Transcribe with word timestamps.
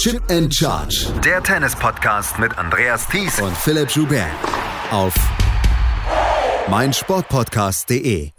Chip 0.00 0.22
and 0.30 0.50
Charge. 0.54 1.12
Der 1.22 1.42
Tennis-Podcast 1.42 2.38
mit 2.38 2.56
Andreas 2.56 3.06
Thies 3.06 3.38
und 3.38 3.54
Philipp 3.54 3.90
Joubert. 3.90 4.30
Auf 4.90 5.12
meinsportpodcast.de. 6.70 8.30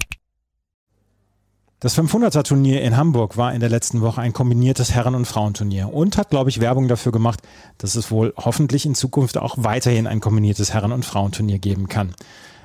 Das 1.80 1.96
500er-Turnier 1.96 2.82
in 2.82 2.98
Hamburg 2.98 3.38
war 3.38 3.54
in 3.54 3.60
der 3.60 3.70
letzten 3.70 4.02
Woche 4.02 4.22
ein 4.22 4.34
kombiniertes 4.34 4.94
Herren- 4.94 5.14
und 5.14 5.26
Frauenturnier 5.26 5.94
und 5.94 6.18
hat, 6.18 6.32
glaube 6.32 6.50
ich, 6.50 6.62
Werbung 6.62 6.88
dafür 6.88 7.12
gemacht, 7.12 7.42
dass 7.78 7.94
es 7.94 8.10
wohl 8.10 8.34
hoffentlich 8.38 8.88
in 8.88 8.96
Zukunft 8.96 9.38
auch 9.38 9.54
weiterhin 9.60 10.08
ein 10.08 10.20
kombiniertes 10.20 10.74
Herren- 10.74 10.92
und 10.92 11.06
Frauenturnier 11.06 11.60
geben 11.60 11.88
kann. 11.88 12.16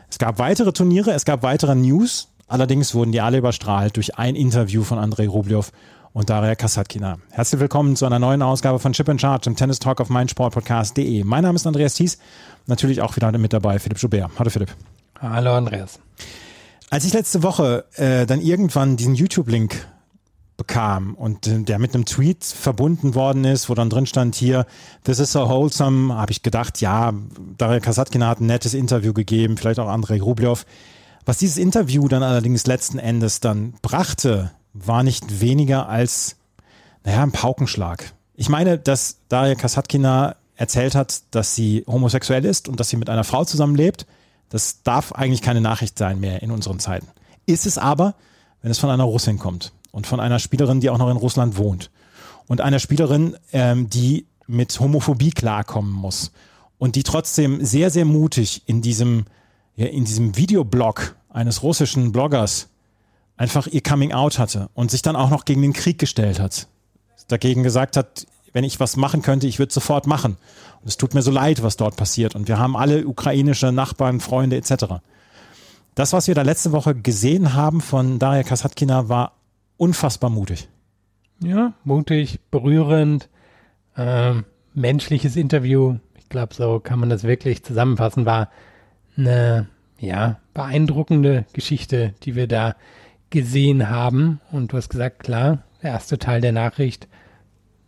Es 0.09 0.17
gab 0.17 0.39
weitere 0.39 0.73
Turniere, 0.73 1.11
es 1.11 1.27
gab 1.27 1.43
weitere 1.43 1.75
News, 1.75 2.29
allerdings 2.47 2.95
wurden 2.95 3.13
die 3.13 3.21
alle 3.21 3.37
überstrahlt 3.37 3.95
durch 3.97 4.17
ein 4.17 4.37
Interview 4.37 4.85
von 4.85 4.99
Andrei 4.99 5.29
Rublev 5.29 5.71
und 6.17 6.31
Daria 6.31 6.55
Kasatkina. 6.55 7.19
Herzlich 7.31 7.61
willkommen 7.61 7.95
zu 7.95 8.07
einer 8.07 8.19
neuen 8.19 8.41
Ausgabe 8.41 8.79
von 8.79 8.95
Chip 8.95 9.07
and 9.11 9.21
Charge 9.21 9.51
im 9.51 9.55
Tennis 9.55 9.81
Talk 9.81 10.01
auf 10.01 10.09
meinsportpodcast.de. 10.09 11.25
Mein 11.25 11.43
Name 11.43 11.57
ist 11.57 11.67
Andreas 11.67 11.93
Thies, 11.93 12.17
natürlich 12.65 13.03
auch 13.03 13.17
wieder 13.17 13.31
mit 13.37 13.53
dabei 13.53 13.79
Philipp 13.79 13.99
Joubert. 13.99 14.31
Hallo 14.39 14.49
Philipp. 14.49 14.75
Hallo 15.21 15.53
Andreas. 15.53 15.99
Als 16.89 17.05
ich 17.05 17.13
letzte 17.13 17.43
Woche 17.43 17.85
äh, 17.97 18.25
dann 18.25 18.41
irgendwann 18.41 18.97
diesen 18.97 19.15
YouTube-Link 19.15 19.87
bekam 20.57 21.17
und 21.17 21.49
äh, 21.49 21.61
der 21.61 21.79
mit 21.79 21.95
einem 21.95 22.07
Tweet 22.07 22.45
verbunden 22.45 23.15
worden 23.15 23.45
ist, 23.45 23.69
wo 23.69 23.75
dann 23.75 23.91
drin 23.91 24.07
stand 24.07 24.37
hier, 24.37 24.65
this 25.05 25.19
is 25.19 25.33
so 25.33 25.47
wholesome, 25.51 26.15
habe 26.15 26.33
ich 26.33 26.43
gedacht, 26.43 26.81
ja, 26.81 27.13
Daria 27.59 27.81
Kasatkina 27.81 28.27
hat 28.27 28.41
ein 28.41 28.47
nettes 28.47 28.73
Interview 28.73 29.13
gegeben, 29.13 29.59
vielleicht 29.59 29.79
auch 29.79 29.89
Andrei 29.89 30.19
Rublev. 30.23 30.65
Was 31.27 31.37
dieses 31.37 31.59
Interview 31.59 32.09
dann 32.09 32.23
allerdings 32.23 32.67
letzten 32.67 32.99
Endes 32.99 33.41
dann 33.41 33.75
brachte, 33.83 34.53
war 34.85 35.03
nicht 35.03 35.41
weniger 35.41 35.89
als, 35.89 36.37
naja, 37.05 37.23
ein 37.23 37.33
Paukenschlag. 37.33 38.13
Ich 38.35 38.49
meine, 38.49 38.79
dass 38.79 39.19
Daria 39.29 39.55
Kasatkina 39.55 40.37
erzählt 40.57 40.95
hat, 40.95 41.23
dass 41.31 41.55
sie 41.55 41.85
homosexuell 41.87 42.45
ist 42.45 42.69
und 42.69 42.81
dass 42.81 42.89
sie 42.89 42.97
mit 42.97 43.11
einer 43.11 43.25
Frau 43.25 43.45
zusammenlebt. 43.45 44.07
Das 44.49 44.83
darf 44.83 45.13
eigentlich 45.13 45.43
keine 45.43 45.61
Nachricht 45.61 45.99
sein 45.99 46.21
mehr 46.21 46.43
in 46.43 46.51
unseren 46.51 46.79
Zeiten. 46.79 47.09
Ist 47.47 47.67
es 47.67 47.79
aber, 47.79 48.15
wenn 48.63 48.71
es 48.71 48.79
von 48.79 48.91
einer 48.91 49.05
Russin 49.05 49.39
kommt 49.39 49.73
und 49.93 50.07
von 50.07 50.21
einer 50.21 50.39
Spielerin, 50.39 50.81
die 50.81 50.91
auch 50.91 50.99
noch 50.99 51.11
in 51.11 51.17
Russland 51.17 51.57
wohnt 51.57 51.91
und 52.47 52.61
einer 52.61 52.79
Spielerin, 52.79 53.37
ähm, 53.53 53.89
die 53.91 54.27
mit 54.47 54.79
Homophobie 54.79 55.31
klarkommen 55.31 55.93
muss 55.93 56.33
und 56.79 56.97
die 56.97 57.03
trotzdem 57.03 57.65
sehr, 57.65 57.91
sehr 57.91 58.05
mutig 58.05 58.63
in 58.67 58.83
diesem, 58.83 59.25
ja, 59.77 59.87
in 59.87 60.05
diesem 60.05 60.37
Videoblog 60.37 61.17
eines 61.29 61.63
russischen 61.63 62.13
Bloggers 62.13 62.69
einfach 63.37 63.67
ihr 63.67 63.83
Coming 63.83 64.13
Out 64.13 64.39
hatte 64.39 64.69
und 64.75 64.91
sich 64.91 65.03
dann 65.03 65.17
auch 65.17 65.31
noch 65.31 65.45
gegen 65.45 65.63
den 65.63 65.73
Krieg 65.73 65.99
gestellt 65.99 66.41
hat. 66.41 66.69
Dagegen 67.29 67.63
gesagt 67.63 67.97
hat, 67.97 68.27
wenn 68.53 68.65
ich 68.65 68.81
was 68.81 68.97
machen 68.97 69.23
könnte, 69.23 69.47
ich 69.47 69.59
würde 69.59 69.73
sofort 69.73 70.07
machen. 70.07 70.37
Und 70.81 70.89
es 70.89 70.97
tut 70.97 71.13
mir 71.13 71.23
so 71.23 71.31
leid, 71.31 71.63
was 71.63 71.77
dort 71.77 71.97
passiert. 71.97 72.35
Und 72.35 72.49
wir 72.49 72.59
haben 72.59 72.77
alle 72.77 73.07
ukrainische 73.07 73.73
Nachbarn, 73.73 74.21
Freunde 74.21 74.57
etc. 74.57 75.01
Das, 75.95 76.13
was 76.13 76.29
wir 76.29 76.35
da 76.35 76.43
letzte 76.43 76.73
Woche 76.73 76.95
gesehen 76.95 77.55
haben 77.55 77.81
von 77.81 78.19
Daria 78.19 78.45
Kasatkina, 78.45 79.09
war 79.09 79.33
unfassbar 79.77 80.31
mutig. 80.31 80.69
Ja, 81.43 81.75
mutig, 81.85 82.39
berührend, 82.51 83.29
ähm, 83.97 84.45
menschliches 84.73 85.37
Interview. 85.37 85.97
Ich 86.15 86.29
glaube, 86.29 86.55
so 86.55 86.81
kann 86.81 86.99
man 86.99 87.11
das 87.11 87.25
wirklich 87.25 87.63
zusammenfassen. 87.63 88.25
War 88.25 88.51
eine 89.17 89.69
ja 89.99 90.39
beeindruckende 90.55 91.45
Geschichte, 91.53 92.15
die 92.23 92.35
wir 92.35 92.47
da 92.47 92.77
gesehen 93.31 93.89
haben. 93.89 94.41
Und 94.53 94.73
du 94.73 94.77
hast 94.77 94.89
gesagt, 94.89 95.21
klar, 95.21 95.63
der 95.83 95.93
erste 95.93 96.19
Teil 96.19 96.41
der 96.41 96.53
Nachricht 96.53 97.09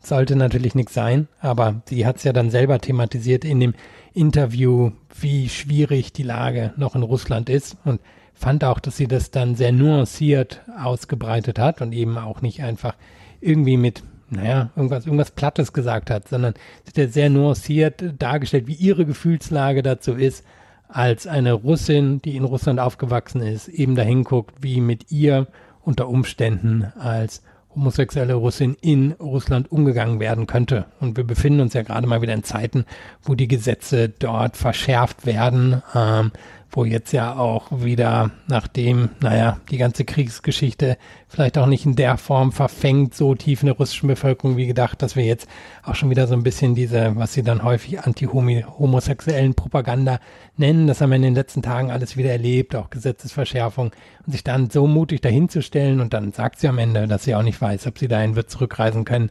sollte 0.00 0.36
natürlich 0.36 0.75
nichts 0.75 0.95
sein, 0.95 1.28
aber 1.41 1.83
sie 1.86 2.06
hat 2.06 2.17
es 2.17 2.25
ja 2.25 2.33
dann 2.33 2.50
selber 2.50 2.80
thematisiert 2.80 3.45
in 3.45 3.61
dem 3.61 3.75
Interview, 4.14 4.92
wie 5.20 5.48
schwierig 5.48 6.12
die 6.12 6.22
Lage 6.22 6.72
noch 6.77 6.95
in 6.95 7.03
Russland 7.03 7.50
ist 7.50 7.77
und 7.84 8.00
fand 8.35 8.64
auch, 8.64 8.79
dass 8.79 8.96
sie 8.96 9.08
das 9.08 9.30
dann 9.30 9.57
sehr 9.57 9.73
nuanciert 9.73 10.63
ausgebreitet 10.80 11.58
hat 11.58 11.83
und 11.83 11.92
eben 11.92 12.17
auch 12.17 12.40
nicht 12.40 12.63
einfach 12.63 12.95
irgendwie 13.40 13.77
mit, 13.77 14.02
naja, 14.30 14.70
irgendwas, 14.77 15.07
irgendwas 15.07 15.33
Plattes 15.33 15.73
gesagt 15.73 16.11
hat, 16.11 16.29
sondern 16.29 16.55
sie 16.84 16.90
hat 16.90 16.96
ja 16.96 17.08
sehr 17.08 17.30
nuanciert 17.30 18.05
dargestellt, 18.18 18.67
wie 18.68 18.74
ihre 18.74 19.05
Gefühlslage 19.05 19.83
dazu 19.83 20.14
ist 20.14 20.45
als 20.89 21.27
eine 21.27 21.53
Russin, 21.53 22.21
die 22.23 22.37
in 22.37 22.45
Russland 22.45 22.81
aufgewachsen 22.81 23.43
ist, 23.43 23.69
eben 23.69 23.95
dahin 23.95 24.25
guckt, 24.25 24.57
wie 24.61 24.81
mit 24.81 25.11
ihr 25.11 25.47
unter 25.83 26.09
Umständen 26.09 26.93
als 26.99 27.43
homosexuelle 27.75 28.35
Russin 28.35 28.77
in 28.81 29.13
Russland 29.13 29.71
umgegangen 29.71 30.21
werden 30.21 30.47
könnte. 30.47 30.87
Und 31.01 31.17
wir 31.17 31.25
befinden 31.25 31.61
uns 31.61 31.75
ja 31.75 31.83
gerade 31.83 32.07
mal 32.07 32.23
wieder 32.23 32.35
in 32.35 32.43
Zeiten, 32.43 32.85
wo 33.23 33.35
die 33.35 33.49
Gesetze 33.49 34.09
dort 34.09 34.57
verschärft 34.57 35.27
werden. 35.27 35.83
Ähm, 35.95 36.33
wo 36.70 36.84
jetzt 36.84 37.12
ja 37.12 37.36
auch 37.36 37.67
wieder, 37.70 38.30
nachdem, 38.46 39.11
naja, 39.20 39.58
die 39.70 39.79
ganze 39.79 40.05
Kriegsgeschichte 40.05 40.98
vielleicht 41.27 41.56
auch 41.56 41.67
nicht 41.67 41.86
in 41.86 41.96
der 41.96 42.18
Form 42.18 42.52
verfängt, 42.52 43.14
so 43.14 43.34
tief 43.34 43.62
in 43.62 43.67
der 43.67 43.77
russischen 43.77 44.06
Bevölkerung 44.06 44.56
wie 44.56 44.67
gedacht, 44.67 45.01
dass 45.01 45.17
wir 45.17 45.24
jetzt 45.24 45.48
auch 45.83 45.95
schon 45.95 46.11
wieder 46.11 46.27
so 46.27 46.34
ein 46.34 46.42
bisschen 46.42 46.74
diese, 46.74 47.17
was 47.17 47.33
sie 47.33 47.42
dann 47.42 47.62
häufig 47.62 48.01
anti-homosexuellen 48.01 49.55
Propaganda 49.55 50.20
nennen, 50.57 50.86
das 50.86 51.01
haben 51.01 51.11
wir 51.11 51.17
in 51.17 51.23
den 51.23 51.34
letzten 51.34 51.62
Tagen 51.62 51.90
alles 51.90 52.17
wieder 52.17 52.33
erlebt, 52.33 52.77
auch 52.77 52.90
Gesetzesverschärfung 52.90 53.92
und 54.27 54.33
sich 54.33 54.45
dann 54.45 54.68
so 54.68 54.86
mutig 54.86 55.23
dahinzustellen 55.23 56.01
und 56.01 56.12
dann 56.12 56.33
sagt 56.33 56.61
sie 56.61 56.68
am 56.68 56.78
Ende, 56.78 57.07
dass 57.07 57.24
sie 57.24 57.34
auch 57.34 57.42
nicht 57.42 57.61
weiß, 57.61 57.86
ob 57.86 57.98
sie 57.98 58.08
dahin 58.08 58.36
wird 58.36 58.51
zurückreisen 58.51 59.05
können, 59.05 59.30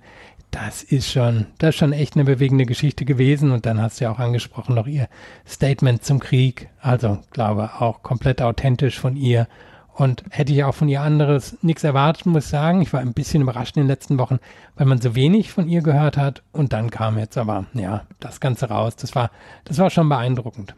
das 0.51 0.83
ist 0.83 1.11
schon, 1.11 1.47
das 1.57 1.69
ist 1.69 1.75
schon 1.77 1.93
echt 1.93 2.15
eine 2.15 2.23
bewegende 2.23 2.65
Geschichte 2.65 3.05
gewesen. 3.05 3.51
Und 3.51 3.65
dann 3.65 3.81
hast 3.81 3.99
du 3.99 4.05
ja 4.05 4.11
auch 4.11 4.19
angesprochen 4.19 4.75
noch 4.75 4.87
ihr 4.87 5.07
Statement 5.47 6.03
zum 6.03 6.19
Krieg. 6.19 6.69
Also, 6.81 7.19
glaube 7.31 7.71
auch 7.79 8.01
komplett 8.01 8.41
authentisch 8.41 8.99
von 8.99 9.15
ihr. 9.15 9.47
Und 9.93 10.23
hätte 10.29 10.53
ich 10.53 10.63
auch 10.63 10.75
von 10.75 10.89
ihr 10.89 11.01
anderes 11.01 11.57
nichts 11.63 11.83
erwartet, 11.83 12.27
muss 12.27 12.45
ich 12.45 12.49
sagen. 12.51 12.81
Ich 12.81 12.93
war 12.93 12.99
ein 12.99 13.13
bisschen 13.13 13.41
überrascht 13.41 13.77
in 13.77 13.83
den 13.83 13.87
letzten 13.87 14.19
Wochen, 14.19 14.39
weil 14.75 14.85
man 14.85 15.01
so 15.01 15.15
wenig 15.15 15.51
von 15.51 15.67
ihr 15.67 15.81
gehört 15.81 16.17
hat. 16.17 16.43
Und 16.51 16.71
dann 16.71 16.91
kam 16.91 17.17
jetzt 17.17 17.37
aber, 17.37 17.65
ja, 17.73 18.03
das 18.19 18.39
Ganze 18.39 18.69
raus. 18.69 18.95
Das 18.95 19.15
war, 19.15 19.31
das 19.65 19.79
war 19.79 19.89
schon 19.89 20.07
beeindruckend. 20.07 20.75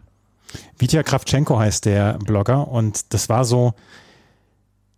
Vitya 0.77 1.03
Kravchenko 1.03 1.59
heißt 1.59 1.85
der 1.85 2.13
Blogger. 2.13 2.69
Und 2.69 3.13
das 3.13 3.27
war 3.27 3.43
so, 3.43 3.73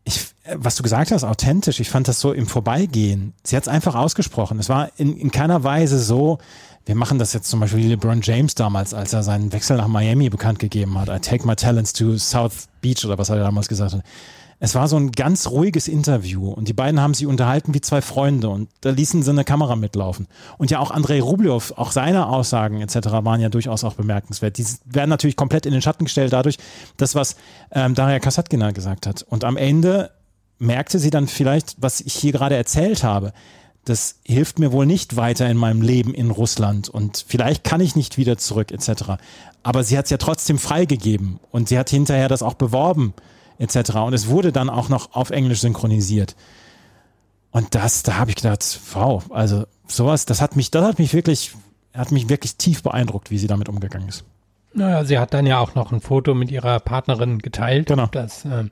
ich, 0.03 0.31
was 0.56 0.75
du 0.75 0.84
gesagt 0.84 1.12
hast, 1.12 1.24
authentisch. 1.24 1.79
Ich 1.79 1.90
fand 1.90 2.07
das 2.07 2.19
so 2.19 2.34
im 2.34 2.47
Vorbeigehen. 2.47 3.34
Sie 3.44 3.56
hat 3.56 3.63
es 3.63 3.69
einfach 3.69 3.96
ausgesprochen. 3.96 4.59
Es 4.59 4.69
war 4.69 4.90
in, 4.97 5.16
in 5.16 5.31
keiner 5.31 5.63
Weise 5.63 6.00
so, 6.00 6.40
wir 6.85 6.96
machen 6.96 7.19
das 7.19 7.34
jetzt 7.34 7.50
zum 7.50 7.59
Beispiel 7.59 7.79
wie 7.79 7.90
LeBron 7.90 8.22
James 8.22 8.56
damals, 8.56 8.94
als 8.94 9.13
er 9.13 9.22
seinen 9.22 9.53
Wechsel 9.53 9.78
nach 9.78 9.88
Miami 9.88 10.30
bekannt 10.30 10.57
gegeben 10.57 10.97
hat. 10.97 11.09
I 11.09 11.19
take 11.19 11.46
my 11.46 11.56
talents 11.56 11.94
to 11.94 12.18
South 12.18 12.68
Beach 12.81 13.06
oder 13.06 13.18
was 13.18 13.30
er 13.30 13.38
damals 13.38 13.68
gesagt 13.68 13.94
hat. 13.94 14.03
Es 14.63 14.75
war 14.75 14.88
so 14.88 14.96
ein 14.96 15.12
ganz 15.12 15.47
ruhiges 15.47 15.88
Interview 15.88 16.50
und 16.50 16.68
die 16.68 16.74
beiden 16.74 17.01
haben 17.01 17.16
sich 17.16 17.25
unterhalten 17.25 17.74
wie 17.74 17.81
zwei 17.81 18.00
Freunde 18.00 18.50
und 18.50 18.69
da 18.81 18.91
ließen 18.91 19.24
sie 19.24 19.31
eine 19.31 19.44
Kamera 19.44 19.75
mitlaufen. 19.75 20.28
Und 20.59 20.69
ja 20.69 20.78
auch 20.78 20.91
Andrei 20.91 21.19
Rublev, 21.19 21.74
auch 21.78 21.91
seine 21.91 22.28
Aussagen 22.28 22.80
etc. 22.80 22.96
waren 23.24 23.41
ja 23.41 23.50
durchaus 23.50 23.84
auch 23.84 23.96
bemerkenswert. 23.96 24.59
Die 24.59 24.66
werden 24.85 25.09
natürlich 25.09 25.35
komplett 25.35 25.66
in 25.66 25.72
den 25.72 25.81
Schatten 25.81 26.06
gestellt 26.06 26.34
dadurch, 26.34 26.57
das 26.97 27.16
was 27.16 27.38
ähm, 27.72 27.96
Daria 27.96 28.19
Kasatkina 28.19 28.69
gesagt 28.69 29.07
hat. 29.07 29.24
Und 29.24 29.44
am 29.44 29.57
Ende 29.57 30.12
merkte 30.61 30.99
sie 30.99 31.09
dann 31.09 31.27
vielleicht, 31.27 31.75
was 31.79 31.99
ich 32.01 32.13
hier 32.13 32.31
gerade 32.31 32.55
erzählt 32.55 33.03
habe. 33.03 33.33
Das 33.83 34.19
hilft 34.23 34.59
mir 34.59 34.72
wohl 34.72 34.85
nicht 34.85 35.16
weiter 35.16 35.49
in 35.49 35.57
meinem 35.57 35.81
Leben 35.81 36.13
in 36.13 36.29
Russland 36.29 36.88
und 36.88 37.25
vielleicht 37.27 37.63
kann 37.63 37.81
ich 37.81 37.95
nicht 37.95 38.17
wieder 38.17 38.38
zurück 38.38 38.71
etc. 38.71 39.13
Aber 39.63 39.83
sie 39.83 39.97
hat 39.97 40.05
es 40.05 40.11
ja 40.11 40.17
trotzdem 40.17 40.59
freigegeben 40.59 41.39
und 41.50 41.67
sie 41.67 41.79
hat 41.79 41.89
hinterher 41.89 42.27
das 42.27 42.44
auch 42.44 42.53
beworben 42.53 43.13
etc. 43.57 43.95
Und 43.95 44.13
es 44.13 44.27
wurde 44.27 44.51
dann 44.51 44.69
auch 44.69 44.88
noch 44.88 45.16
auf 45.16 45.31
Englisch 45.31 45.61
synchronisiert. 45.61 46.35
Und 47.50 47.73
das, 47.73 48.03
da 48.03 48.17
habe 48.17 48.29
ich 48.29 48.35
gedacht, 48.35 48.79
wow, 48.94 49.23
also 49.31 49.66
sowas, 49.88 50.25
das 50.25 50.41
hat 50.41 50.55
mich, 50.55 50.69
das 50.69 50.85
hat 50.85 51.00
mich 51.00 51.13
wirklich, 51.13 51.53
hat 51.94 52.12
mich 52.12 52.30
wirklich 52.30 52.56
tief 52.57 52.83
beeindruckt, 52.83 53.31
wie 53.31 53.39
sie 53.39 53.47
damit 53.47 53.68
umgegangen 53.68 54.07
ist. 54.07 54.24
Naja, 54.74 55.03
sie 55.03 55.18
hat 55.18 55.33
dann 55.33 55.47
ja 55.47 55.59
auch 55.59 55.74
noch 55.74 55.91
ein 55.91 56.01
Foto 56.01 56.36
mit 56.36 56.51
ihrer 56.51 56.80
Partnerin 56.80 57.39
geteilt. 57.39 57.88
Genau. 57.88 58.06
Das, 58.06 58.45
ähm, 58.45 58.69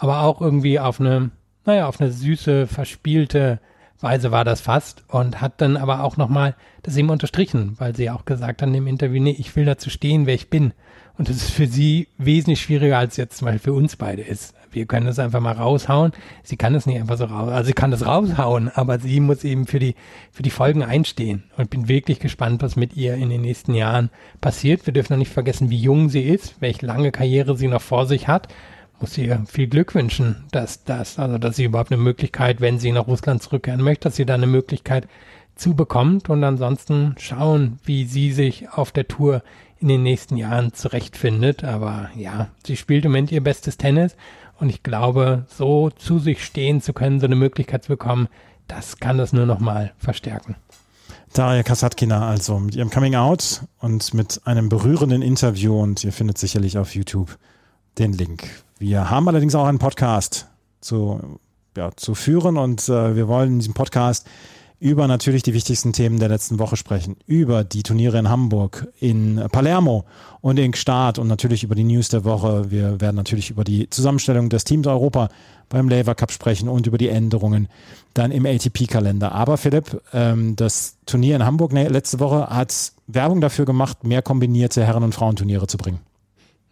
aber 0.00 0.22
auch 0.22 0.40
irgendwie 0.40 0.80
auf 0.80 0.98
eine, 0.98 1.30
naja, 1.66 1.86
auf 1.86 2.00
eine 2.00 2.10
süße, 2.10 2.66
verspielte 2.66 3.60
Weise 4.00 4.32
war 4.32 4.46
das 4.46 4.62
fast 4.62 5.04
und 5.08 5.42
hat 5.42 5.60
dann 5.60 5.76
aber 5.76 6.02
auch 6.02 6.16
nochmal 6.16 6.54
das 6.82 6.96
eben 6.96 7.10
unterstrichen, 7.10 7.76
weil 7.78 7.94
sie 7.94 8.08
auch 8.08 8.24
gesagt 8.24 8.62
hat 8.62 8.68
in 8.68 8.72
dem 8.72 8.86
Interview, 8.86 9.22
nee, 9.22 9.36
ich 9.38 9.54
will 9.56 9.66
dazu 9.66 9.90
stehen, 9.90 10.24
wer 10.24 10.34
ich 10.34 10.48
bin. 10.48 10.72
Und 11.18 11.28
das 11.28 11.36
ist 11.36 11.50
für 11.50 11.66
sie 11.66 12.08
wesentlich 12.16 12.62
schwieriger, 12.62 12.96
als 12.96 13.18
jetzt 13.18 13.36
zum 13.36 13.44
Beispiel 13.44 13.72
für 13.72 13.72
uns 13.74 13.96
beide 13.96 14.22
ist. 14.22 14.54
Wir 14.72 14.86
können 14.86 15.04
das 15.04 15.18
einfach 15.18 15.40
mal 15.40 15.52
raushauen. 15.52 16.12
Sie 16.42 16.56
kann 16.56 16.74
es 16.74 16.86
nicht 16.86 16.98
einfach 16.98 17.18
so 17.18 17.26
raus, 17.26 17.50
also 17.50 17.66
sie 17.66 17.74
kann 17.74 17.90
das 17.90 18.06
raushauen, 18.06 18.70
aber 18.74 19.00
sie 19.00 19.20
muss 19.20 19.44
eben 19.44 19.66
für 19.66 19.80
die, 19.80 19.96
für 20.32 20.42
die 20.42 20.48
Folgen 20.48 20.82
einstehen. 20.82 21.42
Und 21.58 21.68
bin 21.68 21.88
wirklich 21.88 22.20
gespannt, 22.20 22.62
was 22.62 22.74
mit 22.76 22.96
ihr 22.96 23.16
in 23.16 23.28
den 23.28 23.42
nächsten 23.42 23.74
Jahren 23.74 24.08
passiert. 24.40 24.86
Wir 24.86 24.94
dürfen 24.94 25.12
noch 25.12 25.18
nicht 25.18 25.32
vergessen, 25.32 25.68
wie 25.68 25.76
jung 25.76 26.08
sie 26.08 26.22
ist, 26.22 26.54
welche 26.60 26.86
lange 26.86 27.12
Karriere 27.12 27.54
sie 27.54 27.68
noch 27.68 27.82
vor 27.82 28.06
sich 28.06 28.28
hat 28.28 28.48
muss 29.00 29.16
ihr 29.18 29.42
viel 29.46 29.66
Glück 29.66 29.94
wünschen, 29.94 30.44
dass 30.50 30.84
das, 30.84 31.18
also 31.18 31.38
dass 31.38 31.56
sie 31.56 31.64
überhaupt 31.64 31.92
eine 31.92 32.00
Möglichkeit, 32.00 32.60
wenn 32.60 32.78
sie 32.78 32.92
nach 32.92 33.06
Russland 33.06 33.42
zurückkehren 33.42 33.82
möchte, 33.82 34.04
dass 34.04 34.16
sie 34.16 34.26
da 34.26 34.34
eine 34.34 34.46
Möglichkeit 34.46 35.08
zubekommt 35.56 36.30
und 36.30 36.42
ansonsten 36.44 37.14
schauen, 37.18 37.78
wie 37.84 38.04
sie 38.04 38.32
sich 38.32 38.70
auf 38.70 38.92
der 38.92 39.08
Tour 39.08 39.42
in 39.78 39.88
den 39.88 40.02
nächsten 40.02 40.36
Jahren 40.36 40.72
zurechtfindet. 40.72 41.64
Aber 41.64 42.10
ja, 42.16 42.48
sie 42.64 42.76
spielt 42.76 43.04
im 43.04 43.12
Moment 43.12 43.32
ihr 43.32 43.42
bestes 43.42 43.76
Tennis 43.76 44.16
und 44.58 44.68
ich 44.68 44.82
glaube, 44.82 45.46
so 45.48 45.90
zu 45.90 46.18
sich 46.18 46.44
stehen 46.44 46.80
zu 46.80 46.92
können, 46.92 47.20
so 47.20 47.26
eine 47.26 47.36
Möglichkeit 47.36 47.84
zu 47.84 47.88
bekommen, 47.88 48.28
das 48.68 48.98
kann 48.98 49.18
das 49.18 49.32
nur 49.32 49.46
noch 49.46 49.58
mal 49.58 49.92
verstärken. 49.98 50.56
Daria 51.32 51.62
Kasatkina 51.62 52.28
also 52.28 52.58
mit 52.58 52.74
ihrem 52.74 52.90
Coming 52.90 53.14
Out 53.14 53.62
und 53.78 54.14
mit 54.14 54.40
einem 54.44 54.68
berührenden 54.68 55.22
Interview 55.22 55.80
und 55.80 56.02
ihr 56.04 56.12
findet 56.12 56.38
sicherlich 56.38 56.76
auf 56.76 56.94
YouTube 56.94 57.38
den 57.98 58.12
Link. 58.12 58.48
Wir 58.78 59.10
haben 59.10 59.28
allerdings 59.28 59.54
auch 59.54 59.66
einen 59.66 59.78
Podcast 59.78 60.46
zu, 60.80 61.38
ja, 61.76 61.90
zu 61.96 62.14
führen 62.14 62.56
und 62.56 62.88
äh, 62.88 63.14
wir 63.14 63.28
wollen 63.28 63.52
in 63.52 63.58
diesem 63.58 63.74
Podcast 63.74 64.26
über 64.80 65.06
natürlich 65.06 65.42
die 65.42 65.52
wichtigsten 65.52 65.92
Themen 65.92 66.18
der 66.18 66.30
letzten 66.30 66.58
Woche 66.58 66.78
sprechen, 66.78 67.16
über 67.26 67.64
die 67.64 67.82
Turniere 67.82 68.18
in 68.18 68.30
Hamburg, 68.30 68.88
in 68.98 69.36
Palermo 69.52 70.06
und 70.40 70.58
in 70.58 70.72
Start 70.72 71.18
und 71.18 71.28
natürlich 71.28 71.62
über 71.62 71.74
die 71.74 71.84
News 71.84 72.08
der 72.08 72.24
Woche. 72.24 72.70
Wir 72.70 72.98
werden 73.00 73.16
natürlich 73.16 73.50
über 73.50 73.62
die 73.62 73.90
Zusammenstellung 73.90 74.48
des 74.48 74.64
Teams 74.64 74.86
Europa 74.86 75.28
beim 75.68 75.88
Lever 75.88 76.14
Cup 76.14 76.32
sprechen 76.32 76.68
und 76.70 76.86
über 76.86 76.96
die 76.96 77.10
Änderungen 77.10 77.68
dann 78.14 78.32
im 78.32 78.46
ATP-Kalender. 78.46 79.32
Aber 79.32 79.58
Philipp, 79.58 80.00
ähm, 80.14 80.56
das 80.56 80.96
Turnier 81.04 81.36
in 81.36 81.44
Hamburg 81.44 81.74
ne, 81.74 81.88
letzte 81.88 82.18
Woche 82.18 82.46
hat 82.48 82.92
Werbung 83.06 83.42
dafür 83.42 83.66
gemacht, 83.66 84.04
mehr 84.04 84.22
kombinierte 84.22 84.84
Herren- 84.84 85.04
und 85.04 85.14
Frauenturniere 85.14 85.66
zu 85.66 85.76
bringen. 85.76 86.00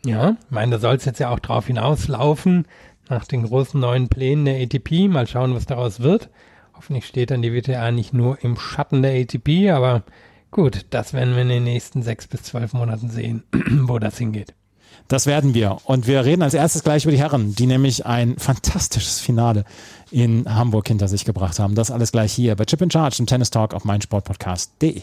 Ja, 0.05 0.31
ich 0.31 0.51
meine, 0.51 0.73
da 0.73 0.79
soll 0.79 0.97
es 0.97 1.05
jetzt 1.05 1.19
ja 1.19 1.31
auch 1.31 1.41
drauf 1.41 1.67
hinauslaufen, 1.67 2.67
nach 3.09 3.25
den 3.25 3.45
großen 3.45 3.81
neuen 3.81 4.09
Plänen 4.09 4.45
der 4.45 4.61
ATP. 4.63 5.09
Mal 5.09 5.27
schauen, 5.27 5.55
was 5.55 5.67
daraus 5.67 6.01
wird. 6.01 6.29
Hoffentlich 6.75 7.07
steht 7.07 7.31
dann 7.31 7.43
die 7.43 7.53
WTA 7.53 7.91
nicht 7.91 8.15
nur 8.15 8.43
im 8.43 8.57
Schatten 8.57 9.03
der 9.03 9.21
ATP, 9.21 9.71
aber 9.71 10.05
gut, 10.51 10.87
das 10.91 11.13
werden 11.13 11.35
wir 11.35 11.43
in 11.43 11.49
den 11.49 11.65
nächsten 11.65 12.03
sechs 12.03 12.29
bis 12.29 12.45
zwölf 12.45 12.73
Monaten 12.73 13.11
sehen, 13.11 13.43
wo 13.53 13.99
das 13.99 14.19
hingeht. 14.19 14.55
Das 15.09 15.27
werden 15.27 15.55
wir. 15.55 15.79
Und 15.85 16.07
wir 16.07 16.25
reden 16.25 16.43
als 16.43 16.55
erstes 16.55 16.85
gleich 16.85 17.05
über 17.05 17.13
die 17.13 17.19
Herren, 17.19 17.55
die 17.55 17.67
nämlich 17.67 18.05
ein 18.07 18.37
fantastisches 18.39 19.21
Finale 19.21 19.65
in 20.11 20.55
Hamburg 20.55 20.87
hinter 20.87 21.09
sich 21.09 21.25
gebracht 21.25 21.59
haben. 21.59 21.75
Das 21.75 21.91
alles 21.91 22.13
gleich 22.13 22.33
hier 22.33 22.55
bei 22.57 22.65
Chip 22.65 22.83
in 22.83 22.91
Charge 22.91 23.17
im 23.19 23.27
Tennis 23.27 23.51
Talk 23.51 23.75
auf 23.75 23.85
meinsportpodcast.de. 23.85 25.03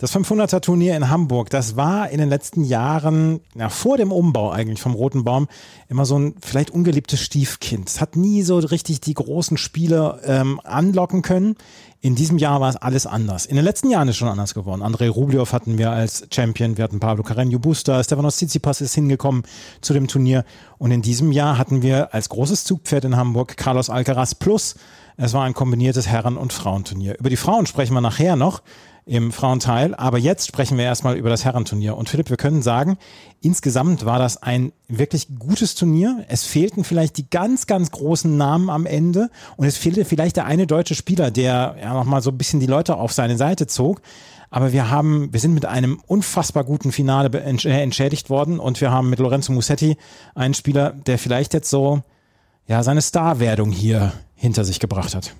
Das 0.00 0.14
500er 0.14 0.60
Turnier 0.60 0.96
in 0.96 1.10
Hamburg, 1.10 1.50
das 1.50 1.74
war 1.74 2.08
in 2.10 2.18
den 2.18 2.28
letzten 2.28 2.62
Jahren, 2.62 3.40
ja, 3.56 3.68
vor 3.68 3.96
dem 3.96 4.12
Umbau 4.12 4.52
eigentlich 4.52 4.80
vom 4.80 4.94
Roten 4.94 5.24
Baum, 5.24 5.48
immer 5.88 6.04
so 6.04 6.16
ein 6.16 6.36
vielleicht 6.40 6.70
ungeliebtes 6.70 7.20
Stiefkind. 7.20 7.88
Es 7.88 8.00
hat 8.00 8.14
nie 8.14 8.42
so 8.42 8.58
richtig 8.58 9.00
die 9.00 9.14
großen 9.14 9.56
Spiele 9.56 10.20
ähm, 10.24 10.60
anlocken 10.62 11.22
können. 11.22 11.56
In 12.00 12.14
diesem 12.14 12.38
Jahr 12.38 12.60
war 12.60 12.68
es 12.68 12.76
alles 12.76 13.08
anders. 13.08 13.44
In 13.44 13.56
den 13.56 13.64
letzten 13.64 13.90
Jahren 13.90 14.06
ist 14.06 14.18
schon 14.18 14.28
anders 14.28 14.54
geworden. 14.54 14.82
Andrei 14.82 15.08
Rublev 15.08 15.52
hatten 15.52 15.78
wir 15.78 15.90
als 15.90 16.28
Champion, 16.32 16.76
wir 16.76 16.84
hatten 16.84 17.00
Pablo 17.00 17.24
Carreño 17.24 17.58
Busta, 17.58 18.04
Stefanos 18.04 18.36
Tsitsipas 18.36 18.80
ist 18.80 18.94
hingekommen 18.94 19.42
zu 19.80 19.94
dem 19.94 20.06
Turnier. 20.06 20.44
Und 20.78 20.92
in 20.92 21.02
diesem 21.02 21.32
Jahr 21.32 21.58
hatten 21.58 21.82
wir 21.82 22.14
als 22.14 22.28
großes 22.28 22.62
Zugpferd 22.62 23.04
in 23.04 23.16
Hamburg 23.16 23.56
Carlos 23.56 23.90
Alcaraz 23.90 24.36
plus 24.36 24.76
es 25.20 25.34
war 25.34 25.42
ein 25.42 25.52
kombiniertes 25.52 26.06
Herren- 26.06 26.36
und 26.36 26.52
Frauenturnier. 26.52 27.18
Über 27.18 27.28
die 27.28 27.36
Frauen 27.36 27.66
sprechen 27.66 27.92
wir 27.92 28.00
nachher 28.00 28.36
noch 28.36 28.62
im 29.08 29.32
Frauenteil, 29.32 29.94
aber 29.94 30.18
jetzt 30.18 30.46
sprechen 30.46 30.76
wir 30.76 30.84
erstmal 30.84 31.16
über 31.16 31.30
das 31.30 31.44
Herrenturnier. 31.44 31.96
Und 31.96 32.10
Philipp, 32.10 32.28
wir 32.28 32.36
können 32.36 32.60
sagen, 32.60 32.98
insgesamt 33.40 34.04
war 34.04 34.18
das 34.18 34.42
ein 34.42 34.72
wirklich 34.86 35.28
gutes 35.38 35.74
Turnier. 35.74 36.24
Es 36.28 36.44
fehlten 36.44 36.84
vielleicht 36.84 37.16
die 37.16 37.28
ganz, 37.30 37.66
ganz 37.66 37.90
großen 37.90 38.36
Namen 38.36 38.68
am 38.68 38.84
Ende 38.84 39.30
und 39.56 39.66
es 39.66 39.78
fehlte 39.78 40.04
vielleicht 40.04 40.36
der 40.36 40.44
eine 40.44 40.66
deutsche 40.66 40.94
Spieler, 40.94 41.30
der 41.30 41.76
ja 41.80 41.94
nochmal 41.94 42.20
so 42.20 42.30
ein 42.30 42.36
bisschen 42.36 42.60
die 42.60 42.66
Leute 42.66 42.96
auf 42.96 43.12
seine 43.12 43.38
Seite 43.38 43.66
zog. 43.66 44.02
Aber 44.50 44.72
wir 44.72 44.90
haben, 44.90 45.32
wir 45.32 45.40
sind 45.40 45.54
mit 45.54 45.64
einem 45.64 46.00
unfassbar 46.06 46.64
guten 46.64 46.92
Finale 46.92 47.30
äh, 47.38 47.82
entschädigt 47.82 48.28
worden 48.28 48.58
und 48.58 48.80
wir 48.82 48.90
haben 48.90 49.08
mit 49.08 49.20
Lorenzo 49.20 49.52
Musetti 49.52 49.96
einen 50.34 50.54
Spieler, 50.54 50.90
der 50.90 51.18
vielleicht 51.18 51.54
jetzt 51.54 51.70
so, 51.70 52.02
ja, 52.66 52.82
seine 52.82 53.00
Starwerdung 53.00 53.72
hier 53.72 54.12
hinter 54.34 54.64
sich 54.64 54.80
gebracht 54.80 55.14
hat. 55.14 55.34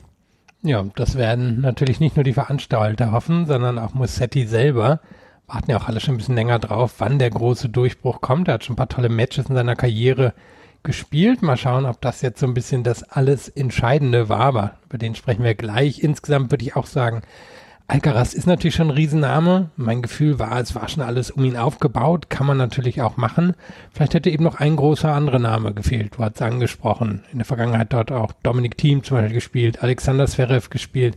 Ja, 0.63 0.85
das 0.97 1.17
werden 1.17 1.61
natürlich 1.61 2.01
nicht 2.01 2.17
nur 2.17 2.25
die 2.25 2.33
Veranstalter 2.33 3.13
hoffen, 3.13 3.47
sondern 3.47 3.79
auch 3.79 3.95
Mussetti 3.95 4.47
selber. 4.47 5.01
Warten 5.47 5.71
ja 5.71 5.79
auch 5.79 5.89
alle 5.89 6.01
schon 6.01 6.15
ein 6.15 6.19
bisschen 6.19 6.35
länger 6.35 6.59
drauf, 6.59 6.97
wann 6.99 7.19
der 7.19 7.31
große 7.31 7.69
Durchbruch 7.69 8.21
kommt. 8.21 8.49
Er 8.49 8.55
hat 8.55 8.65
schon 8.65 8.75
ein 8.75 8.77
paar 8.77 8.89
tolle 8.89 9.09
Matches 9.09 9.49
in 9.49 9.55
seiner 9.55 9.77
Karriere 9.77 10.35
gespielt. 10.83 11.43
Mal 11.43 11.57
schauen, 11.57 11.87
ob 11.87 12.01
das 12.01 12.23
jetzt 12.23 12.41
so 12.41 12.47
ein 12.47 12.55
bisschen 12.55 12.83
das 12.83 13.03
alles 13.03 13.49
Entscheidende 13.49 14.29
war, 14.29 14.41
aber 14.41 14.79
über 14.89 14.99
den 14.99 15.15
sprechen 15.15 15.45
wir 15.45 15.55
gleich. 15.55 16.03
Insgesamt 16.03 16.51
würde 16.51 16.65
ich 16.65 16.77
auch 16.77 16.87
sagen, 16.87 17.23
Alcaraz 17.91 18.35
ist 18.35 18.47
natürlich 18.47 18.75
schon 18.75 18.89
ein 18.89 18.97
Riesenname. 18.97 19.71
Mein 19.77 20.03
Gefühl 20.03 20.39
war, 20.39 20.61
es 20.61 20.75
war 20.75 20.89
schon 20.89 21.03
alles 21.03 21.31
um 21.31 21.43
ihn 21.43 21.57
aufgebaut. 21.57 22.29
Kann 22.29 22.47
man 22.47 22.59
natürlich 22.59 23.01
auch 23.01 23.17
machen. 23.17 23.55
Vielleicht 23.93 24.13
hätte 24.13 24.29
eben 24.29 24.45
noch 24.45 24.57
ein 24.57 24.77
großer 24.77 25.11
anderer 25.11 25.39
Name 25.39 25.73
gefehlt. 25.73 26.15
Du 26.15 26.23
hast 26.23 26.37
es 26.37 26.43
angesprochen. 26.43 27.25
In 27.33 27.39
der 27.39 27.47
Vergangenheit 27.47 27.95
dort 27.95 28.13
auch 28.13 28.33
Dominik 28.43 28.77
Thiem 28.77 29.03
zum 29.05 29.17
Beispiel 29.17 29.35
gespielt, 29.35 29.83
Alexander 29.83 30.27
Zverev 30.27 30.69
gespielt. 30.69 31.17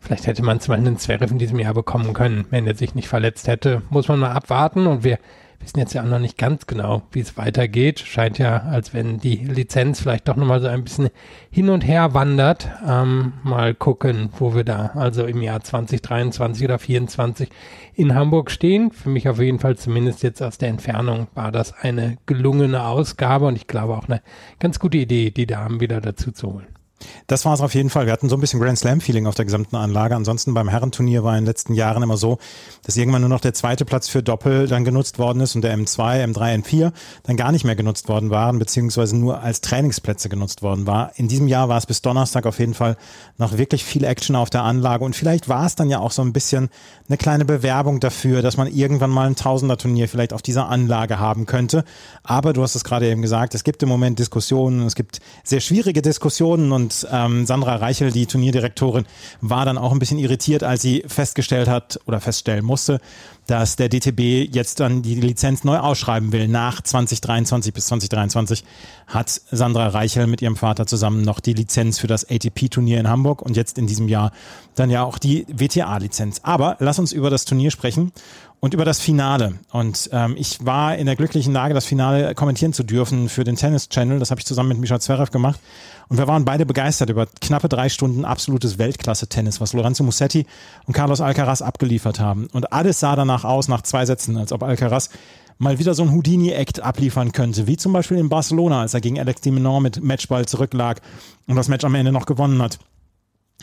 Vielleicht 0.00 0.26
hätte 0.26 0.42
man 0.42 0.58
zum 0.58 0.72
Beispiel 0.72 0.88
einen 0.88 0.98
Zverev 0.98 1.30
in 1.30 1.38
diesem 1.38 1.60
Jahr 1.60 1.74
bekommen 1.74 2.14
können, 2.14 2.46
wenn 2.50 2.66
er 2.66 2.74
sich 2.74 2.96
nicht 2.96 3.06
verletzt 3.06 3.46
hätte. 3.46 3.82
Muss 3.88 4.08
man 4.08 4.18
mal 4.18 4.32
abwarten 4.32 4.88
und 4.88 5.04
wir 5.04 5.20
wissen 5.60 5.78
jetzt 5.78 5.92
ja 5.92 6.02
auch 6.02 6.06
noch 6.06 6.18
nicht 6.18 6.38
ganz 6.38 6.66
genau, 6.66 7.02
wie 7.12 7.20
es 7.20 7.36
weitergeht. 7.36 8.00
Scheint 8.00 8.38
ja, 8.38 8.62
als 8.62 8.94
wenn 8.94 9.18
die 9.18 9.36
Lizenz 9.36 10.00
vielleicht 10.00 10.28
doch 10.28 10.36
nochmal 10.36 10.60
so 10.60 10.68
ein 10.68 10.84
bisschen 10.84 11.10
hin 11.50 11.68
und 11.68 11.86
her 11.86 12.14
wandert. 12.14 12.68
Ähm, 12.86 13.34
mal 13.42 13.74
gucken, 13.74 14.30
wo 14.38 14.54
wir 14.54 14.64
da 14.64 14.92
also 14.94 15.26
im 15.26 15.42
Jahr 15.42 15.60
2023 15.60 16.64
oder 16.64 16.78
2024 16.78 17.50
in 17.94 18.14
Hamburg 18.14 18.50
stehen. 18.50 18.90
Für 18.90 19.10
mich 19.10 19.28
auf 19.28 19.40
jeden 19.40 19.58
Fall 19.58 19.76
zumindest 19.76 20.22
jetzt 20.22 20.42
aus 20.42 20.58
der 20.58 20.68
Entfernung 20.68 21.26
war 21.34 21.52
das 21.52 21.72
eine 21.72 22.18
gelungene 22.26 22.84
Ausgabe 22.84 23.46
und 23.46 23.56
ich 23.56 23.66
glaube 23.66 23.96
auch 23.96 24.08
eine 24.08 24.22
ganz 24.60 24.78
gute 24.78 24.98
Idee, 24.98 25.30
die 25.30 25.46
Damen 25.46 25.80
wieder 25.80 26.00
dazu 26.00 26.30
zu 26.32 26.52
holen. 26.52 26.77
Das 27.26 27.44
war 27.44 27.54
es 27.54 27.60
auf 27.60 27.74
jeden 27.74 27.90
Fall. 27.90 28.06
Wir 28.06 28.12
hatten 28.12 28.28
so 28.28 28.36
ein 28.36 28.40
bisschen 28.40 28.60
Grand 28.60 28.78
Slam-Feeling 28.78 29.26
auf 29.26 29.34
der 29.34 29.44
gesamten 29.44 29.76
Anlage. 29.76 30.16
Ansonsten 30.16 30.54
beim 30.54 30.68
Herrenturnier 30.68 31.24
war 31.24 31.36
in 31.36 31.44
den 31.44 31.46
letzten 31.46 31.74
Jahren 31.74 32.02
immer 32.02 32.16
so, 32.16 32.38
dass 32.84 32.96
irgendwann 32.96 33.20
nur 33.22 33.28
noch 33.28 33.40
der 33.40 33.54
zweite 33.54 33.84
Platz 33.84 34.08
für 34.08 34.22
Doppel 34.22 34.66
dann 34.66 34.84
genutzt 34.84 35.18
worden 35.18 35.40
ist 35.40 35.54
und 35.54 35.62
der 35.62 35.76
M2, 35.76 36.24
M3, 36.24 36.62
M4 36.62 36.92
dann 37.24 37.36
gar 37.36 37.52
nicht 37.52 37.64
mehr 37.64 37.76
genutzt 37.76 38.08
worden 38.08 38.30
waren, 38.30 38.58
beziehungsweise 38.58 39.16
nur 39.16 39.42
als 39.42 39.60
Trainingsplätze 39.60 40.28
genutzt 40.28 40.62
worden 40.62 40.86
war. 40.86 41.12
In 41.16 41.28
diesem 41.28 41.48
Jahr 41.48 41.68
war 41.68 41.78
es 41.78 41.86
bis 41.86 42.02
Donnerstag 42.02 42.46
auf 42.46 42.58
jeden 42.58 42.74
Fall 42.74 42.96
noch 43.36 43.56
wirklich 43.58 43.84
viel 43.84 44.04
Action 44.04 44.36
auf 44.36 44.50
der 44.50 44.62
Anlage 44.62 45.04
und 45.04 45.14
vielleicht 45.14 45.48
war 45.48 45.66
es 45.66 45.74
dann 45.74 45.90
ja 45.90 46.00
auch 46.00 46.12
so 46.12 46.22
ein 46.22 46.32
bisschen 46.32 46.68
eine 47.08 47.16
kleine 47.16 47.44
Bewerbung 47.44 48.00
dafür, 48.00 48.42
dass 48.42 48.56
man 48.56 48.66
irgendwann 48.66 49.10
mal 49.10 49.26
ein 49.26 49.36
Tausender-Turnier 49.36 50.08
vielleicht 50.08 50.32
auf 50.32 50.42
dieser 50.42 50.68
Anlage 50.68 51.18
haben 51.18 51.46
könnte. 51.46 51.84
Aber 52.22 52.52
du 52.52 52.62
hast 52.62 52.74
es 52.74 52.84
gerade 52.84 53.08
eben 53.08 53.22
gesagt, 53.22 53.54
es 53.54 53.64
gibt 53.64 53.82
im 53.82 53.88
Moment 53.88 54.18
Diskussionen, 54.18 54.86
es 54.86 54.94
gibt 54.94 55.20
sehr 55.44 55.60
schwierige 55.60 56.02
Diskussionen 56.02 56.72
und 56.72 56.87
und 56.88 57.06
ähm, 57.12 57.44
Sandra 57.44 57.76
Reichel, 57.76 58.12
die 58.12 58.24
Turnierdirektorin, 58.24 59.04
war 59.42 59.66
dann 59.66 59.76
auch 59.76 59.92
ein 59.92 59.98
bisschen 59.98 60.18
irritiert, 60.18 60.62
als 60.62 60.80
sie 60.80 61.04
festgestellt 61.06 61.68
hat 61.68 62.00
oder 62.06 62.18
feststellen 62.18 62.64
musste, 62.64 63.00
dass 63.48 63.76
der 63.76 63.88
DTB 63.88 64.54
jetzt 64.54 64.78
dann 64.78 65.00
die 65.00 65.14
Lizenz 65.14 65.64
neu 65.64 65.78
ausschreiben 65.78 66.32
will. 66.32 66.48
Nach 66.48 66.82
2023 66.82 67.72
bis 67.72 67.86
2023 67.86 68.62
hat 69.06 69.40
Sandra 69.50 69.88
Reichel 69.88 70.26
mit 70.26 70.42
ihrem 70.42 70.56
Vater 70.56 70.86
zusammen 70.86 71.22
noch 71.22 71.40
die 71.40 71.54
Lizenz 71.54 71.98
für 71.98 72.06
das 72.06 72.28
ATP-Turnier 72.28 73.00
in 73.00 73.08
Hamburg 73.08 73.40
und 73.40 73.56
jetzt 73.56 73.78
in 73.78 73.86
diesem 73.86 74.06
Jahr 74.06 74.32
dann 74.74 74.90
ja 74.90 75.02
auch 75.02 75.18
die 75.18 75.46
WTA-Lizenz. 75.48 76.40
Aber 76.42 76.76
lass 76.78 76.98
uns 76.98 77.12
über 77.12 77.30
das 77.30 77.46
Turnier 77.46 77.70
sprechen 77.70 78.12
und 78.60 78.74
über 78.74 78.84
das 78.84 79.00
Finale. 79.00 79.54
Und 79.70 80.10
ähm, 80.12 80.34
ich 80.36 80.64
war 80.64 80.96
in 80.96 81.06
der 81.06 81.16
glücklichen 81.16 81.52
Lage, 81.52 81.74
das 81.74 81.86
Finale 81.86 82.34
kommentieren 82.34 82.72
zu 82.72 82.82
dürfen 82.82 83.28
für 83.28 83.44
den 83.44 83.56
Tennis 83.56 83.88
Channel. 83.88 84.18
Das 84.18 84.30
habe 84.30 84.40
ich 84.40 84.46
zusammen 84.46 84.70
mit 84.70 84.78
Mischa 84.78 84.98
Zverev 84.98 85.30
gemacht. 85.30 85.60
Und 86.08 86.16
wir 86.16 86.26
waren 86.26 86.44
beide 86.44 86.66
begeistert 86.66 87.10
über 87.10 87.26
knappe 87.40 87.68
drei 87.68 87.88
Stunden 87.88 88.24
absolutes 88.24 88.78
Weltklasse-Tennis, 88.78 89.60
was 89.60 89.74
Lorenzo 89.74 90.02
Musetti 90.02 90.46
und 90.86 90.94
Carlos 90.94 91.20
Alcaraz 91.20 91.62
abgeliefert 91.62 92.18
haben. 92.18 92.48
Und 92.52 92.72
alles 92.72 92.98
sah 92.98 93.14
danach 93.14 93.37
aus, 93.44 93.68
nach 93.68 93.82
zwei 93.82 94.06
Sätzen, 94.06 94.36
als 94.36 94.52
ob 94.52 94.62
Alcaraz 94.62 95.10
mal 95.58 95.78
wieder 95.78 95.94
so 95.94 96.04
ein 96.04 96.12
Houdini-Act 96.12 96.80
abliefern 96.80 97.32
könnte, 97.32 97.66
wie 97.66 97.76
zum 97.76 97.92
Beispiel 97.92 98.16
in 98.16 98.28
Barcelona, 98.28 98.80
als 98.82 98.94
er 98.94 99.00
gegen 99.00 99.18
Alex 99.18 99.40
de 99.40 99.52
Minaur 99.52 99.80
mit 99.80 100.02
Matchball 100.02 100.46
zurücklag 100.46 101.02
und 101.46 101.56
das 101.56 101.68
Match 101.68 101.84
am 101.84 101.94
Ende 101.94 102.12
noch 102.12 102.26
gewonnen 102.26 102.62
hat. 102.62 102.78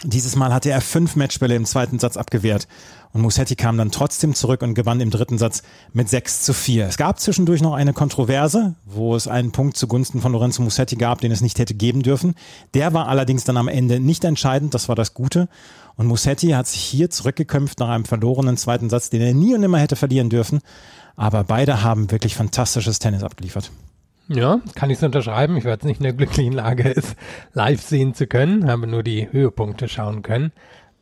Dieses 0.04 0.36
Mal 0.36 0.54
hatte 0.54 0.72
er 0.72 0.82
fünf 0.82 1.16
Matchbälle 1.16 1.56
im 1.56 1.64
zweiten 1.64 2.00
Satz 2.00 2.18
abgewehrt 2.18 2.68
und 3.14 3.22
Musetti 3.22 3.56
kam 3.56 3.78
dann 3.78 3.92
trotzdem 3.92 4.36
zurück 4.36 4.62
und 4.62 4.74
gewann 4.74 5.00
im 5.00 5.10
dritten 5.10 5.38
Satz 5.38 5.64
mit 5.94 6.10
6 6.10 6.42
zu 6.42 6.54
4. 6.54 6.88
Es 6.88 6.98
gab 6.98 7.18
zwischendurch 7.18 7.62
noch 7.62 7.74
eine 7.74 7.94
Kontroverse, 7.94 8.76
wo 8.84 9.16
es 9.16 9.30
einen 9.30 9.54
Punkt 9.54 9.78
zugunsten 9.78 10.20
von 10.20 10.34
Lorenzo 10.34 10.62
Musetti 10.62 10.98
gab, 10.98 11.22
den 11.22 11.32
es 11.32 11.40
nicht 11.40 11.60
hätte 11.60 11.76
geben 11.76 12.04
dürfen. 12.04 12.36
Der 12.74 12.94
war 12.94 13.08
allerdings 13.08 13.46
dann 13.46 13.56
am 13.56 13.70
Ende 13.70 14.02
nicht 14.02 14.26
entscheidend, 14.26 14.74
das 14.74 14.90
war 14.90 14.98
das 14.98 15.14
Gute. 15.14 15.48
Und 15.98 16.08
Musetti 16.08 16.50
hat 16.50 16.68
sich 16.68 16.82
hier 16.82 17.10
zurückgekämpft 17.10 17.80
nach 17.80 17.90
einem 17.90 18.06
verlorenen 18.06 18.58
zweiten 18.58 18.90
Satz, 18.90 19.10
den 19.10 19.22
er 19.22 19.34
nie 19.34 19.56
und 19.56 19.62
nimmer 19.62 19.80
hätte 19.80 19.96
verlieren 19.96 20.30
dürfen. 20.30 20.60
Aber 21.16 21.44
beide 21.44 21.84
haben 21.84 22.12
wirklich 22.12 22.36
fantastisches 22.36 23.00
Tennis 23.00 23.24
abgeliefert. 23.24 23.72
Ja, 24.28 24.60
kann 24.74 24.90
ich 24.90 24.98
so 24.98 25.06
unterschreiben. 25.06 25.56
Ich 25.56 25.66
war 25.66 25.74
jetzt 25.74 25.86
nicht 25.86 26.00
in 26.00 26.04
der 26.04 26.14
glücklichen 26.14 26.54
Lage, 26.54 26.94
es 26.96 27.16
live 27.54 27.82
sehen 27.82 28.14
zu 28.16 28.28
können, 28.28 28.68
habe 28.68 28.88
nur 28.88 29.04
die 29.04 29.32
Höhepunkte 29.32 29.88
schauen 29.88 30.24
können. 30.24 30.52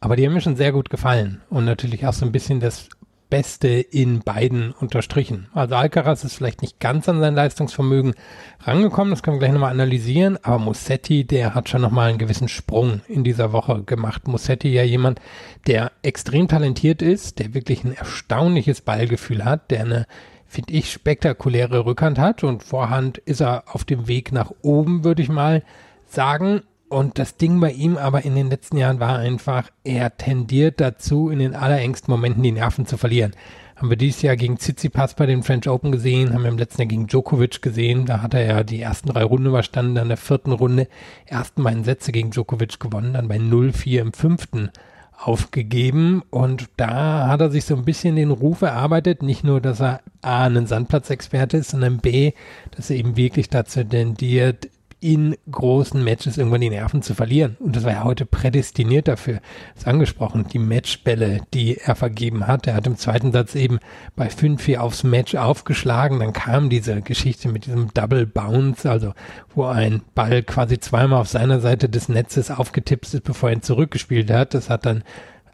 Aber 0.01 0.17
die 0.17 0.25
haben 0.25 0.33
mir 0.33 0.41
schon 0.41 0.57
sehr 0.57 0.73
gut 0.73 0.89
gefallen 0.89 1.41
und 1.49 1.63
natürlich 1.63 2.05
auch 2.05 2.13
so 2.13 2.25
ein 2.25 2.33
bisschen 2.33 2.59
das 2.59 2.89
Beste 3.33 3.67
in 3.67 4.19
beiden 4.19 4.73
unterstrichen. 4.73 5.47
Also 5.55 5.73
Alcaraz 5.73 6.23
ist 6.23 6.35
vielleicht 6.35 6.61
nicht 6.61 6.79
ganz 6.79 7.09
an 7.09 7.19
sein 7.19 7.33
Leistungsvermögen 7.33 8.13
rangekommen, 8.59 9.09
das 9.09 9.23
können 9.23 9.37
wir 9.37 9.39
gleich 9.39 9.53
nochmal 9.53 9.71
analysieren, 9.71 10.37
aber 10.43 10.59
Mussetti, 10.59 11.23
der 11.23 11.55
hat 11.55 11.67
schon 11.67 11.81
nochmal 11.81 12.09
einen 12.09 12.19
gewissen 12.19 12.47
Sprung 12.47 13.01
in 13.07 13.23
dieser 13.23 13.51
Woche 13.51 13.81
gemacht. 13.85 14.27
Mussetti 14.27 14.71
ja 14.71 14.83
jemand, 14.83 15.19
der 15.65 15.93
extrem 16.03 16.47
talentiert 16.47 17.01
ist, 17.01 17.39
der 17.39 17.55
wirklich 17.55 17.83
ein 17.83 17.95
erstaunliches 17.95 18.81
Ballgefühl 18.81 19.43
hat, 19.43 19.71
der 19.71 19.79
eine 19.79 20.05
finde 20.45 20.73
ich, 20.73 20.91
spektakuläre 20.91 21.87
Rückhand 21.87 22.19
hat 22.19 22.43
und 22.43 22.61
Vorhand 22.61 23.17
ist 23.17 23.41
er 23.41 23.63
auf 23.65 23.83
dem 23.83 24.07
Weg 24.07 24.31
nach 24.31 24.51
oben, 24.61 25.03
würde 25.03 25.23
ich 25.23 25.29
mal 25.29 25.63
sagen. 26.05 26.61
Und 26.93 27.17
das 27.17 27.37
Ding 27.37 27.59
bei 27.59 27.71
ihm 27.71 27.97
aber 27.97 28.23
in 28.23 28.35
den 28.35 28.51
letzten 28.51 28.77
Jahren 28.77 28.99
war 28.99 29.17
einfach, 29.17 29.71
er 29.83 30.15
tendiert 30.15 30.79
dazu, 30.79 31.31
in 31.31 31.39
den 31.39 31.55
allerengsten 31.55 32.11
Momenten 32.11 32.43
die 32.43 32.51
Nerven 32.51 32.85
zu 32.85 32.97
verlieren. 32.97 33.31
Haben 33.75 33.89
wir 33.89 33.97
dieses 33.97 34.21
Jahr 34.21 34.35
gegen 34.35 34.59
Tsitsipas 34.59 35.15
bei 35.15 35.25
den 35.25 35.41
French 35.41 35.67
Open 35.67 35.91
gesehen, 35.91 36.31
haben 36.31 36.43
wir 36.43 36.51
im 36.51 36.59
letzten 36.59 36.81
Jahr 36.81 36.89
gegen 36.89 37.07
Djokovic 37.07 37.63
gesehen. 37.63 38.05
Da 38.05 38.21
hat 38.21 38.35
er 38.35 38.45
ja 38.45 38.63
die 38.63 38.79
ersten 38.79 39.09
drei 39.09 39.23
Runden 39.23 39.47
überstanden, 39.47 39.95
dann 39.95 40.09
der 40.09 40.17
vierten 40.17 40.51
Runde 40.51 40.87
ersten 41.25 41.63
beiden 41.63 41.83
Sätze 41.83 42.11
gegen 42.11 42.29
Djokovic 42.29 42.79
gewonnen, 42.79 43.13
dann 43.13 43.27
bei 43.27 43.37
0-4 43.37 43.99
im 43.99 44.13
fünften 44.13 44.69
aufgegeben 45.17 46.21
und 46.29 46.69
da 46.77 47.27
hat 47.27 47.41
er 47.41 47.49
sich 47.49 47.65
so 47.65 47.75
ein 47.75 47.85
bisschen 47.85 48.15
den 48.15 48.31
Ruf 48.31 48.61
erarbeitet, 48.61 49.23
nicht 49.23 49.43
nur, 49.43 49.61
dass 49.61 49.81
er 49.81 50.01
A, 50.21 50.45
ein 50.45 50.67
Sandplatzexperte 50.67 51.57
ist, 51.57 51.71
sondern 51.71 51.99
B, 51.99 52.33
dass 52.75 52.89
er 52.89 52.97
eben 52.97 53.15
wirklich 53.15 53.49
dazu 53.49 53.83
tendiert, 53.83 54.69
in 55.03 55.35
großen 55.51 56.01
Matches 56.01 56.37
irgendwann 56.37 56.61
die 56.61 56.69
Nerven 56.69 57.01
zu 57.01 57.13
verlieren. 57.13 57.57
Und 57.59 57.75
das 57.75 57.83
war 57.83 57.91
ja 57.91 58.03
heute 58.05 58.25
prädestiniert 58.25 59.09
dafür. 59.09 59.41
Das 59.73 59.83
ist 59.83 59.87
angesprochen, 59.87 60.45
die 60.51 60.59
Matchbälle, 60.59 61.41
die 61.53 61.77
er 61.77 61.95
vergeben 61.95 62.47
hat. 62.47 62.67
Er 62.67 62.75
hat 62.75 62.87
im 62.87 62.95
zweiten 62.95 63.33
Satz 63.33 63.53
eben 63.53 63.79
bei 64.15 64.29
5-4 64.29 64.77
aufs 64.77 65.03
Match 65.03 65.35
aufgeschlagen. 65.35 66.19
Dann 66.19 66.31
kam 66.31 66.69
diese 66.69 67.01
Geschichte 67.01 67.49
mit 67.49 67.65
diesem 67.65 67.93
Double 67.93 68.25
Bounce, 68.25 68.89
also 68.89 69.13
wo 69.53 69.65
ein 69.65 70.03
Ball 70.15 70.41
quasi 70.41 70.79
zweimal 70.79 71.19
auf 71.19 71.27
seiner 71.27 71.59
Seite 71.59 71.89
des 71.89 72.07
Netzes 72.07 72.49
aufgetippt 72.49 73.13
ist, 73.13 73.25
bevor 73.25 73.49
er 73.49 73.57
ihn 73.57 73.61
zurückgespielt 73.61 74.31
hat. 74.31 74.53
Das 74.53 74.69
hat 74.69 74.85
dann 74.85 75.03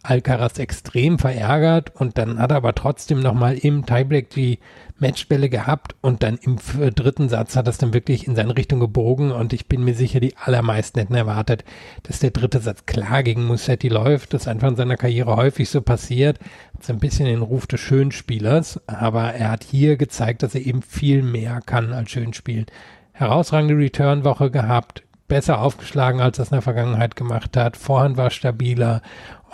Alcaraz 0.03 0.59
extrem 0.59 1.19
verärgert 1.19 1.93
und 1.95 2.17
dann 2.17 2.39
hat 2.39 2.51
er 2.51 2.57
aber 2.57 2.73
trotzdem 2.73 3.19
nochmal 3.19 3.57
im 3.57 3.85
Tiebreak 3.85 4.29
die 4.29 4.59
Matchbälle 4.97 5.49
gehabt 5.49 5.95
und 6.01 6.23
dann 6.23 6.37
im 6.37 6.57
dritten 6.95 7.29
Satz 7.29 7.55
hat 7.55 7.67
es 7.67 7.77
dann 7.77 7.93
wirklich 7.93 8.27
in 8.27 8.35
seine 8.35 8.55
Richtung 8.55 8.79
gebogen 8.79 9.31
und 9.31 9.53
ich 9.53 9.67
bin 9.67 9.83
mir 9.83 9.93
sicher, 9.93 10.19
die 10.19 10.35
allermeisten 10.37 10.99
hätten 10.99 11.15
erwartet, 11.15 11.63
dass 12.03 12.19
der 12.19 12.31
dritte 12.31 12.59
Satz 12.59 12.85
klar 12.85 13.23
gegen 13.23 13.45
Musetti 13.45 13.87
läuft. 13.87 14.33
Das 14.33 14.47
einfach 14.47 14.69
in 14.69 14.75
seiner 14.75 14.97
Karriere 14.97 15.35
häufig 15.35 15.69
so 15.69 15.81
passiert. 15.81 16.39
So 16.81 16.93
ein 16.93 16.99
bisschen 16.99 17.25
den 17.25 17.41
Ruf 17.41 17.67
des 17.67 17.79
Schönspielers, 17.79 18.79
aber 18.87 19.33
er 19.33 19.51
hat 19.51 19.63
hier 19.63 19.97
gezeigt, 19.97 20.43
dass 20.43 20.55
er 20.55 20.65
eben 20.65 20.81
viel 20.81 21.23
mehr 21.23 21.61
kann 21.65 21.93
als 21.93 22.11
Schönspielen. 22.11 22.65
Herausragende 23.11 23.75
Return-Woche 23.75 24.49
gehabt, 24.49 25.03
besser 25.29 25.61
aufgeschlagen, 25.61 26.19
als 26.19 26.37
er 26.37 26.43
es 26.43 26.49
in 26.49 26.55
der 26.55 26.61
Vergangenheit 26.61 27.15
gemacht 27.15 27.55
hat. 27.55 27.77
Vorhand 27.77 28.17
war 28.17 28.29
stabiler 28.29 29.01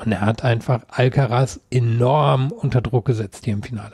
und 0.03 0.11
er 0.11 0.21
hat 0.21 0.43
einfach 0.43 0.81
Alcaraz 0.89 1.59
enorm 1.69 2.51
unter 2.51 2.81
Druck 2.81 3.05
gesetzt 3.05 3.45
hier 3.45 3.53
im 3.53 3.61
Finale. 3.61 3.93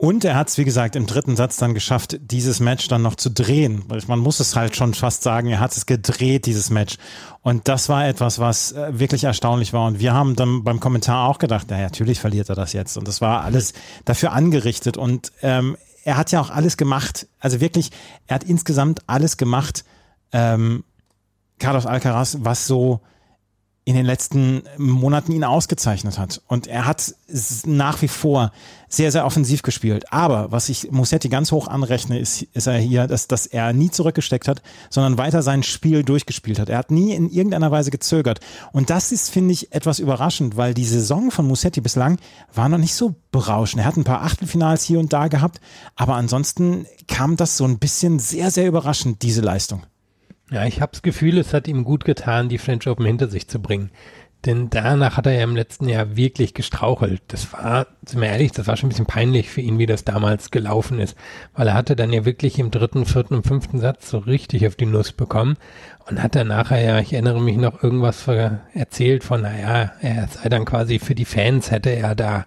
Und 0.00 0.24
er 0.24 0.36
hat 0.36 0.48
es, 0.48 0.56
wie 0.58 0.64
gesagt, 0.64 0.94
im 0.94 1.06
dritten 1.06 1.34
Satz 1.34 1.56
dann 1.56 1.74
geschafft, 1.74 2.20
dieses 2.20 2.60
Match 2.60 2.86
dann 2.86 3.02
noch 3.02 3.16
zu 3.16 3.30
drehen. 3.30 3.82
Man 4.06 4.20
muss 4.20 4.38
es 4.38 4.54
halt 4.54 4.76
schon 4.76 4.94
fast 4.94 5.24
sagen, 5.24 5.48
er 5.48 5.58
hat 5.58 5.76
es 5.76 5.86
gedreht, 5.86 6.46
dieses 6.46 6.70
Match. 6.70 6.98
Und 7.42 7.66
das 7.66 7.88
war 7.88 8.06
etwas, 8.06 8.38
was 8.38 8.70
äh, 8.70 8.96
wirklich 8.96 9.24
erstaunlich 9.24 9.72
war. 9.72 9.88
Und 9.88 9.98
wir 9.98 10.14
haben 10.14 10.36
dann 10.36 10.62
beim 10.62 10.78
Kommentar 10.78 11.28
auch 11.28 11.38
gedacht, 11.38 11.68
naja, 11.70 11.82
natürlich 11.86 12.20
verliert 12.20 12.48
er 12.48 12.54
das 12.54 12.74
jetzt. 12.74 12.96
Und 12.96 13.08
das 13.08 13.20
war 13.20 13.42
alles 13.42 13.72
dafür 14.04 14.30
angerichtet. 14.30 14.96
Und 14.96 15.32
ähm, 15.42 15.76
er 16.04 16.16
hat 16.16 16.30
ja 16.30 16.40
auch 16.40 16.50
alles 16.50 16.76
gemacht. 16.76 17.26
Also 17.40 17.60
wirklich, 17.60 17.90
er 18.28 18.36
hat 18.36 18.44
insgesamt 18.44 19.02
alles 19.08 19.36
gemacht, 19.36 19.84
ähm, 20.32 20.84
Carlos 21.58 21.86
Alcaraz, 21.86 22.38
was 22.40 22.66
so 22.66 23.00
in 23.88 23.94
den 23.94 24.04
letzten 24.04 24.64
Monaten 24.76 25.32
ihn 25.32 25.44
ausgezeichnet 25.44 26.18
hat. 26.18 26.42
Und 26.46 26.66
er 26.66 26.84
hat 26.84 27.14
nach 27.64 28.02
wie 28.02 28.08
vor 28.08 28.52
sehr, 28.86 29.10
sehr 29.10 29.24
offensiv 29.24 29.62
gespielt. 29.62 30.12
Aber 30.12 30.52
was 30.52 30.68
ich 30.68 30.90
Musetti 30.90 31.30
ganz 31.30 31.52
hoch 31.52 31.68
anrechne, 31.68 32.18
ist, 32.18 32.42
ist 32.42 32.66
er 32.66 32.76
hier, 32.76 33.06
dass, 33.06 33.28
dass 33.28 33.46
er 33.46 33.72
nie 33.72 33.90
zurückgesteckt 33.90 34.46
hat, 34.46 34.60
sondern 34.90 35.16
weiter 35.16 35.40
sein 35.40 35.62
Spiel 35.62 36.02
durchgespielt 36.02 36.58
hat. 36.58 36.68
Er 36.68 36.76
hat 36.76 36.90
nie 36.90 37.14
in 37.14 37.30
irgendeiner 37.30 37.70
Weise 37.70 37.90
gezögert. 37.90 38.40
Und 38.72 38.90
das 38.90 39.10
ist, 39.10 39.30
finde 39.30 39.54
ich, 39.54 39.72
etwas 39.72 40.00
überraschend, 40.00 40.58
weil 40.58 40.74
die 40.74 40.84
Saison 40.84 41.30
von 41.30 41.46
Musetti 41.46 41.80
bislang 41.80 42.18
war 42.52 42.68
noch 42.68 42.76
nicht 42.76 42.94
so 42.94 43.14
berauschend. 43.30 43.80
Er 43.80 43.86
hat 43.86 43.96
ein 43.96 44.04
paar 44.04 44.20
Achtelfinals 44.20 44.84
hier 44.84 44.98
und 44.98 45.14
da 45.14 45.28
gehabt, 45.28 45.62
aber 45.96 46.16
ansonsten 46.16 46.84
kam 47.06 47.36
das 47.36 47.56
so 47.56 47.64
ein 47.64 47.78
bisschen 47.78 48.18
sehr, 48.18 48.50
sehr 48.50 48.68
überraschend, 48.68 49.22
diese 49.22 49.40
Leistung. 49.40 49.84
Ja, 50.50 50.64
ich 50.64 50.80
habe 50.80 50.92
das 50.92 51.02
Gefühl, 51.02 51.38
es 51.38 51.52
hat 51.52 51.68
ihm 51.68 51.84
gut 51.84 52.04
getan, 52.04 52.48
die 52.48 52.58
French 52.58 52.88
Open 52.88 53.04
hinter 53.04 53.28
sich 53.28 53.48
zu 53.48 53.60
bringen. 53.60 53.90
Denn 54.46 54.70
danach 54.70 55.16
hat 55.16 55.26
er 55.26 55.32
ja 55.32 55.42
im 55.42 55.56
letzten 55.56 55.88
Jahr 55.88 56.16
wirklich 56.16 56.54
gestrauchelt. 56.54 57.22
Das 57.26 57.52
war, 57.52 57.88
sind 58.04 58.20
wir 58.20 58.28
ehrlich, 58.28 58.52
das 58.52 58.68
war 58.68 58.76
schon 58.76 58.86
ein 58.86 58.90
bisschen 58.90 59.06
peinlich 59.06 59.50
für 59.50 59.60
ihn, 59.60 59.78
wie 59.80 59.86
das 59.86 60.04
damals 60.04 60.52
gelaufen 60.52 61.00
ist. 61.00 61.16
Weil 61.54 61.66
er 61.66 61.74
hatte 61.74 61.96
dann 61.96 62.12
ja 62.12 62.24
wirklich 62.24 62.60
im 62.60 62.70
dritten, 62.70 63.04
vierten 63.04 63.34
und 63.34 63.46
fünften 63.46 63.80
Satz 63.80 64.08
so 64.08 64.18
richtig 64.18 64.64
auf 64.66 64.76
die 64.76 64.86
Nuss 64.86 65.10
bekommen 65.10 65.56
und 66.08 66.22
hat 66.22 66.36
dann 66.36 66.46
nachher 66.46 66.80
ja, 66.80 67.00
ich 67.00 67.12
erinnere 67.12 67.42
mich 67.42 67.56
noch 67.56 67.82
irgendwas 67.82 68.28
erzählt 68.74 69.24
von, 69.24 69.42
naja, 69.42 69.90
er 70.00 70.28
sei 70.28 70.48
dann 70.48 70.64
quasi 70.64 71.00
für 71.00 71.16
die 71.16 71.24
Fans 71.24 71.72
hätte 71.72 71.90
er 71.90 72.14
da 72.14 72.46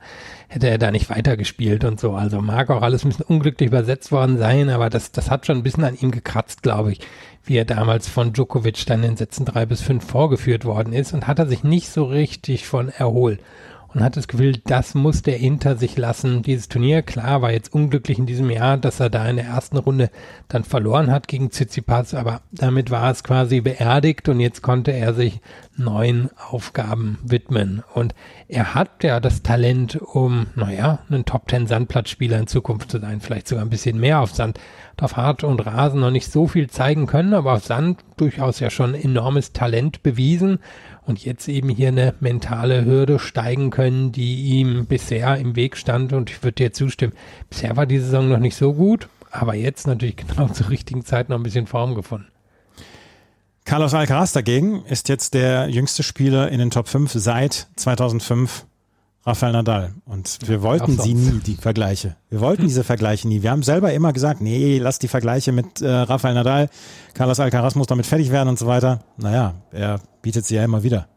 hätte 0.52 0.70
er 0.70 0.78
da 0.78 0.92
nicht 0.92 1.10
weitergespielt 1.10 1.86
und 1.86 1.98
so. 1.98 2.12
Also 2.12 2.42
mag 2.42 2.70
auch 2.70 2.82
alles 2.82 3.06
ein 3.06 3.10
bisschen 3.10 3.26
unglücklich 3.26 3.68
übersetzt 3.68 4.12
worden 4.12 4.38
sein, 4.38 4.70
aber 4.70 4.90
das, 4.90 5.14
das 5.14 5.32
hat 5.32 5.46
schon 5.46 5.58
ein 5.58 5.64
bisschen 5.64 5.86
an 5.86 5.98
ihm 5.98 6.12
gekratzt, 6.12 6.62
glaube 6.62 6.92
ich, 6.92 7.00
wie 7.44 7.58
er 7.58 7.66
damals 7.66 8.08
von 8.08 8.34
Djokovic 8.34 8.86
dann 8.86 9.04
in 9.04 9.18
Sätzen 9.18 9.46
drei 9.46 9.66
bis 9.66 9.82
fünf 9.82 10.06
vorgeführt 10.06 10.66
worden 10.66 10.94
ist 10.94 11.14
und 11.14 11.28
hat 11.28 11.40
er 11.40 11.48
sich 11.48 11.64
nicht 11.64 11.90
so 11.90 12.04
richtig 12.06 12.68
von 12.68 12.90
erholt 12.90 13.40
und 13.94 14.04
hat 14.04 14.16
das 14.16 14.28
Gefühl, 14.28 14.58
das 14.66 14.96
muss 14.96 15.22
der 15.22 15.40
Inter 15.40 15.76
sich 15.76 15.98
lassen. 15.98 16.44
Dieses 16.44 16.70
Turnier, 16.70 17.02
klar, 17.02 17.42
war 17.42 17.52
jetzt 17.52 17.74
unglücklich 17.74 18.20
in 18.20 18.26
diesem 18.26 18.50
Jahr, 18.50 18.78
dass 18.78 19.00
er 19.00 19.10
da 19.10 19.28
in 19.28 19.36
der 19.36 19.46
ersten 19.46 19.78
Runde 19.78 20.10
dann 20.48 20.64
verloren 20.64 21.12
hat 21.12 21.28
gegen 21.28 21.52
Tsitsipas, 21.52 22.14
aber 22.14 22.42
damit 22.52 22.92
war 22.92 23.12
es 23.12 23.24
quasi 23.24 23.62
beerdigt 23.62 24.30
und 24.30 24.40
jetzt 24.40 24.62
konnte 24.62 24.92
er 24.92 25.14
sich 25.14 25.42
neuen 25.76 26.30
Aufgaben 26.50 27.20
widmen. 27.24 27.84
Und 27.94 28.16
er 28.48 28.76
hat 28.76 29.04
ja 29.04 29.20
das 29.20 29.44
Talent, 29.44 29.96
um, 29.96 30.48
naja, 30.56 31.00
ein 31.10 31.26
Top 31.26 31.48
Ten 31.48 31.68
Sandplatzspieler 31.68 32.40
in 32.40 32.48
Zukunft 32.48 32.92
zu 32.92 33.00
sein, 33.00 33.20
vielleicht 33.20 33.48
sogar 33.48 33.66
ein 33.66 33.70
bisschen 33.70 34.00
mehr 34.00 34.20
auf 34.20 34.34
Sand. 34.34 34.60
Auf 35.00 35.18
Hart 35.18 35.44
und 35.44 35.66
Rasen 35.66 36.00
noch 36.00 36.12
nicht 36.12 36.32
so 36.32 36.48
viel 36.48 36.70
zeigen 36.70 37.08
können, 37.08 37.34
aber 37.34 37.54
auf 37.54 37.66
Sand 37.66 38.02
durchaus 38.18 38.60
ja 38.60 38.70
schon 38.70 38.94
enormes 38.94 39.52
Talent 39.52 40.04
bewiesen 40.04 40.60
und 41.06 41.24
jetzt 41.24 41.48
eben 41.48 41.70
hier 41.70 41.90
eine 41.90 42.14
mentale 42.20 42.86
Hürde 42.86 43.20
steigen 43.20 43.70
können, 43.70 44.12
die 44.12 44.60
ihm 44.60 44.86
bisher 44.86 45.38
im 45.38 45.56
Weg 45.56 45.78
stand. 45.78 46.14
Und 46.14 46.30
ich 46.30 46.44
würde 46.44 46.56
dir 46.56 46.74
zustimmen, 46.74 47.14
bisher 47.50 47.76
war 47.76 47.86
die 47.86 48.00
Saison 48.00 48.30
noch 48.30 48.40
nicht 48.40 48.56
so 48.56 48.74
gut, 48.74 49.08
aber 49.32 49.56
jetzt 49.56 49.88
natürlich 49.88 50.18
genau 50.28 50.48
zur 50.48 50.70
richtigen 50.70 51.04
Zeit 51.04 51.30
noch 51.30 51.38
ein 51.38 51.44
bisschen 51.44 51.68
Form 51.68 51.96
gefunden. 51.96 52.28
Carlos 53.66 53.94
Alcaraz 53.94 54.34
dagegen 54.34 54.84
ist 54.86 55.08
jetzt 55.08 55.34
der 55.34 55.70
jüngste 55.70 56.04
Spieler 56.04 56.50
in 56.50 56.60
den 56.60 56.72
Top 56.72 56.88
5 56.88 57.12
seit 57.14 57.68
2005 57.76 58.66
Rafael 59.26 59.54
Nadal. 59.54 59.94
Und 60.06 60.40
wir 60.48 60.64
wollten 60.64 60.98
sie 60.98 61.14
nie, 61.14 61.40
die 61.46 61.56
Vergleiche. 61.56 62.16
Wir 62.30 62.42
wollten 62.42 62.64
diese 62.64 62.84
Vergleiche 62.84 63.28
nie. 63.28 63.44
Wir 63.44 63.52
haben 63.52 63.62
selber 63.62 63.94
immer 63.94 64.14
gesagt, 64.14 64.42
nee, 64.42 64.80
lass 64.80 64.98
die 64.98 65.08
Vergleiche 65.08 65.52
mit 65.52 65.82
äh, 65.82 65.90
Rafael 65.90 66.34
Nadal. 66.34 66.70
Carlos 67.14 67.40
Alcaraz 67.40 67.76
muss 67.76 67.88
damit 67.88 68.08
fertig 68.08 68.32
werden 68.32 68.50
und 68.50 68.58
so 68.58 68.66
weiter. 68.66 69.02
Naja, 69.18 69.54
er 69.72 70.00
bietet 70.22 70.46
sie 70.46 70.56
ja 70.56 70.64
immer 70.64 70.82
wieder. 70.82 71.08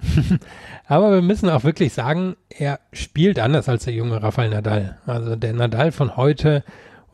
Aber 0.86 1.12
wir 1.12 1.22
müssen 1.22 1.50
auch 1.50 1.64
wirklich 1.64 1.92
sagen, 1.92 2.36
er 2.48 2.80
spielt 2.92 3.38
anders 3.38 3.68
als 3.68 3.84
der 3.84 3.94
junge 3.94 4.22
Rafael 4.22 4.50
Nadal. 4.50 4.98
Also 5.06 5.36
der 5.36 5.52
Nadal 5.52 5.92
von 5.92 6.16
heute 6.16 6.64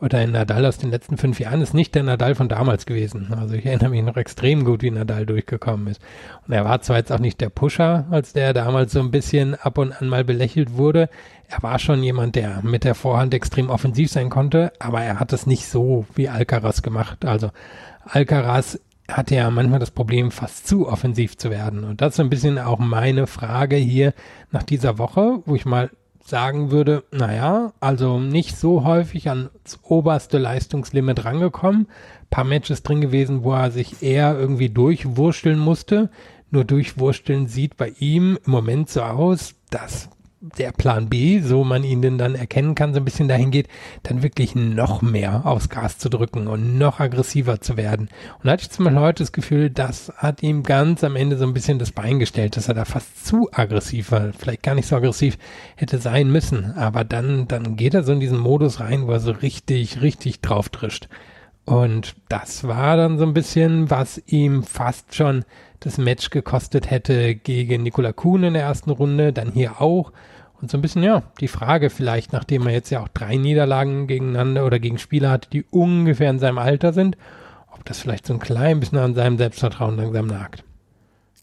oder 0.01 0.19
ein 0.19 0.33
Nadal 0.33 0.67
aus 0.67 0.79
den 0.79 0.91
letzten 0.91 1.17
fünf 1.17 1.41
Jahren 1.41 1.61
ist 1.61 1.73
nicht 1.73 1.95
der 1.95 2.03
Nadal 2.03 2.35
von 2.35 2.49
damals 2.49 2.85
gewesen. 2.85 3.33
Also 3.33 3.55
ich 3.55 3.65
erinnere 3.65 3.91
mich 3.91 4.03
noch 4.03 4.17
extrem 4.17 4.65
gut, 4.65 4.83
wie 4.83 4.91
Nadal 4.91 5.25
durchgekommen 5.25 5.87
ist. 5.87 6.03
Und 6.47 6.53
er 6.53 6.65
war 6.65 6.83
zwar 6.83 6.97
jetzt 6.97 7.13
auch 7.13 7.21
nicht 7.21 7.41
der 7.41 7.49
Pusher, 7.49 8.05
als 8.11 8.33
der 8.33 8.53
damals 8.53 8.93
so 8.93 9.01
ein 9.01 9.11
bisschen 9.11 9.55
ab 9.55 9.79
und 9.79 9.93
an 9.93 10.09
mal 10.09 10.25
belächelt 10.25 10.77
wurde. 10.77 11.09
Er 11.49 11.63
war 11.63 11.79
schon 11.79 12.03
jemand, 12.03 12.35
der 12.35 12.61
mit 12.63 12.85
der 12.85 12.95
Vorhand 12.95 13.35
extrem 13.35 13.71
offensiv 13.71 14.11
sein 14.11 14.31
konnte, 14.31 14.73
aber 14.79 15.03
er 15.03 15.21
hat 15.21 15.33
es 15.33 15.47
nicht 15.47 15.67
so 15.67 16.07
wie 16.15 16.29
Alcaraz 16.29 16.83
gemacht. 16.83 17.25
Also 17.25 17.51
Alcaraz 18.05 18.79
hatte 19.09 19.37
ja 19.37 19.51
manchmal 19.51 19.79
das 19.79 19.91
Problem, 19.91 20.31
fast 20.31 20.67
zu 20.67 20.89
offensiv 20.89 21.37
zu 21.37 21.51
werden. 21.51 21.85
Und 21.85 22.01
das 22.01 22.15
ist 22.15 22.21
ein 22.21 22.31
bisschen 22.31 22.59
auch 22.59 22.79
meine 22.79 23.27
Frage 23.27 23.77
hier 23.77 24.15
nach 24.51 24.63
dieser 24.63 24.99
Woche, 24.99 25.41
wo 25.45 25.55
ich 25.55 25.67
mal 25.67 25.91
sagen 26.25 26.71
würde, 26.71 27.05
naja, 27.13 27.73
also 27.81 28.19
nicht 28.19 28.57
so 28.57 28.85
häufig 28.85 29.29
ans 29.29 29.51
oberste 29.83 30.39
Leistungslimit 30.39 31.25
rangekommen. 31.25 31.89
Paar 32.31 32.45
Matches 32.45 32.83
drin 32.83 33.01
gewesen, 33.01 33.45
wo 33.45 33.53
er 33.53 33.71
sich 33.71 34.03
eher 34.03 34.37
irgendwie 34.39 34.71
durchwurschteln 34.71 35.59
musste. 35.59 36.11
Nur 36.51 36.65
durchwursteln 36.65 37.47
sieht 37.47 37.77
bei 37.77 37.93
ihm 37.99 38.39
im 38.45 38.51
Moment 38.51 38.89
so 38.89 39.03
aus, 39.03 39.55
dass 39.71 40.09
der 40.59 40.73
Plan 40.73 41.09
B, 41.09 41.41
so 41.41 41.65
man 41.65 41.85
ihn 41.85 42.03
denn 42.03 42.19
dann 42.19 42.35
erkennen 42.35 42.75
kann, 42.75 42.93
so 42.93 43.01
ein 43.01 43.05
bisschen 43.05 43.29
dahin 43.29 43.51
geht, 43.51 43.69
dann 44.03 44.23
wirklich 44.23 44.55
noch 44.55 45.01
mehr 45.01 45.47
aufs 45.47 45.71
Gas 45.71 45.99
zu 45.99 46.11
drücken 46.11 46.47
und 46.49 46.77
noch 46.77 47.01
aggressiver 47.01 47.61
zu 47.61 47.77
werden. 47.77 48.09
Und 48.39 48.45
da 48.45 48.53
hatte 48.53 48.63
ich 48.63 48.71
zum 48.71 48.85
Beispiel 48.85 49.01
heute 49.01 49.23
das 49.23 49.33
Gefühl, 49.33 49.71
das 49.71 50.13
hat 50.17 50.43
ihm 50.43 50.63
ganz 50.63 51.03
am 51.03 51.17
Ende 51.17 51.39
so 51.39 51.47
ein 51.47 51.55
bisschen 51.55 51.79
das 51.79 51.93
Bein 51.93 52.19
gestellt, 52.19 52.57
dass 52.57 52.69
er 52.69 52.75
da 52.75 52.85
fast 52.85 53.27
zu 53.27 53.49
aggressiv 53.53 54.13
war, 54.13 54.33
vielleicht 54.33 54.63
gar 54.63 54.75
nicht 54.75 54.87
so 54.87 54.97
aggressiv 54.97 55.39
hätte 55.77 55.99
sein 55.99 56.31
müssen. 56.31 56.73
Aber 56.77 57.05
dann, 57.05 57.49
dann 57.49 57.77
geht 57.77 57.95
er 57.95 58.03
so 58.03 58.13
in 58.13 58.21
diesen 58.21 58.39
Modus 58.39 58.81
rein, 58.81 59.07
wo 59.07 59.13
er 59.13 59.21
so 59.21 59.33
richtig, 59.33 60.03
richtig 60.03 60.41
drauf 60.41 60.69
drischt. 60.69 61.09
Und 61.65 62.15
das 62.29 62.65
war 62.65 62.99
dann 62.99 63.19
so 63.19 63.25
ein 63.25 63.33
bisschen, 63.33 63.91
was 63.91 64.23
ihm 64.27 64.63
fast 64.63 65.15
schon 65.15 65.45
das 65.81 65.97
Match 65.99 66.31
gekostet 66.31 66.91
hätte 66.91 67.35
gegen 67.35 67.83
Nikola 67.83 68.13
Kuhn 68.13 68.43
in 68.43 68.55
der 68.55 68.63
ersten 68.63 68.91
Runde, 68.91 69.33
dann 69.33 69.53
hier 69.53 69.81
auch. 69.81 70.13
Und 70.65 70.71
so 70.71 70.79
ein 70.79 70.81
bisschen, 70.81 71.03
ja, 71.03 71.23
die 71.41 71.49
Frage 71.49 71.91
vielleicht, 71.91 72.33
nachdem 72.33 72.67
er 72.67 72.73
jetzt 72.73 72.89
ja 72.89 73.03
auch 73.03 73.09
drei 73.09 73.37
Niederlagen 73.37 74.07
gegeneinander 74.07 74.65
oder 74.65 74.79
gegen 74.79 74.97
Spieler 74.97 75.31
hat, 75.31 75.53
die 75.53 75.67
ungefähr 75.71 76.31
in 76.31 76.39
seinem 76.39 76.57
Alter 76.57 76.95
sind, 76.95 77.19
ob 77.71 77.85
das 77.85 77.99
vielleicht 77.99 78.27
so 78.27 78.33
ein 78.33 78.39
klein 78.39 78.81
bisschen 78.81 78.97
an 78.97 79.15
seinem 79.15 79.37
Selbstvertrauen 79.37 79.99
langsam 79.99 80.27
nagt. 80.27 80.65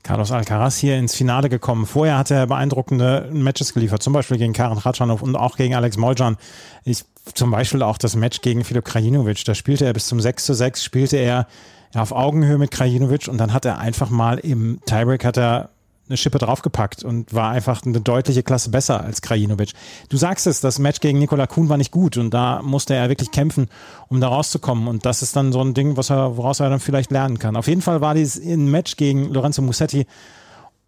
Carlos 0.01 0.31
Alcaraz 0.31 0.77
hier 0.77 0.97
ins 0.97 1.13
Finale 1.13 1.49
gekommen. 1.49 1.85
Vorher 1.85 2.17
hat 2.17 2.31
er 2.31 2.47
beeindruckende 2.47 3.29
Matches 3.31 3.75
geliefert, 3.75 4.01
zum 4.01 4.13
Beispiel 4.13 4.39
gegen 4.39 4.53
Karen 4.53 4.79
Ratschanow 4.79 5.21
und 5.21 5.35
auch 5.35 5.55
gegen 5.55 5.75
Alex 5.75 5.97
Moljan. 5.97 6.37
Ich, 6.83 7.05
zum 7.35 7.51
Beispiel 7.51 7.83
auch 7.83 7.99
das 7.99 8.15
Match 8.15 8.41
gegen 8.41 8.63
Filip 8.63 8.85
Krajinovic. 8.85 9.45
Da 9.45 9.53
spielte 9.53 9.85
er 9.85 9.93
bis 9.93 10.07
zum 10.07 10.19
6 10.19 10.45
zu 10.45 10.55
6, 10.55 10.83
spielte 10.83 11.17
er 11.17 11.45
auf 11.93 12.11
Augenhöhe 12.11 12.57
mit 12.57 12.71
Krajinovic 12.71 13.27
und 13.27 13.37
dann 13.37 13.53
hat 13.53 13.65
er 13.65 13.77
einfach 13.77 14.09
mal 14.09 14.39
im 14.39 14.79
Tiebreak 14.87 15.23
hat 15.23 15.37
er 15.37 15.69
eine 16.11 16.17
Schippe 16.17 16.37
draufgepackt 16.37 17.03
und 17.03 17.33
war 17.33 17.51
einfach 17.51 17.83
eine 17.85 18.01
deutliche 18.01 18.43
Klasse 18.43 18.69
besser 18.69 19.01
als 19.01 19.21
Krajinovic. 19.21 19.71
Du 20.09 20.17
sagst 20.17 20.45
es, 20.45 20.61
das 20.61 20.77
Match 20.77 20.99
gegen 20.99 21.19
Nikola 21.19 21.47
Kuhn 21.47 21.69
war 21.69 21.77
nicht 21.77 21.91
gut 21.91 22.17
und 22.17 22.33
da 22.33 22.61
musste 22.61 22.93
er 22.93 23.09
wirklich 23.09 23.31
kämpfen, 23.31 23.69
um 24.09 24.21
da 24.21 24.27
rauszukommen 24.27 24.87
und 24.87 25.05
das 25.05 25.21
ist 25.21 25.35
dann 25.35 25.51
so 25.51 25.61
ein 25.61 25.73
Ding, 25.73 25.97
er, 25.97 26.37
woraus 26.37 26.59
er 26.59 26.69
dann 26.69 26.79
vielleicht 26.79 27.11
lernen 27.11 27.39
kann. 27.39 27.55
Auf 27.55 27.67
jeden 27.67 27.81
Fall 27.81 28.01
war 28.01 28.13
dieses 28.13 28.43
Match 28.43 28.97
gegen 28.97 29.33
Lorenzo 29.33 29.61
Musetti 29.61 30.05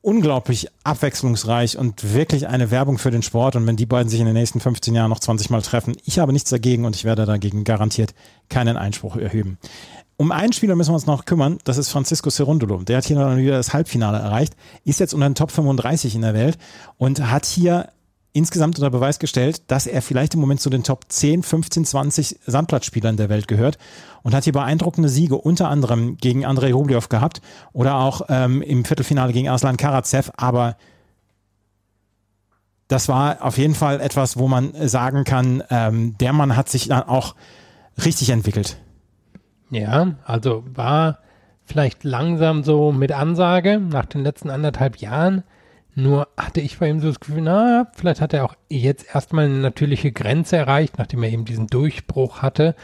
unglaublich 0.04 0.68
abwechslungsreich 0.84 1.78
und 1.78 2.14
wirklich 2.14 2.48
eine 2.48 2.72
Werbung 2.72 2.98
für 2.98 3.10
den 3.10 3.24
Sport. 3.24 3.56
Und 3.56 3.66
wenn 3.66 3.78
die 3.78 3.86
beiden 3.86 4.10
sich 4.10 4.20
in 4.20 4.26
den 4.26 4.36
nächsten 4.36 4.60
15 4.60 4.94
Jahren 4.94 5.10
noch 5.10 5.20
20 5.20 5.50
Mal 5.50 5.62
treffen, 5.62 5.96
ich 6.04 6.20
habe 6.20 6.34
nichts 6.34 6.50
dagegen 6.50 6.84
und 6.84 6.96
ich 6.98 7.06
werde 7.06 7.26
dagegen 7.26 7.64
garantiert 7.64 8.14
keinen 8.50 8.76
Einspruch 8.76 9.16
erheben. 9.16 9.58
Um 10.16 10.32
einen 10.32 10.54
Spieler 10.54 10.76
müssen 10.76 10.92
wir 10.92 10.96
uns 10.96 11.08
noch 11.08 11.26
kümmern, 11.26 11.58
das 11.64 11.78
ist 11.78 11.90
Francisco 11.90 12.30
Cerundolo. 12.30 12.84
Der 12.84 12.98
hat 12.98 13.06
hier 13.06 13.18
noch 13.18 13.36
wieder 13.36 13.58
das 13.58 13.74
Halbfinale 13.74 14.20
erreicht, 14.20 14.56
ist 14.86 15.00
jetzt 15.00 15.14
unter 15.14 15.28
den 15.28 15.36
Top 15.36 15.52
35 15.52 16.16
in 16.16 16.22
der 16.22 16.34
Welt 16.34 16.58
und 16.98 17.32
hat 17.32 17.46
hier 17.46 17.90
insgesamt 18.34 18.78
unter 18.78 18.90
Beweis 18.90 19.20
gestellt, 19.20 19.64
dass 19.68 19.88
er 19.88 20.02
vielleicht 20.02 20.34
im 20.34 20.40
Moment 20.40 20.60
zu 20.60 20.70
den 20.70 20.84
Top 20.84 21.06
10, 21.08 21.44
15, 21.44 21.86
20 21.86 22.40
Sandplatzspielern 22.46 23.16
der 23.16 23.30
Welt 23.30 23.48
gehört 23.48 23.78
und 24.24 24.34
hat 24.34 24.44
hier 24.44 24.54
beeindruckende 24.54 25.10
Siege 25.10 25.36
unter 25.36 25.70
anderem 25.70 26.18
gegen 26.18 26.46
Andrei 26.46 26.74
Rublev 26.74 27.10
gehabt 27.10 27.42
oder 27.74 27.96
auch 27.96 28.22
ähm, 28.30 28.62
im 28.62 28.86
Viertelfinale 28.86 29.34
gegen 29.34 29.50
Aslan 29.50 29.78
Karatsev, 29.78 30.32
aber 30.36 30.78
das 32.88 33.08
war 33.08 33.42
auf 33.42 33.58
jeden 33.58 33.76
Fall 33.76 34.02
etwas, 34.02 34.38
wo 34.38 34.48
man 34.48 34.74
sagen 34.88 35.24
kann, 35.24 35.64
ähm, 35.70 36.18
der 36.20 36.34
Mann 36.34 36.56
hat 36.56 36.70
sich 36.70 36.90
dann 36.90 37.04
auch 37.04 37.36
richtig 38.04 38.30
entwickelt. 38.30 38.78
Ja, 39.74 40.14
also 40.24 40.64
war 40.72 41.20
vielleicht 41.66 42.04
langsam 42.04 42.64
so 42.64 42.92
mit 42.92 43.12
Ansage 43.12 43.80
nach 43.80 44.06
den 44.06 44.24
letzten 44.24 44.52
anderthalb 44.52 44.98
Jahren. 44.98 45.44
Nur 45.96 46.28
hatte 46.38 46.62
ich 46.62 46.78
bei 46.78 46.90
ihm 46.90 47.00
so 47.00 47.08
das 47.08 47.20
Gefühl, 47.20 47.42
na, 47.42 47.88
vielleicht 47.94 48.22
hat 48.22 48.34
er 48.34 48.46
auch 48.46 48.56
jetzt 48.70 49.14
erstmal 49.14 49.46
eine 49.46 49.58
natürliche 49.58 50.12
Grenze 50.12 50.58
erreicht, 50.58 50.98
nachdem 50.98 51.24
er 51.24 51.32
eben 51.32 51.46
diesen 51.46 51.68
Durchbruch 51.68 52.42
hatte. 52.42 52.76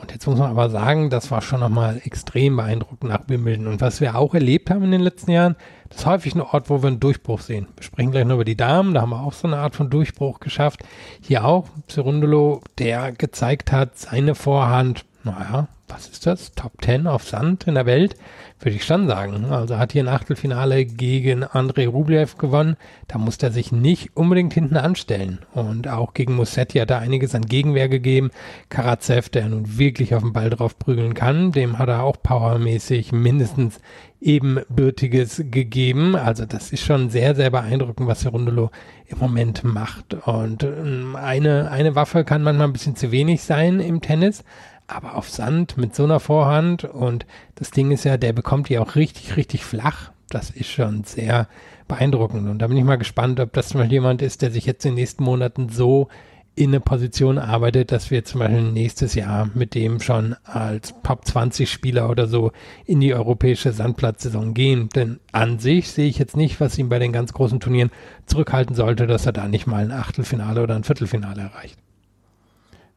Und 0.00 0.10
jetzt 0.10 0.26
muss 0.26 0.38
man 0.38 0.50
aber 0.50 0.68
sagen, 0.68 1.10
das 1.10 1.30
war 1.30 1.42
schon 1.42 1.60
nochmal 1.60 2.00
extrem 2.04 2.56
beeindruckend 2.56 3.12
nach 3.12 3.28
Wimbledon. 3.28 3.68
Und 3.68 3.80
was 3.80 4.00
wir 4.00 4.16
auch 4.16 4.34
erlebt 4.34 4.68
haben 4.68 4.82
in 4.82 4.90
den 4.90 5.00
letzten 5.00 5.30
Jahren, 5.30 5.54
das 5.90 5.98
ist 5.98 6.06
häufig 6.06 6.34
ein 6.34 6.40
Ort, 6.40 6.70
wo 6.70 6.82
wir 6.82 6.88
einen 6.88 6.98
Durchbruch 6.98 7.40
sehen. 7.40 7.68
Wir 7.76 7.84
sprechen 7.84 8.10
gleich 8.10 8.24
noch 8.24 8.34
über 8.34 8.44
die 8.44 8.56
Damen, 8.56 8.94
da 8.94 9.02
haben 9.02 9.10
wir 9.10 9.22
auch 9.22 9.32
so 9.32 9.46
eine 9.46 9.58
Art 9.58 9.76
von 9.76 9.90
Durchbruch 9.90 10.40
geschafft. 10.40 10.82
Hier 11.20 11.44
auch 11.44 11.68
Cerundolo, 11.88 12.62
der 12.78 13.12
gezeigt 13.12 13.70
hat, 13.70 13.96
seine 13.96 14.34
Vorhand, 14.34 15.04
naja, 15.24 15.68
was 15.88 16.08
ist 16.08 16.26
das? 16.26 16.52
Top 16.52 16.72
10 16.82 17.06
auf 17.06 17.24
Sand 17.24 17.66
in 17.66 17.74
der 17.74 17.86
Welt? 17.86 18.14
Würde 18.58 18.76
ich 18.76 18.84
schon 18.84 19.06
sagen. 19.08 19.46
Also 19.46 19.76
hat 19.78 19.92
hier 19.92 20.04
ein 20.04 20.08
Achtelfinale 20.08 20.84
gegen 20.84 21.44
Andrei 21.44 21.86
Rublev 21.86 22.38
gewonnen. 22.38 22.76
Da 23.08 23.18
musste 23.18 23.46
er 23.46 23.52
sich 23.52 23.72
nicht 23.72 24.16
unbedingt 24.16 24.54
hinten 24.54 24.76
anstellen. 24.76 25.40
Und 25.52 25.88
auch 25.88 26.14
gegen 26.14 26.34
Musetti 26.34 26.78
hat 26.78 26.90
er 26.90 27.00
einiges 27.00 27.34
an 27.34 27.42
Gegenwehr 27.42 27.88
gegeben. 27.88 28.30
Karatsev, 28.68 29.28
der 29.28 29.48
nun 29.48 29.78
wirklich 29.78 30.14
auf 30.14 30.22
den 30.22 30.32
Ball 30.32 30.50
drauf 30.50 30.78
prügeln 30.78 31.14
kann, 31.14 31.52
dem 31.52 31.78
hat 31.78 31.88
er 31.88 32.04
auch 32.04 32.16
powermäßig 32.22 33.12
mindestens 33.12 33.78
ebenbürtiges 34.22 35.42
gegeben. 35.50 36.14
Also 36.14 36.46
das 36.46 36.72
ist 36.72 36.84
schon 36.84 37.10
sehr, 37.10 37.34
sehr 37.34 37.50
beeindruckend, 37.50 38.06
was 38.06 38.24
Rundelo 38.30 38.70
im 39.06 39.18
Moment 39.18 39.64
macht. 39.64 40.14
Und 40.26 40.62
ähm, 40.62 41.16
eine, 41.16 41.70
eine 41.70 41.94
Waffe 41.94 42.24
kann 42.24 42.42
manchmal 42.42 42.68
ein 42.68 42.72
bisschen 42.72 42.96
zu 42.96 43.10
wenig 43.10 43.42
sein 43.42 43.80
im 43.80 44.00
Tennis, 44.00 44.44
aber 44.94 45.16
auf 45.16 45.28
Sand 45.28 45.76
mit 45.76 45.94
so 45.94 46.04
einer 46.04 46.20
Vorhand 46.20 46.84
und 46.84 47.26
das 47.54 47.70
Ding 47.70 47.90
ist 47.90 48.04
ja, 48.04 48.16
der 48.16 48.32
bekommt 48.32 48.68
die 48.68 48.78
auch 48.78 48.94
richtig, 48.96 49.36
richtig 49.36 49.64
flach. 49.64 50.12
Das 50.28 50.50
ist 50.50 50.70
schon 50.70 51.04
sehr 51.04 51.48
beeindruckend 51.88 52.48
und 52.48 52.58
da 52.60 52.68
bin 52.68 52.76
ich 52.76 52.84
mal 52.84 52.96
gespannt, 52.96 53.40
ob 53.40 53.52
das 53.52 53.74
mal 53.74 53.90
jemand 53.90 54.22
ist, 54.22 54.42
der 54.42 54.50
sich 54.50 54.64
jetzt 54.66 54.84
in 54.84 54.92
den 54.92 54.96
nächsten 54.96 55.24
Monaten 55.24 55.68
so 55.68 56.08
in 56.54 56.70
eine 56.70 56.80
Position 56.80 57.38
arbeitet, 57.38 57.92
dass 57.92 58.10
wir 58.10 58.24
zum 58.24 58.40
Beispiel 58.40 58.72
nächstes 58.72 59.14
Jahr 59.14 59.48
mit 59.54 59.74
dem 59.74 60.00
schon 60.00 60.36
als 60.44 60.94
Top 61.02 61.24
20 61.24 61.70
Spieler 61.70 62.10
oder 62.10 62.26
so 62.26 62.52
in 62.84 63.00
die 63.00 63.14
europäische 63.14 63.72
Sandplatzsaison 63.72 64.52
gehen. 64.52 64.90
Denn 64.94 65.18
an 65.32 65.58
sich 65.58 65.90
sehe 65.90 66.08
ich 66.08 66.18
jetzt 66.18 66.36
nicht, 66.36 66.60
was 66.60 66.76
ihn 66.76 66.90
bei 66.90 66.98
den 66.98 67.12
ganz 67.12 67.32
großen 67.32 67.60
Turnieren 67.60 67.90
zurückhalten 68.26 68.76
sollte, 68.76 69.06
dass 69.06 69.24
er 69.24 69.32
da 69.32 69.48
nicht 69.48 69.66
mal 69.66 69.82
ein 69.82 69.92
Achtelfinale 69.92 70.62
oder 70.62 70.76
ein 70.76 70.84
Viertelfinale 70.84 71.40
erreicht. 71.40 71.78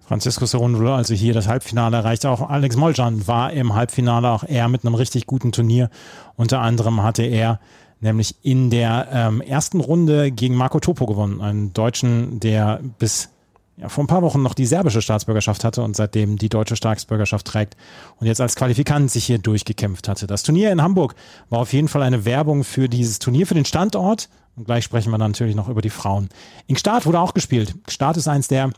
Francisco 0.08 0.46
Cerundolo, 0.46 0.94
also 0.94 1.14
hier 1.14 1.34
das 1.34 1.48
Halbfinale 1.48 1.98
erreicht. 1.98 2.26
Auch 2.26 2.50
Alex 2.50 2.76
Moljan 2.76 3.28
war 3.28 3.52
im 3.52 3.74
Halbfinale, 3.74 4.30
auch 4.30 4.44
er 4.44 4.68
mit 4.68 4.86
einem 4.86 4.96
richtig 4.96 5.26
guten 5.26 5.52
Turnier. 5.52 5.90
Unter 6.36 6.62
anderem 6.62 7.02
hatte 7.02 7.24
er 7.24 7.60
nämlich 8.02 8.36
in 8.44 8.70
der 8.70 9.08
ähm, 9.12 9.42
ersten 9.42 9.80
Runde 9.80 10.32
gegen 10.32 10.56
Marco 10.56 10.80
Topo 10.80 11.06
gewonnen, 11.06 11.42
einen 11.42 11.74
Deutschen, 11.74 12.40
der 12.40 12.82
bis 13.00 13.30
ja, 13.78 13.90
vor 13.90 14.04
ein 14.04 14.08
paar 14.08 14.22
Wochen 14.22 14.42
noch 14.42 14.54
die 14.54 14.66
serbische 14.66 15.02
Staatsbürgerschaft 15.02 15.64
hatte 15.64 15.82
und 15.82 15.96
seitdem 15.96 16.38
die 16.38 16.50
deutsche 16.50 16.76
Staatsbürgerschaft 16.76 17.46
trägt 17.46 17.76
und 18.20 18.28
jetzt 18.28 18.40
als 18.40 18.56
Qualifikant 18.56 19.12
sich 19.12 19.26
hier 19.26 19.38
durchgekämpft 19.38 20.08
hatte. 20.08 20.28
Das 20.28 20.44
Turnier 20.44 20.72
in 20.72 20.82
Hamburg 20.82 21.16
war 21.50 21.60
auf 21.60 21.74
jeden 21.74 21.88
Fall 21.88 22.04
eine 22.04 22.26
Werbung 22.26 22.64
für 22.64 22.88
dieses 22.88 23.20
Turnier, 23.20 23.48
für 23.48 23.56
den 23.56 23.66
Standort. 23.66 24.30
Und 24.56 24.64
gleich 24.66 24.86
sprechen 24.86 25.12
wir 25.12 25.18
dann 25.18 25.32
natürlich 25.32 25.56
noch 25.56 25.68
über 25.68 25.82
die 25.82 25.90
Frauen. 25.90 26.30
In 26.68 26.78
Start 26.78 27.06
wurde 27.06 27.20
auch 27.20 27.34
gespielt. 27.34 27.76
Start 27.90 28.16
ist 28.16 28.30
eins 28.30 28.48
der 28.48 28.72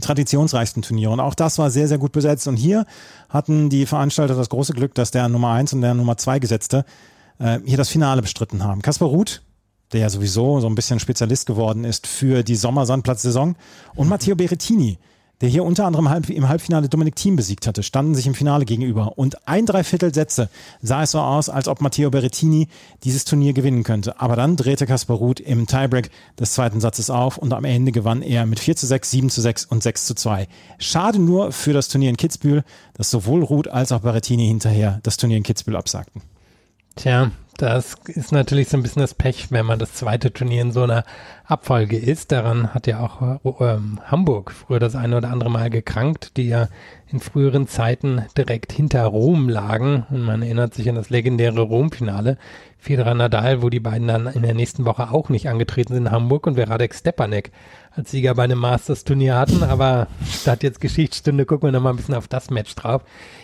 traditionsreichsten 0.00 0.82
Turniere. 0.82 1.10
Und 1.12 1.20
auch 1.20 1.34
das 1.34 1.58
war 1.58 1.70
sehr, 1.70 1.88
sehr 1.88 1.98
gut 1.98 2.12
besetzt. 2.12 2.46
Und 2.48 2.56
hier 2.56 2.86
hatten 3.28 3.70
die 3.70 3.86
Veranstalter 3.86 4.34
das 4.34 4.48
große 4.48 4.72
Glück, 4.72 4.94
dass 4.94 5.10
der 5.10 5.28
Nummer 5.28 5.50
eins 5.50 5.72
und 5.72 5.80
der 5.80 5.94
Nummer 5.94 6.16
zwei 6.16 6.38
Gesetzte 6.38 6.84
äh, 7.38 7.60
hier 7.64 7.76
das 7.76 7.88
Finale 7.88 8.22
bestritten 8.22 8.64
haben. 8.64 8.82
Kaspar 8.82 9.08
Ruth, 9.08 9.42
der 9.92 10.00
ja 10.00 10.10
sowieso 10.10 10.60
so 10.60 10.66
ein 10.66 10.74
bisschen 10.74 11.00
Spezialist 11.00 11.46
geworden 11.46 11.84
ist 11.84 12.06
für 12.06 12.42
die 12.42 12.56
Sommersandplatzsaison, 12.56 13.56
und 13.94 14.08
Matteo 14.08 14.34
Berrettini, 14.34 14.98
der 15.44 15.50
hier 15.50 15.64
unter 15.64 15.84
anderem 15.84 16.08
im 16.28 16.48
Halbfinale 16.48 16.88
Dominik 16.88 17.16
Thiem 17.16 17.36
besiegt 17.36 17.66
hatte, 17.66 17.82
standen 17.82 18.14
sich 18.14 18.26
im 18.26 18.34
Finale 18.34 18.64
gegenüber. 18.64 19.18
Und 19.18 19.46
ein 19.46 19.66
Dreiviertel 19.66 20.14
Sätze 20.14 20.48
sah 20.80 21.02
es 21.02 21.10
so 21.10 21.20
aus, 21.20 21.50
als 21.50 21.68
ob 21.68 21.82
Matteo 21.82 22.08
Berrettini 22.08 22.68
dieses 23.02 23.26
Turnier 23.26 23.52
gewinnen 23.52 23.82
könnte. 23.82 24.18
Aber 24.22 24.36
dann 24.36 24.56
drehte 24.56 24.86
Kaspar 24.86 25.18
Ruth 25.18 25.40
im 25.40 25.66
Tiebreak 25.66 26.08
des 26.40 26.54
zweiten 26.54 26.80
Satzes 26.80 27.10
auf 27.10 27.36
und 27.36 27.52
am 27.52 27.64
Ende 27.66 27.92
gewann 27.92 28.22
er 28.22 28.46
mit 28.46 28.58
4 28.58 28.74
zu 28.74 28.86
6, 28.86 29.10
7 29.10 29.28
zu 29.28 29.42
6 29.42 29.66
und 29.66 29.82
6 29.82 30.06
zu 30.06 30.14
2. 30.14 30.48
Schade 30.78 31.18
nur 31.18 31.52
für 31.52 31.74
das 31.74 31.88
Turnier 31.88 32.08
in 32.08 32.16
Kitzbühel, 32.16 32.64
dass 32.94 33.10
sowohl 33.10 33.42
Ruth 33.42 33.68
als 33.68 33.92
auch 33.92 34.00
Berrettini 34.00 34.46
hinterher 34.46 34.98
das 35.02 35.18
Turnier 35.18 35.36
in 35.36 35.42
Kitzbühel 35.42 35.76
absagten. 35.76 36.22
Tja, 36.96 37.32
das 37.56 37.94
ist 38.06 38.32
natürlich 38.32 38.68
so 38.68 38.76
ein 38.76 38.82
bisschen 38.82 39.02
das 39.02 39.14
Pech, 39.14 39.50
wenn 39.50 39.66
man 39.66 39.78
das 39.78 39.94
zweite 39.94 40.32
Turnier 40.32 40.62
in 40.62 40.72
so 40.72 40.82
einer 40.82 41.04
Abfolge 41.44 41.96
ist. 41.96 42.32
Daran 42.32 42.74
hat 42.74 42.86
ja 42.86 43.00
auch 43.00 43.40
ähm, 43.60 44.00
Hamburg 44.04 44.52
früher 44.52 44.80
das 44.80 44.96
eine 44.96 45.16
oder 45.16 45.30
andere 45.30 45.50
Mal 45.50 45.70
gekrankt, 45.70 46.36
die 46.36 46.48
ja 46.48 46.68
in 47.08 47.20
früheren 47.20 47.68
Zeiten 47.68 48.24
direkt 48.36 48.72
hinter 48.72 49.04
Rom 49.04 49.48
lagen. 49.48 50.04
Und 50.10 50.22
man 50.22 50.42
erinnert 50.42 50.74
sich 50.74 50.88
an 50.88 50.96
das 50.96 51.10
legendäre 51.10 51.60
Rom-Finale. 51.60 52.38
Federer 52.78 53.14
Nadal, 53.14 53.62
wo 53.62 53.70
die 53.70 53.80
beiden 53.80 54.08
dann 54.08 54.26
in 54.26 54.42
der 54.42 54.54
nächsten 54.54 54.84
Woche 54.84 55.10
auch 55.10 55.28
nicht 55.28 55.48
angetreten 55.48 55.94
sind 55.94 56.06
in 56.06 56.12
Hamburg 56.12 56.46
und 56.46 56.56
wer 56.56 56.68
Radek 56.68 56.94
Stepanek 56.94 57.50
als 57.96 58.10
Sieger 58.10 58.34
bei 58.34 58.44
einem 58.44 58.58
Masters-Turnier 58.58 59.36
hatten. 59.36 59.62
Aber 59.62 60.08
statt 60.28 60.62
jetzt 60.62 60.80
Geschichtsstunde 60.80 61.46
gucken 61.46 61.68
wir 61.68 61.72
noch 61.72 61.82
mal 61.82 61.90
ein 61.90 61.96
bisschen 61.96 62.14
auf 62.14 62.28
das 62.28 62.50
Match 62.50 62.74
drauf. 62.74 63.02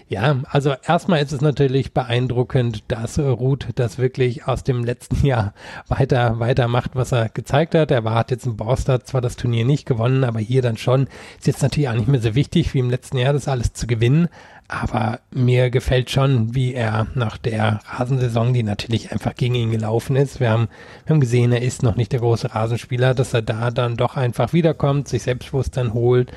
Ja, 0.08 0.40
also 0.50 0.74
erstmal 0.86 1.22
ist 1.22 1.32
es 1.32 1.40
natürlich 1.40 1.94
beeindruckend, 1.94 2.82
dass 2.88 3.18
Ruth 3.18 3.68
das 3.76 3.98
wirklich 3.98 4.46
aus 4.48 4.64
dem 4.64 4.84
letzten 4.84 5.24
Jahr 5.24 5.54
weiter, 5.86 6.40
weitermacht, 6.40 6.92
was 6.94 7.12
er 7.12 7.28
gezeigt 7.28 7.76
hat. 7.76 7.92
Er 7.92 8.04
war, 8.04 8.16
hat 8.16 8.32
jetzt 8.32 8.46
in 8.46 8.56
Borstad 8.56 9.06
zwar 9.06 9.20
das 9.20 9.36
Turnier 9.36 9.64
nicht 9.64 9.86
gewonnen, 9.86 10.24
aber 10.24 10.40
hier 10.40 10.62
dann 10.62 10.76
schon. 10.76 11.06
Ist 11.38 11.46
jetzt 11.46 11.62
natürlich 11.62 11.88
auch 11.88 11.94
nicht 11.94 12.08
mehr 12.08 12.20
so 12.20 12.34
wichtig 12.34 12.74
wie 12.74 12.80
im 12.80 12.90
letzten 12.90 13.18
Jahr, 13.18 13.32
das 13.32 13.46
alles 13.46 13.72
zu 13.72 13.86
gewinnen. 13.86 14.28
Aber 14.72 15.18
mir 15.32 15.68
gefällt 15.70 16.10
schon, 16.10 16.54
wie 16.54 16.74
er 16.74 17.08
nach 17.16 17.38
der 17.38 17.80
Rasensaison, 17.86 18.54
die 18.54 18.62
natürlich 18.62 19.10
einfach 19.10 19.34
gegen 19.34 19.56
ihn 19.56 19.72
gelaufen 19.72 20.14
ist. 20.14 20.38
Wir 20.38 20.50
haben, 20.50 20.68
wir 21.04 21.14
haben 21.14 21.20
gesehen, 21.20 21.50
er 21.50 21.62
ist 21.62 21.82
noch 21.82 21.96
nicht 21.96 22.12
der 22.12 22.20
große 22.20 22.54
Rasenspieler, 22.54 23.12
dass 23.14 23.34
er 23.34 23.42
da 23.42 23.72
dann 23.72 23.96
doch 23.96 24.16
einfach 24.16 24.52
wiederkommt, 24.52 25.08
sich 25.08 25.24
Selbstbewusstsein 25.24 25.92
holt 25.92 26.30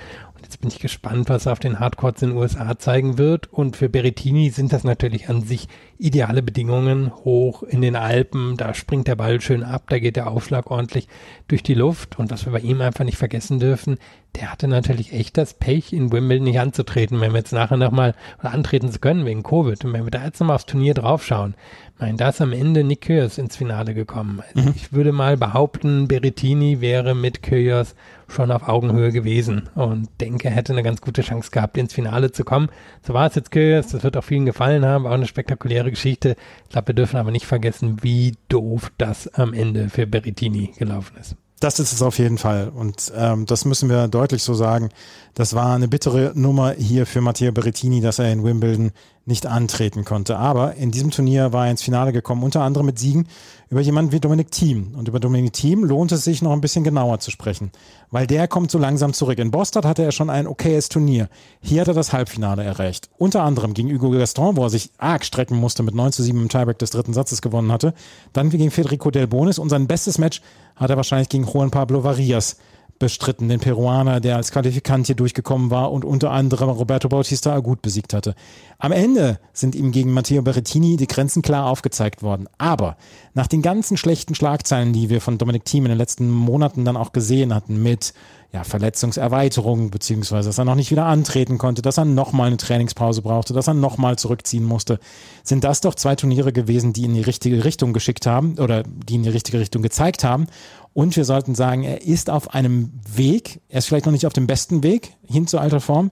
Jetzt 0.44 0.60
bin 0.60 0.70
ich 0.70 0.80
gespannt, 0.80 1.30
was 1.30 1.46
er 1.46 1.54
auf 1.54 1.60
den 1.60 1.80
Hardcourts 1.80 2.22
in 2.22 2.32
den 2.32 2.38
USA 2.38 2.78
zeigen 2.78 3.18
wird. 3.18 3.52
Und 3.52 3.78
für 3.78 3.88
Berrettini 3.88 4.50
sind 4.50 4.74
das 4.74 4.84
natürlich 4.84 5.30
an 5.30 5.42
sich 5.42 5.70
ideale 5.98 6.44
Bedingungen. 6.44 7.16
Hoch 7.16 7.64
in 7.64 7.82
den 7.82 7.96
Alpen, 7.96 8.58
da 8.58 8.74
springt 8.74 9.08
der 9.08 9.16
Ball 9.16 9.40
schön 9.40 9.64
ab, 9.64 9.84
da 9.88 10.00
geht 10.00 10.18
der 10.18 10.30
Aufschlag 10.30 10.70
ordentlich 10.70 11.08
durch 11.48 11.64
die 11.64 11.74
Luft. 11.74 12.20
Und 12.20 12.30
was 12.30 12.46
wir 12.46 12.52
bei 12.52 12.60
ihm 12.60 12.82
einfach 12.82 13.06
nicht 13.06 13.18
vergessen 13.18 13.60
dürfen, 13.60 13.98
der 14.36 14.52
hatte 14.52 14.68
natürlich 14.68 15.14
echt 15.14 15.38
das 15.38 15.54
Pech, 15.54 15.94
in 15.94 16.12
Wimbledon 16.12 16.44
nicht 16.44 16.60
anzutreten, 16.60 17.22
wenn 17.22 17.32
wir 17.32 17.40
jetzt 17.40 17.54
nachher 17.54 17.78
nochmal 17.78 18.14
antreten 18.40 18.92
zu 18.92 19.00
können 19.00 19.26
wegen 19.26 19.44
Covid. 19.44 19.86
Und 19.86 19.94
wenn 19.94 20.04
wir 20.04 20.12
da 20.12 20.26
jetzt 20.26 20.42
nochmal 20.42 20.56
aufs 20.56 20.66
Turnier 20.66 20.94
draufschauen, 20.94 21.56
mein, 22.00 22.18
da 22.18 22.30
ist 22.30 22.42
am 22.42 22.54
Ende 22.54 22.84
Nick 22.84 23.02
Kyrgios 23.02 23.38
ins 23.38 23.56
Finale 23.56 23.94
gekommen. 23.94 24.42
Also 24.56 24.70
mhm. 24.70 24.74
Ich 24.76 24.94
würde 24.94 25.12
mal 25.12 25.38
behaupten, 25.38 26.08
Berrettini 26.08 26.82
wäre 26.82 27.16
mit 27.16 27.44
Kyrgios 27.44 27.96
schon 28.28 28.52
auf 28.52 28.68
Augenhöhe 28.68 29.12
gewesen 29.12 29.70
und 29.76 30.10
denke, 30.20 30.48
er 30.48 30.56
hätte 30.56 30.74
eine 30.74 30.84
ganz 30.84 31.02
gute 31.02 31.22
Chance 31.22 31.52
gehabt, 31.52 31.78
ins 31.78 31.94
Finale 31.94 32.32
zu 32.32 32.44
kommen. 32.44 32.70
So 33.04 33.14
war 33.14 33.28
es 33.28 33.36
jetzt 33.36 33.52
Kyrgios, 33.52 33.90
das 33.90 34.04
wird 34.04 34.18
auch 34.18 34.24
vielen 34.24 34.46
gefallen 34.46 34.86
haben, 34.86 35.04
war 35.04 35.12
auch 35.12 35.16
eine 35.16 35.28
spektakuläre 35.28 35.92
Geschichte. 35.92 36.36
Ich 36.66 36.70
glaube, 36.70 36.88
wir 36.88 36.96
dürfen 36.96 37.18
aber 37.18 37.32
nicht 37.32 37.46
vergessen, 37.46 37.98
wie 38.02 38.36
doof 38.50 38.92
das 38.98 39.28
am 39.36 39.54
Ende 39.54 39.90
für 39.90 40.08
Berrettini 40.08 40.74
gelaufen 40.78 41.16
ist. 41.20 41.36
Das 41.64 41.80
ist 41.80 41.94
es 41.94 42.02
auf 42.02 42.20
jeden 42.20 42.38
Fall. 42.38 42.74
Und 42.76 43.14
ähm, 43.16 43.46
das 43.46 43.64
müssen 43.64 43.88
wir 43.88 44.10
deutlich 44.10 44.44
so 44.44 44.54
sagen. 44.54 44.90
Das 45.34 45.56
war 45.56 45.74
eine 45.74 45.88
bittere 45.88 46.34
Nummer 46.36 46.74
hier 46.74 47.06
für 47.06 47.22
Matteo 47.22 47.54
Berrettini, 47.54 48.02
dass 48.02 48.20
er 48.20 48.34
in 48.34 48.44
Wimbledon 48.44 48.92
nicht 49.26 49.46
antreten 49.46 50.04
konnte. 50.04 50.38
Aber 50.38 50.76
in 50.76 50.92
diesem 50.92 51.10
Turnier 51.10 51.54
war 51.54 51.66
er 51.66 51.72
ins 51.72 51.82
Finale 51.82 52.12
gekommen, 52.12 52.44
unter 52.44 52.62
anderem 52.62 52.88
mit 52.88 53.00
Siegen 53.00 53.30
über 53.70 53.80
jemanden 53.80 54.12
wie 54.12 54.20
Dominik 54.20 54.52
Thiem. 54.52 54.94
Und 54.96 55.08
über 55.08 55.20
Dominik 55.20 55.54
Thiem 55.54 55.84
lohnt 55.86 56.12
es 56.12 56.26
sich 56.26 56.42
noch 56.42 56.52
ein 56.52 56.62
bisschen 56.62 56.84
genauer 56.84 57.20
zu 57.20 57.32
sprechen, 57.32 57.72
weil 58.12 58.28
der 58.28 58.48
kommt 58.48 58.70
so 58.70 58.78
langsam 58.78 59.14
zurück. 59.14 59.40
In 59.40 59.50
Boston 59.50 59.86
hatte 59.86 60.04
er 60.04 60.12
schon 60.12 60.30
ein 60.30 60.48
okayes 60.48 60.90
Turnier. 60.90 61.30
Hier 61.62 61.82
hat 61.82 61.88
er 61.88 61.94
das 61.94 62.14
Halbfinale 62.14 62.64
erreicht. 62.64 63.10
Unter 63.18 63.44
anderem 63.44 63.74
gegen 63.74 63.92
Hugo 63.92 64.12
Gaston, 64.12 64.58
wo 64.58 64.64
er 64.64 64.70
sich 64.70 64.92
arg 64.98 65.26
strecken 65.26 65.58
musste, 65.58 65.82
mit 65.82 65.96
9 65.96 66.12
zu 66.12 66.22
7 66.24 66.40
im 66.40 66.50
Tiebreak 66.50 66.78
des 66.78 66.92
dritten 66.92 67.14
Satzes 67.14 67.42
gewonnen 67.42 67.72
hatte. 67.72 67.94
Dann 68.34 68.50
gegen 68.50 68.70
Federico 68.70 69.10
Del 69.10 69.28
Bonis 69.28 69.58
und 69.58 69.70
sein 69.70 69.88
bestes 69.88 70.18
Match 70.18 70.42
hat 70.76 70.90
er 70.90 70.98
wahrscheinlich 70.98 71.30
gegen 71.30 71.46
Juan 71.46 71.72
Pablo 71.72 72.04
Varias 72.04 72.58
bestritten, 73.00 73.50
den 73.50 73.60
Peruaner, 73.60 74.20
der 74.22 74.38
als 74.38 74.52
Qualifikant 74.52 75.08
hier 75.08 75.16
durchgekommen 75.16 75.72
war 75.72 75.92
und 75.92 76.06
unter 76.06 76.32
anderem 76.32 76.70
Roberto 76.70 77.10
Bautista 77.10 77.54
Agut 77.54 77.82
besiegt 77.82 78.14
hatte. 78.14 78.34
Am 78.78 78.92
Ende 78.92 79.40
sind 79.52 79.76
ihm 79.76 79.92
gegen 79.92 80.14
Matteo 80.14 80.42
Berrettini 80.42 80.96
die 80.96 81.08
Grenzen 81.08 81.42
klar 81.42 81.66
aufgezeigt 81.66 82.24
worden. 82.24 82.48
Aber 82.58 82.96
nach 83.34 83.48
den 83.48 83.62
ganzen 83.62 83.98
schlechten 83.98 84.36
Schlagzeilen, 84.36 84.94
die 84.94 85.10
wir 85.10 85.20
von 85.20 85.38
Dominic 85.38 85.66
Thiem 85.66 85.86
in 85.86 85.90
den 85.90 85.98
letzten 85.98 86.30
Monaten 86.30 86.86
dann 86.86 86.96
auch 86.96 87.12
gesehen 87.12 87.54
hatten, 87.54 87.82
mit 87.84 88.14
ja, 88.54 88.64
Verletzungserweiterung, 88.64 89.90
beziehungsweise 89.90 90.50
dass 90.50 90.60
er 90.60 90.66
noch 90.66 90.76
nicht 90.76 90.92
wieder 90.92 91.06
antreten 91.06 91.58
konnte, 91.58 91.82
dass 91.82 91.98
er 91.98 92.06
nochmal 92.06 92.48
eine 92.48 92.58
Trainingspause 92.58 93.24
brauchte, 93.24 93.54
dass 93.54 93.68
er 93.68 93.74
nochmal 93.74 94.16
zurückziehen 94.18 94.64
musste, 94.64 95.00
sind 95.44 95.64
das 95.64 95.82
doch 95.82 95.96
zwei 95.96 96.16
Turniere 96.16 96.54
gewesen, 96.54 96.94
die 96.94 97.06
in 97.06 97.16
die 97.16 97.22
richtige 97.22 97.66
Richtung 97.66 97.94
geschickt 97.94 98.28
haben 98.28 98.60
oder 98.60 98.84
die 98.84 99.16
in 99.16 99.24
die 99.24 99.30
richtige 99.30 99.60
Richtung 99.60 99.82
gezeigt 99.82 100.24
haben. 100.24 100.46
Und 100.94 101.18
wir 101.18 101.26
sollten 101.26 101.56
sagen, 101.56 101.82
er 101.82 102.04
ist 102.04 102.30
auf 102.30 102.54
einem 102.54 102.92
Weg. 103.12 103.60
Er 103.70 103.80
ist 103.80 103.88
vielleicht 103.88 104.06
noch 104.06 104.14
nicht 104.14 104.28
auf 104.28 104.34
dem 104.34 104.46
besten 104.46 104.84
Weg 104.84 105.14
hin 105.28 105.48
zur 105.48 105.60
alter 105.60 105.82
Form, 105.82 106.12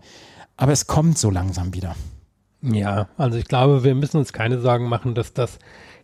aber 0.58 0.72
es 0.72 0.88
kommt 0.88 1.20
so 1.20 1.30
langsam 1.30 1.76
wieder. 1.76 1.96
Ja, 2.64 3.08
also 3.18 3.38
ich 3.38 3.46
glaube, 3.46 3.84
wir 3.84 3.94
müssen 3.94 4.18
uns 4.18 4.34
keine 4.34 4.60
Sorgen 4.60 4.90
machen, 4.90 5.14
dass 5.14 5.34
das 5.34 5.60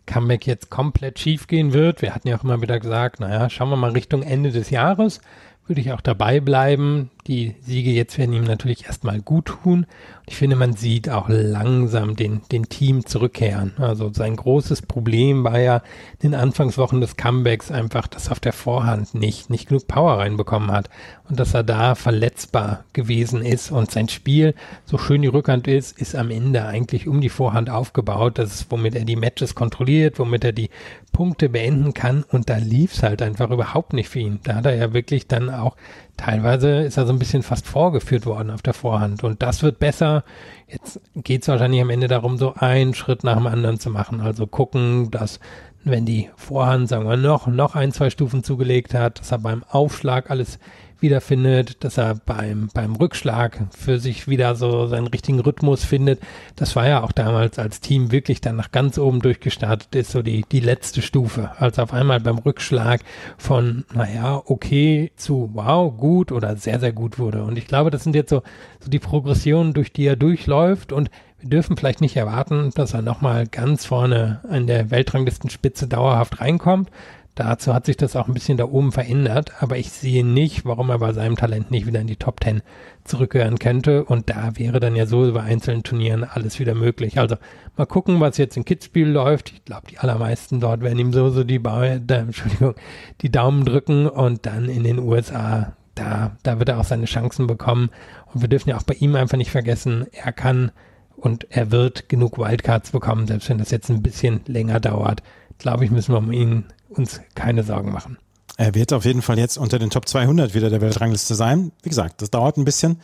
Comeback 0.06 0.46
jetzt 0.46 0.70
komplett 0.70 1.18
schief 1.18 1.48
gehen 1.48 1.72
wird. 1.72 2.00
Wir 2.00 2.14
hatten 2.14 2.28
ja 2.28 2.38
auch 2.38 2.44
immer 2.44 2.62
wieder 2.62 2.78
gesagt, 2.78 3.18
naja, 3.18 3.50
schauen 3.50 3.70
wir 3.70 3.76
mal 3.76 3.90
Richtung 3.90 4.22
Ende 4.22 4.52
des 4.52 4.70
Jahres. 4.70 5.20
Würde 5.68 5.82
ich 5.82 5.92
auch 5.92 6.00
dabei 6.00 6.40
bleiben. 6.40 7.10
Die 7.26 7.54
Siege 7.60 7.90
jetzt 7.90 8.16
werden 8.16 8.32
ihm 8.32 8.44
natürlich 8.44 8.86
erstmal 8.86 9.20
gut 9.20 9.44
tun. 9.62 9.86
Ich 10.30 10.36
finde, 10.36 10.56
man 10.56 10.74
sieht 10.74 11.08
auch 11.08 11.30
langsam 11.30 12.14
den, 12.14 12.42
den 12.52 12.68
Team 12.68 13.06
zurückkehren. 13.06 13.72
Also 13.78 14.12
sein 14.12 14.36
großes 14.36 14.82
Problem 14.82 15.42
war 15.42 15.58
ja 15.58 15.76
in 16.20 16.32
den 16.32 16.34
Anfangswochen 16.34 17.00
des 17.00 17.16
Comebacks 17.16 17.70
einfach, 17.70 18.06
dass 18.06 18.28
er 18.28 18.32
auf 18.32 18.40
der 18.40 18.52
Vorhand 18.52 19.14
nicht, 19.14 19.48
nicht 19.48 19.68
genug 19.68 19.88
Power 19.88 20.18
reinbekommen 20.18 20.70
hat 20.70 20.90
und 21.30 21.40
dass 21.40 21.54
er 21.54 21.62
da 21.62 21.94
verletzbar 21.94 22.84
gewesen 22.92 23.40
ist 23.40 23.70
und 23.70 23.90
sein 23.90 24.10
Spiel, 24.10 24.54
so 24.84 24.98
schön 24.98 25.22
die 25.22 25.28
Rückhand 25.28 25.66
ist, 25.66 25.98
ist 25.98 26.14
am 26.14 26.30
Ende 26.30 26.66
eigentlich 26.66 27.08
um 27.08 27.22
die 27.22 27.30
Vorhand 27.30 27.70
aufgebaut. 27.70 28.36
Das 28.36 28.52
ist, 28.52 28.70
womit 28.70 28.96
er 28.96 29.06
die 29.06 29.16
Matches 29.16 29.54
kontrolliert, 29.54 30.18
womit 30.18 30.44
er 30.44 30.52
die 30.52 30.68
Punkte 31.10 31.48
beenden 31.48 31.94
kann 31.94 32.22
und 32.22 32.50
da 32.50 32.58
lief 32.58 32.92
es 32.92 33.02
halt 33.02 33.22
einfach 33.22 33.50
überhaupt 33.50 33.94
nicht 33.94 34.10
für 34.10 34.20
ihn. 34.20 34.40
Da 34.42 34.56
hat 34.56 34.66
er 34.66 34.76
ja 34.76 34.92
wirklich 34.92 35.26
dann 35.26 35.48
auch 35.48 35.74
teilweise 36.18 36.82
ist 36.82 36.98
er 36.98 37.06
so 37.06 37.12
ein 37.12 37.18
bisschen 37.18 37.42
fast 37.42 37.66
vorgeführt 37.66 38.26
worden 38.26 38.50
auf 38.50 38.60
der 38.60 38.74
Vorhand. 38.74 39.24
Und 39.24 39.42
das 39.42 39.62
wird 39.62 39.78
besser. 39.78 40.24
Jetzt 40.66 41.00
geht 41.14 41.42
es 41.42 41.48
wahrscheinlich 41.48 41.80
am 41.80 41.88
Ende 41.88 42.08
darum, 42.08 42.36
so 42.36 42.54
einen 42.54 42.92
Schritt 42.92 43.24
nach 43.24 43.36
dem 43.36 43.46
anderen 43.46 43.80
zu 43.80 43.88
machen. 43.88 44.20
Also 44.20 44.46
gucken, 44.46 45.10
dass 45.10 45.40
wenn 45.84 46.04
die 46.04 46.28
Vorhand, 46.36 46.88
sagen 46.88 47.08
wir, 47.08 47.16
noch, 47.16 47.46
noch 47.46 47.74
ein, 47.74 47.92
zwei 47.92 48.10
Stufen 48.10 48.42
zugelegt 48.44 48.92
hat, 48.92 49.20
dass 49.20 49.32
er 49.32 49.38
beim 49.38 49.64
Aufschlag 49.64 50.30
alles 50.30 50.58
wiederfindet, 51.00 51.84
dass 51.84 51.98
er 51.98 52.14
beim, 52.14 52.68
beim 52.74 52.96
Rückschlag 52.96 53.66
für 53.76 53.98
sich 53.98 54.28
wieder 54.28 54.54
so 54.54 54.86
seinen 54.86 55.06
richtigen 55.06 55.40
Rhythmus 55.40 55.84
findet. 55.84 56.20
Das 56.56 56.76
war 56.76 56.88
ja 56.88 57.02
auch 57.02 57.12
damals 57.12 57.58
als 57.58 57.80
Team 57.80 58.12
wirklich 58.12 58.40
dann 58.40 58.56
nach 58.56 58.72
ganz 58.72 58.98
oben 58.98 59.20
durchgestartet 59.20 59.94
ist, 59.94 60.10
so 60.10 60.22
die, 60.22 60.44
die 60.50 60.60
letzte 60.60 61.02
Stufe. 61.02 61.52
Als 61.58 61.78
auf 61.78 61.92
einmal 61.92 62.20
beim 62.20 62.38
Rückschlag 62.38 63.00
von, 63.36 63.84
naja, 63.94 64.42
okay 64.44 65.12
zu 65.16 65.50
wow, 65.54 65.94
gut 65.96 66.32
oder 66.32 66.56
sehr, 66.56 66.80
sehr 66.80 66.92
gut 66.92 67.18
wurde. 67.18 67.44
Und 67.44 67.58
ich 67.58 67.66
glaube, 67.66 67.90
das 67.90 68.04
sind 68.04 68.14
jetzt 68.14 68.30
so, 68.30 68.42
so 68.80 68.90
die 68.90 68.98
Progressionen, 68.98 69.74
durch 69.74 69.92
die 69.92 70.06
er 70.06 70.16
durchläuft 70.16 70.92
und 70.92 71.10
wir 71.40 71.50
dürfen 71.50 71.76
vielleicht 71.76 72.00
nicht 72.00 72.16
erwarten, 72.16 72.70
dass 72.74 72.94
er 72.94 73.02
nochmal 73.02 73.46
ganz 73.46 73.84
vorne 73.84 74.40
an 74.48 74.66
der 74.66 74.90
Weltranglistenspitze 74.90 75.86
dauerhaft 75.86 76.40
reinkommt. 76.40 76.90
Dazu 77.38 77.72
hat 77.72 77.86
sich 77.86 77.96
das 77.96 78.16
auch 78.16 78.26
ein 78.26 78.34
bisschen 78.34 78.58
da 78.58 78.64
oben 78.64 78.90
verändert, 78.90 79.52
aber 79.60 79.76
ich 79.78 79.92
sehe 79.92 80.26
nicht, 80.26 80.64
warum 80.64 80.90
er 80.90 80.98
bei 80.98 81.12
seinem 81.12 81.36
Talent 81.36 81.70
nicht 81.70 81.86
wieder 81.86 82.00
in 82.00 82.08
die 82.08 82.16
Top 82.16 82.42
10 82.42 82.62
zurückkehren 83.04 83.60
könnte 83.60 84.04
und 84.04 84.28
da 84.28 84.56
wäre 84.56 84.80
dann 84.80 84.96
ja 84.96 85.06
so 85.06 85.24
über 85.24 85.44
einzelnen 85.44 85.84
Turnieren 85.84 86.24
alles 86.24 86.58
wieder 86.58 86.74
möglich. 86.74 87.16
Also 87.20 87.36
mal 87.76 87.86
gucken, 87.86 88.18
was 88.18 88.38
jetzt 88.38 88.56
in 88.56 88.64
Kitzbühel 88.64 89.08
läuft. 89.08 89.52
Ich 89.52 89.64
glaube, 89.64 89.86
die 89.88 89.98
allermeisten 89.98 90.58
dort 90.58 90.80
werden 90.80 90.98
ihm 90.98 91.12
so, 91.12 91.30
so 91.30 91.44
die, 91.44 91.60
ba 91.60 92.00
da, 92.00 92.16
Entschuldigung, 92.18 92.74
die 93.20 93.30
Daumen 93.30 93.64
drücken 93.64 94.08
und 94.08 94.44
dann 94.44 94.68
in 94.68 94.82
den 94.82 94.98
USA, 94.98 95.76
da, 95.94 96.36
da 96.42 96.58
wird 96.58 96.70
er 96.70 96.80
auch 96.80 96.84
seine 96.84 97.04
Chancen 97.04 97.46
bekommen 97.46 97.90
und 98.34 98.40
wir 98.40 98.48
dürfen 98.48 98.70
ja 98.70 98.76
auch 98.76 98.82
bei 98.82 98.94
ihm 98.94 99.14
einfach 99.14 99.38
nicht 99.38 99.52
vergessen, 99.52 100.08
er 100.10 100.32
kann 100.32 100.72
und 101.14 101.46
er 101.50 101.70
wird 101.70 102.08
genug 102.08 102.36
Wildcards 102.36 102.90
bekommen, 102.90 103.28
selbst 103.28 103.48
wenn 103.48 103.58
das 103.58 103.70
jetzt 103.70 103.90
ein 103.90 104.02
bisschen 104.02 104.40
länger 104.46 104.80
dauert. 104.80 105.22
Glaube 105.58 105.84
ich, 105.84 105.90
müssen 105.90 106.12
wir 106.12 106.18
um 106.18 106.32
ihn 106.32 106.64
uns 106.88 107.20
keine 107.34 107.62
Sorgen 107.62 107.92
machen. 107.92 108.18
Er 108.56 108.74
wird 108.74 108.92
auf 108.92 109.04
jeden 109.04 109.22
Fall 109.22 109.38
jetzt 109.38 109.56
unter 109.56 109.78
den 109.78 109.90
Top 109.90 110.08
200 110.08 110.52
wieder 110.52 110.68
der 110.68 110.80
Weltrangliste 110.80 111.36
sein. 111.36 111.70
Wie 111.82 111.88
gesagt, 111.88 112.22
das 112.22 112.30
dauert 112.30 112.56
ein 112.56 112.64
bisschen, 112.64 113.00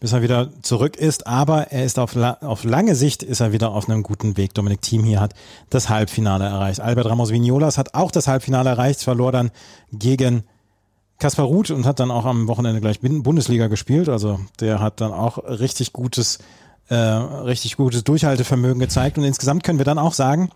bis 0.00 0.12
er 0.12 0.22
wieder 0.22 0.50
zurück 0.62 0.96
ist. 0.96 1.26
Aber 1.26 1.72
er 1.72 1.84
ist 1.84 1.98
auf, 1.98 2.14
la 2.14 2.38
auf 2.40 2.64
lange 2.64 2.94
Sicht 2.94 3.22
ist 3.22 3.40
er 3.40 3.52
wieder 3.52 3.72
auf 3.72 3.88
einem 3.88 4.02
guten 4.02 4.38
Weg. 4.38 4.54
Dominik 4.54 4.80
Thiem 4.80 5.04
hier 5.04 5.20
hat 5.20 5.34
das 5.68 5.90
Halbfinale 5.90 6.44
erreicht. 6.44 6.80
Albert 6.80 7.06
Ramos 7.06 7.30
Vignolas 7.30 7.76
hat 7.76 7.94
auch 7.94 8.10
das 8.10 8.28
Halbfinale 8.28 8.70
erreicht, 8.70 9.02
verlor 9.02 9.30
dann 9.30 9.50
gegen 9.92 10.44
Kaspar 11.18 11.44
Ruth 11.44 11.70
und 11.70 11.84
hat 11.84 12.00
dann 12.00 12.10
auch 12.10 12.24
am 12.24 12.48
Wochenende 12.48 12.80
gleich 12.80 13.00
Bundesliga 13.00 13.66
gespielt. 13.66 14.08
Also 14.08 14.40
der 14.60 14.80
hat 14.80 15.02
dann 15.02 15.12
auch 15.12 15.36
richtig 15.36 15.92
gutes, 15.92 16.38
äh, 16.88 16.94
richtig 16.94 17.76
gutes 17.76 18.04
Durchhaltevermögen 18.04 18.80
gezeigt. 18.80 19.18
Und 19.18 19.24
insgesamt 19.24 19.64
können 19.64 19.78
wir 19.78 19.84
dann 19.84 19.98
auch 19.98 20.14
sagen, 20.14 20.50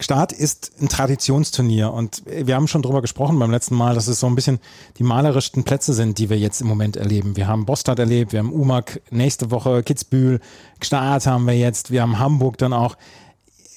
Start 0.00 0.32
ist 0.32 0.72
ein 0.80 0.88
Traditionsturnier 0.88 1.92
und 1.92 2.22
wir 2.26 2.56
haben 2.56 2.66
schon 2.66 2.82
drüber 2.82 3.00
gesprochen 3.00 3.38
beim 3.38 3.50
letzten 3.50 3.76
Mal, 3.76 3.94
dass 3.94 4.08
es 4.08 4.18
so 4.18 4.26
ein 4.26 4.34
bisschen 4.34 4.58
die 4.98 5.04
malerischsten 5.04 5.62
Plätze 5.62 5.92
sind, 5.92 6.18
die 6.18 6.30
wir 6.30 6.38
jetzt 6.38 6.60
im 6.60 6.66
Moment 6.66 6.96
erleben. 6.96 7.36
Wir 7.36 7.46
haben 7.46 7.64
Bostad 7.64 8.00
erlebt, 8.00 8.32
wir 8.32 8.40
haben 8.40 8.52
Umag 8.52 9.00
nächste 9.10 9.50
Woche, 9.52 9.82
Kitzbühel, 9.84 10.40
Start 10.82 11.26
haben 11.26 11.46
wir 11.46 11.56
jetzt, 11.56 11.92
wir 11.92 12.02
haben 12.02 12.18
Hamburg 12.18 12.58
dann 12.58 12.72
auch. 12.72 12.96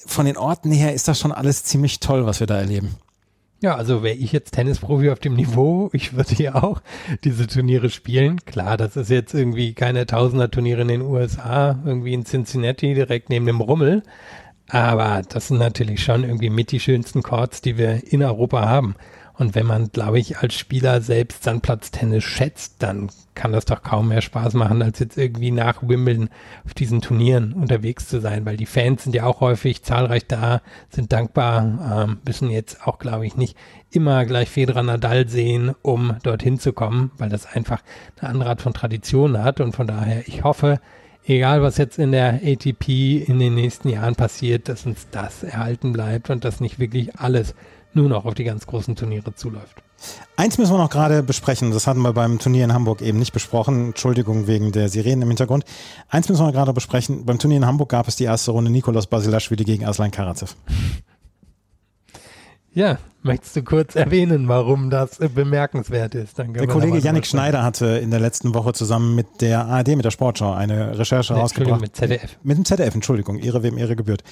Von 0.06 0.26
den 0.26 0.36
Orten 0.36 0.72
her 0.72 0.92
ist 0.92 1.06
das 1.06 1.20
schon 1.20 1.32
alles 1.32 1.64
ziemlich 1.64 2.00
toll, 2.00 2.26
was 2.26 2.40
wir 2.40 2.46
da 2.46 2.58
erleben. 2.58 2.96
Ja, 3.60 3.74
also 3.74 4.04
wäre 4.04 4.14
ich 4.14 4.30
jetzt 4.30 4.52
Tennisprofi 4.52 5.10
auf 5.10 5.18
dem 5.18 5.34
Niveau, 5.34 5.90
ich 5.92 6.14
würde 6.16 6.34
hier 6.34 6.62
auch 6.62 6.80
diese 7.24 7.46
Turniere 7.48 7.90
spielen. 7.90 8.44
Klar, 8.44 8.76
das 8.76 8.96
ist 8.96 9.10
jetzt 9.10 9.34
irgendwie 9.34 9.72
keine 9.72 10.06
Tausender-Turniere 10.06 10.82
in 10.82 10.88
den 10.88 11.02
USA, 11.02 11.78
irgendwie 11.84 12.14
in 12.14 12.24
Cincinnati 12.24 12.94
direkt 12.94 13.30
neben 13.30 13.46
dem 13.46 13.60
Rummel. 13.60 14.04
Aber 14.68 15.22
das 15.28 15.48
sind 15.48 15.58
natürlich 15.58 16.02
schon 16.02 16.24
irgendwie 16.24 16.50
mit 16.50 16.70
die 16.72 16.80
schönsten 16.80 17.22
Chords, 17.22 17.62
die 17.62 17.78
wir 17.78 18.12
in 18.12 18.22
Europa 18.22 18.68
haben. 18.68 18.94
Und 19.38 19.54
wenn 19.54 19.66
man, 19.66 19.92
glaube 19.92 20.18
ich, 20.18 20.38
als 20.38 20.54
Spieler 20.54 21.00
selbst 21.00 21.44
Sandplatztennis 21.44 22.24
schätzt, 22.24 22.82
dann 22.82 23.08
kann 23.36 23.52
das 23.52 23.66
doch 23.66 23.84
kaum 23.84 24.08
mehr 24.08 24.20
Spaß 24.20 24.54
machen, 24.54 24.82
als 24.82 24.98
jetzt 24.98 25.16
irgendwie 25.16 25.52
nach 25.52 25.80
Wimbledon 25.80 26.28
auf 26.66 26.74
diesen 26.74 27.00
Turnieren 27.00 27.52
unterwegs 27.52 28.08
zu 28.08 28.20
sein, 28.20 28.44
weil 28.44 28.56
die 28.56 28.66
Fans 28.66 29.04
sind 29.04 29.14
ja 29.14 29.26
auch 29.26 29.40
häufig 29.40 29.84
zahlreich 29.84 30.26
da, 30.26 30.60
sind 30.90 31.12
dankbar, 31.12 32.08
ähm, 32.08 32.18
müssen 32.26 32.50
jetzt 32.50 32.84
auch, 32.84 32.98
glaube 32.98 33.26
ich, 33.26 33.36
nicht 33.36 33.56
immer 33.92 34.26
gleich 34.26 34.50
Federer 34.50 34.82
Nadal 34.82 35.28
sehen, 35.28 35.72
um 35.82 36.16
dorthin 36.24 36.58
zu 36.58 36.72
kommen, 36.72 37.12
weil 37.16 37.28
das 37.28 37.46
einfach 37.46 37.82
eine 38.20 38.30
andere 38.30 38.50
Art 38.50 38.60
von 38.60 38.74
Tradition 38.74 39.40
hat. 39.40 39.60
Und 39.60 39.72
von 39.72 39.86
daher, 39.86 40.26
ich 40.26 40.42
hoffe, 40.42 40.80
egal 41.28 41.62
was 41.62 41.76
jetzt 41.76 41.98
in 41.98 42.12
der 42.12 42.40
ATP 42.44 43.22
in 43.26 43.38
den 43.38 43.54
nächsten 43.54 43.88
Jahren 43.88 44.16
passiert, 44.16 44.68
dass 44.68 44.86
uns 44.86 45.06
das 45.10 45.42
erhalten 45.42 45.92
bleibt 45.92 46.30
und 46.30 46.44
dass 46.44 46.60
nicht 46.60 46.78
wirklich 46.78 47.16
alles 47.16 47.54
nur 47.94 48.08
noch 48.08 48.24
auf 48.24 48.34
die 48.34 48.44
ganz 48.44 48.66
großen 48.66 48.96
Turniere 48.96 49.34
zuläuft. 49.34 49.82
Eins 50.36 50.58
müssen 50.58 50.72
wir 50.72 50.78
noch 50.78 50.90
gerade 50.90 51.22
besprechen, 51.22 51.72
das 51.72 51.86
hatten 51.86 52.02
wir 52.02 52.12
beim 52.12 52.38
Turnier 52.38 52.64
in 52.64 52.72
Hamburg 52.72 53.02
eben 53.02 53.18
nicht 53.18 53.32
besprochen. 53.32 53.88
Entschuldigung 53.88 54.46
wegen 54.46 54.70
der 54.70 54.88
Sirenen 54.88 55.22
im 55.22 55.28
Hintergrund. 55.28 55.64
Eins 56.08 56.28
müssen 56.28 56.46
wir 56.46 56.52
gerade 56.52 56.72
besprechen. 56.72 57.24
Beim 57.24 57.38
Turnier 57.38 57.58
in 57.58 57.66
Hamburg 57.66 57.88
gab 57.88 58.06
es 58.06 58.16
die 58.16 58.24
erste 58.24 58.52
Runde 58.52 58.70
Nikolaus 58.70 59.08
Basilashvili 59.08 59.64
gegen 59.64 59.84
Aslan 59.84 60.10
Karatsev. 60.10 60.54
Ja, 62.78 62.96
möchtest 63.24 63.56
du 63.56 63.64
kurz 63.64 63.96
erwähnen, 63.96 64.46
warum 64.46 64.88
das 64.88 65.18
bemerkenswert 65.34 66.14
ist? 66.14 66.38
der 66.38 66.68
Kollege 66.68 66.98
Yannick 66.98 67.26
Schneider 67.26 67.64
hatte 67.64 67.86
in 67.86 68.12
der 68.12 68.20
letzten 68.20 68.54
Woche 68.54 68.72
zusammen 68.72 69.16
mit 69.16 69.26
der 69.40 69.66
ARD, 69.66 69.96
mit 69.96 70.04
der 70.04 70.12
Sportschau, 70.12 70.52
eine 70.52 70.96
Recherche 70.96 71.34
nee, 71.34 71.40
rausgebracht. 71.40 71.80
Mit 71.80 71.96
ZDF. 71.96 72.38
Mit 72.44 72.56
dem 72.56 72.64
ZDF, 72.64 72.94
Entschuldigung, 72.94 73.36
Ihre 73.40 73.64
wem 73.64 73.78
Ihre 73.78 73.96
gebührt. 73.96 74.22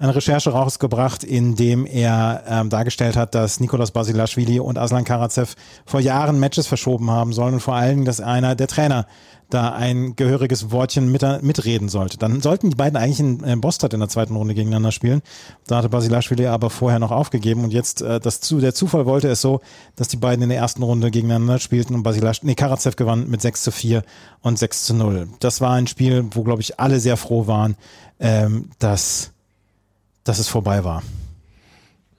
Eine 0.00 0.14
Recherche 0.14 0.50
rausgebracht, 0.50 1.24
in 1.24 1.56
dem 1.56 1.86
er 1.86 2.44
ähm, 2.46 2.68
dargestellt 2.68 3.16
hat, 3.16 3.34
dass 3.34 3.58
Nikolaus 3.58 3.90
Basilashvili 3.90 4.60
und 4.60 4.76
Aslan 4.76 5.04
Karatsev 5.04 5.54
vor 5.86 6.00
Jahren 6.00 6.38
Matches 6.38 6.66
verschoben 6.66 7.10
haben 7.10 7.32
sollen 7.32 7.54
und 7.54 7.60
vor 7.60 7.76
allem, 7.76 8.04
dass 8.04 8.20
einer 8.20 8.54
der 8.54 8.66
Trainer 8.66 9.06
da 9.54 9.72
ein 9.72 10.16
gehöriges 10.16 10.70
Wortchen 10.70 11.10
mit, 11.10 11.22
mitreden 11.42 11.88
sollte. 11.88 12.18
Dann 12.18 12.40
sollten 12.40 12.70
die 12.70 12.76
beiden 12.76 12.96
eigentlich 12.96 13.20
in, 13.20 13.40
in 13.40 13.60
Bostad 13.60 13.94
in 13.94 14.00
der 14.00 14.08
zweiten 14.08 14.34
Runde 14.34 14.54
gegeneinander 14.54 14.92
spielen. 14.92 15.22
Da 15.66 15.76
hatte 15.76 15.88
Basilashvili 15.88 16.46
aber 16.46 16.70
vorher 16.70 16.98
noch 16.98 17.12
aufgegeben 17.12 17.64
und 17.64 17.72
jetzt 17.72 18.02
äh, 18.02 18.20
das 18.20 18.40
zu, 18.40 18.58
der 18.58 18.74
Zufall 18.74 19.06
wollte 19.06 19.28
es 19.28 19.40
so, 19.40 19.60
dass 19.96 20.08
die 20.08 20.16
beiden 20.16 20.42
in 20.42 20.48
der 20.48 20.58
ersten 20.58 20.82
Runde 20.82 21.10
gegeneinander 21.10 21.58
spielten 21.58 21.94
und 21.94 22.02
Basilash, 22.02 22.42
nee, 22.42 22.54
Karatsev 22.54 22.96
gewann 22.96 23.30
mit 23.30 23.40
6 23.40 23.62
zu 23.62 23.70
4 23.70 24.02
und 24.42 24.58
6 24.58 24.84
zu 24.84 24.94
0. 24.94 25.28
Das 25.38 25.60
war 25.60 25.72
ein 25.72 25.86
Spiel, 25.86 26.26
wo, 26.32 26.42
glaube 26.42 26.60
ich, 26.60 26.80
alle 26.80 26.98
sehr 26.98 27.16
froh 27.16 27.46
waren, 27.46 27.76
ähm, 28.18 28.70
dass, 28.78 29.30
dass 30.24 30.38
es 30.38 30.48
vorbei 30.48 30.84
war. 30.84 31.02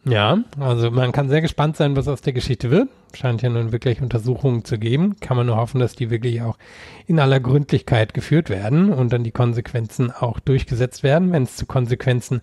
Ja, 0.07 0.37
also 0.59 0.91
man 0.91 1.11
kann 1.11 1.29
sehr 1.29 1.41
gespannt 1.41 1.77
sein, 1.77 1.95
was 1.95 2.07
aus 2.07 2.21
der 2.21 2.33
Geschichte 2.33 2.69
wird. 2.69 2.89
Scheint 3.15 3.41
ja 3.41 3.49
nun 3.49 3.71
wirklich 3.71 4.01
Untersuchungen 4.01 4.63
zu 4.63 4.77
geben. 4.77 5.15
Kann 5.19 5.35
man 5.35 5.47
nur 5.47 5.57
hoffen, 5.57 5.79
dass 5.79 5.95
die 5.95 6.11
wirklich 6.11 6.43
auch 6.43 6.57
in 7.07 7.19
aller 7.19 7.39
Gründlichkeit 7.39 8.13
geführt 8.13 8.49
werden 8.51 8.93
und 8.93 9.11
dann 9.11 9.23
die 9.23 9.31
Konsequenzen 9.31 10.11
auch 10.11 10.39
durchgesetzt 10.39 11.01
werden, 11.01 11.31
wenn 11.31 11.43
es 11.43 11.55
zu 11.55 11.65
Konsequenzen 11.65 12.41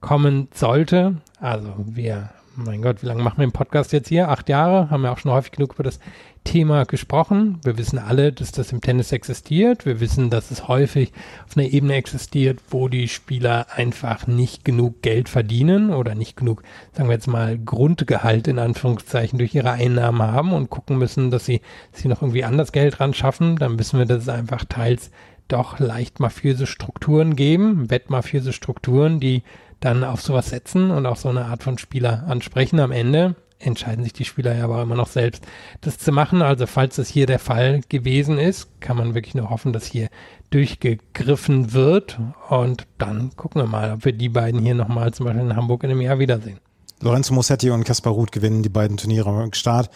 kommen 0.00 0.48
sollte. 0.52 1.18
Also 1.40 1.72
wir 1.78 2.30
mein 2.56 2.82
Gott, 2.82 3.02
wie 3.02 3.06
lange 3.06 3.22
machen 3.22 3.38
wir 3.38 3.46
den 3.46 3.52
Podcast 3.52 3.92
jetzt 3.92 4.08
hier? 4.08 4.28
Acht 4.28 4.48
Jahre, 4.48 4.90
haben 4.90 5.02
wir 5.02 5.12
auch 5.12 5.18
schon 5.18 5.32
häufig 5.32 5.52
genug 5.52 5.74
über 5.74 5.82
das 5.82 5.98
Thema 6.44 6.84
gesprochen. 6.84 7.58
Wir 7.64 7.78
wissen 7.78 7.98
alle, 7.98 8.32
dass 8.32 8.52
das 8.52 8.70
im 8.70 8.80
Tennis 8.80 9.12
existiert. 9.12 9.86
Wir 9.86 10.00
wissen, 10.00 10.30
dass 10.30 10.50
es 10.50 10.68
häufig 10.68 11.12
auf 11.46 11.56
einer 11.56 11.66
Ebene 11.66 11.94
existiert, 11.94 12.60
wo 12.68 12.88
die 12.88 13.08
Spieler 13.08 13.66
einfach 13.74 14.26
nicht 14.26 14.64
genug 14.64 15.02
Geld 15.02 15.28
verdienen 15.28 15.90
oder 15.90 16.14
nicht 16.14 16.36
genug, 16.36 16.62
sagen 16.92 17.08
wir 17.08 17.14
jetzt 17.14 17.28
mal, 17.28 17.58
Grundgehalt 17.58 18.46
in 18.46 18.58
Anführungszeichen 18.58 19.38
durch 19.38 19.54
ihre 19.54 19.72
Einnahmen 19.72 20.22
haben 20.22 20.52
und 20.52 20.70
gucken 20.70 20.98
müssen, 20.98 21.30
dass 21.30 21.46
sie 21.46 21.60
sich 21.92 22.04
noch 22.04 22.22
irgendwie 22.22 22.44
anders 22.44 22.72
Geld 22.72 23.00
ran 23.00 23.14
schaffen. 23.14 23.56
Dann 23.56 23.78
wissen 23.78 23.98
wir, 23.98 24.06
dass 24.06 24.22
es 24.22 24.28
einfach 24.28 24.64
teils 24.64 25.10
doch 25.48 25.78
leicht 25.78 26.20
mafiöse 26.20 26.66
Strukturen 26.66 27.36
geben, 27.36 27.90
wettmafiöse 27.90 28.52
Strukturen, 28.52 29.20
die 29.20 29.42
dann 29.84 30.02
auf 30.02 30.22
sowas 30.22 30.48
setzen 30.48 30.90
und 30.90 31.04
auch 31.04 31.16
so 31.16 31.28
eine 31.28 31.44
Art 31.44 31.62
von 31.62 31.76
Spieler 31.76 32.24
ansprechen. 32.26 32.80
Am 32.80 32.90
Ende 32.90 33.36
entscheiden 33.58 34.02
sich 34.02 34.12
die 34.12 34.24
Spieler 34.24 34.54
ja 34.56 34.64
aber 34.64 34.82
immer 34.82 34.94
noch 34.94 35.08
selbst, 35.08 35.44
das 35.82 35.98
zu 35.98 36.10
machen. 36.10 36.42
Also 36.42 36.66
falls 36.66 36.96
das 36.96 37.08
hier 37.08 37.26
der 37.26 37.38
Fall 37.38 37.82
gewesen 37.88 38.38
ist, 38.38 38.80
kann 38.80 38.96
man 38.96 39.14
wirklich 39.14 39.34
nur 39.34 39.50
hoffen, 39.50 39.72
dass 39.72 39.84
hier 39.84 40.08
durchgegriffen 40.50 41.72
wird. 41.72 42.18
Und 42.48 42.86
dann 42.98 43.36
gucken 43.36 43.60
wir 43.60 43.66
mal, 43.66 43.92
ob 43.92 44.04
wir 44.04 44.12
die 44.12 44.28
beiden 44.30 44.60
hier 44.60 44.74
nochmal 44.74 45.12
zum 45.12 45.26
Beispiel 45.26 45.42
in 45.42 45.56
Hamburg 45.56 45.84
in 45.84 45.90
einem 45.90 46.00
Jahr 46.00 46.18
wiedersehen. 46.18 46.58
Lorenzo 47.00 47.34
Mossetti 47.34 47.70
und 47.70 47.84
Kaspar 47.84 48.14
Ruth 48.14 48.32
gewinnen 48.32 48.62
die 48.62 48.70
beiden 48.70 48.96
Turniere 48.96 49.28
am 49.28 49.52
Start 49.52 49.90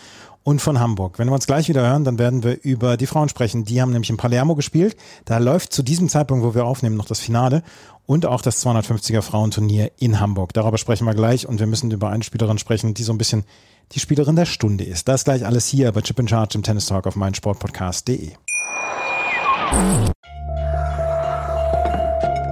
und 0.49 0.63
von 0.63 0.81
Hamburg. 0.81 1.19
Wenn 1.19 1.29
wir 1.29 1.35
uns 1.35 1.47
gleich 1.47 1.69
wieder 1.69 1.83
hören, 1.83 2.05
dann 2.05 2.19
werden 2.19 2.43
wir 2.43 2.59
über 2.63 2.97
die 2.97 3.07
Frauen 3.07 3.29
sprechen. 3.29 3.67
Die 3.67 3.83
haben 3.83 3.93
nämlich 3.93 4.09
in 4.09 4.17
Palermo 4.17 4.55
gespielt. 4.55 4.97
Da 5.27 5.37
läuft 5.37 5.75
zu 5.75 5.83
diesem 5.83 6.09
Zeitpunkt, 6.09 6.43
wo 6.43 6.55
wir 6.55 6.65
aufnehmen, 6.65 6.97
noch 6.97 7.05
das 7.05 7.21
Finale 7.21 7.63
und 8.07 8.25
auch 8.25 8.41
das 8.41 8.65
250er 8.65 9.21
Frauenturnier 9.21 9.91
in 9.99 10.21
Hamburg. 10.21 10.55
Darüber 10.55 10.79
sprechen 10.79 11.05
wir 11.05 11.13
gleich 11.15 11.47
und 11.47 11.61
wir 11.61 11.67
müssen 11.67 11.91
über 11.91 12.09
eine 12.09 12.23
Spielerin 12.25 12.57
sprechen, 12.57 12.95
die 12.95 13.03
so 13.03 13.13
ein 13.13 13.19
bisschen 13.19 13.45
die 13.93 14.01
Spielerin 14.01 14.37
der 14.37 14.47
Stunde 14.47 14.85
ist. 14.85 15.07
Das 15.07 15.25
gleich 15.25 15.45
alles 15.45 15.67
hier 15.67 15.93
bei 15.93 16.01
Chip 16.01 16.19
in 16.19 16.29
Charge 16.29 16.57
im 16.57 16.63
Tennis 16.63 16.87
Talk 16.87 17.07
auf 17.07 17.15
meinsportpodcast.de. 17.15 18.33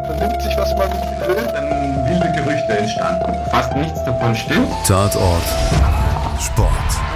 Vernimmt 0.04 0.42
sich, 0.42 0.54
was 0.58 0.76
man 0.76 0.90
will, 1.26 1.48
dann 1.50 2.04
wilde 2.04 2.30
Gerüchte 2.36 2.76
entstanden. 2.76 3.32
Fast 3.50 3.74
nichts 3.74 4.04
davon 4.04 4.36
stimmt. 4.36 4.68
Tatort 4.84 5.44
Sport. 6.38 7.15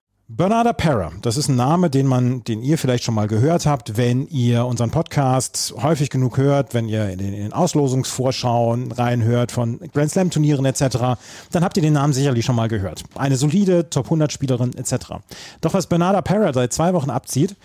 Bernarda 0.33 0.71
Pera, 0.71 1.11
das 1.21 1.35
ist 1.35 1.49
ein 1.49 1.57
Name, 1.57 1.89
den 1.89 2.07
man, 2.07 2.41
den 2.45 2.61
ihr 2.63 2.77
vielleicht 2.77 3.03
schon 3.03 3.15
mal 3.15 3.27
gehört 3.27 3.65
habt, 3.65 3.97
wenn 3.97 4.27
ihr 4.27 4.65
unseren 4.65 4.89
Podcast 4.89 5.73
häufig 5.81 6.09
genug 6.09 6.37
hört, 6.37 6.73
wenn 6.73 6.87
ihr 6.87 7.09
in 7.09 7.19
den, 7.19 7.33
in 7.33 7.41
den 7.41 7.53
Auslosungsvorschauen 7.53 8.93
reinhört 8.93 9.51
von 9.51 9.81
Grand 9.93 10.09
Slam 10.09 10.29
Turnieren 10.29 10.63
etc., 10.63 11.17
dann 11.51 11.63
habt 11.65 11.75
ihr 11.75 11.83
den 11.83 11.91
Namen 11.91 12.13
sicherlich 12.13 12.45
schon 12.45 12.55
mal 12.55 12.69
gehört. 12.69 13.03
Eine 13.15 13.35
solide 13.35 13.89
Top 13.89 14.05
100 14.05 14.31
Spielerin 14.31 14.73
etc. 14.73 15.15
Doch 15.59 15.73
was 15.73 15.87
Bernarda 15.87 16.21
Pera 16.21 16.53
seit 16.53 16.71
zwei 16.71 16.93
Wochen 16.93 17.09
abzieht, 17.09 17.57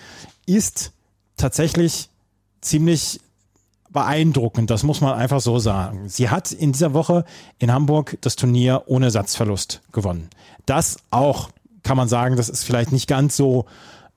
ist 0.47 0.91
tatsächlich 1.37 2.09
ziemlich 2.63 3.21
beeindruckend, 3.91 4.71
das 4.71 4.83
muss 4.83 5.01
man 5.01 5.15
einfach 5.15 5.41
so 5.41 5.61
sagen. 5.61 6.09
Sie 6.09 6.31
hat 6.31 6.51
in 6.51 6.73
dieser 6.73 6.95
Woche 6.95 7.25
in 7.61 7.73
Hamburg 7.73 8.19
das 8.23 8.35
Turnier 8.35 8.83
ohne 8.87 9.13
Satzverlust 9.13 9.83
gewonnen. 9.93 10.31
Das 10.67 10.97
auch 11.11 11.51
kann 11.87 11.97
man 11.97 12.09
sagen, 12.09 12.37
das 12.37 12.49
ist 12.49 12.65
vielleicht 12.65 12.91
nicht 12.91 13.07
ganz 13.07 13.37
so, 13.37 13.65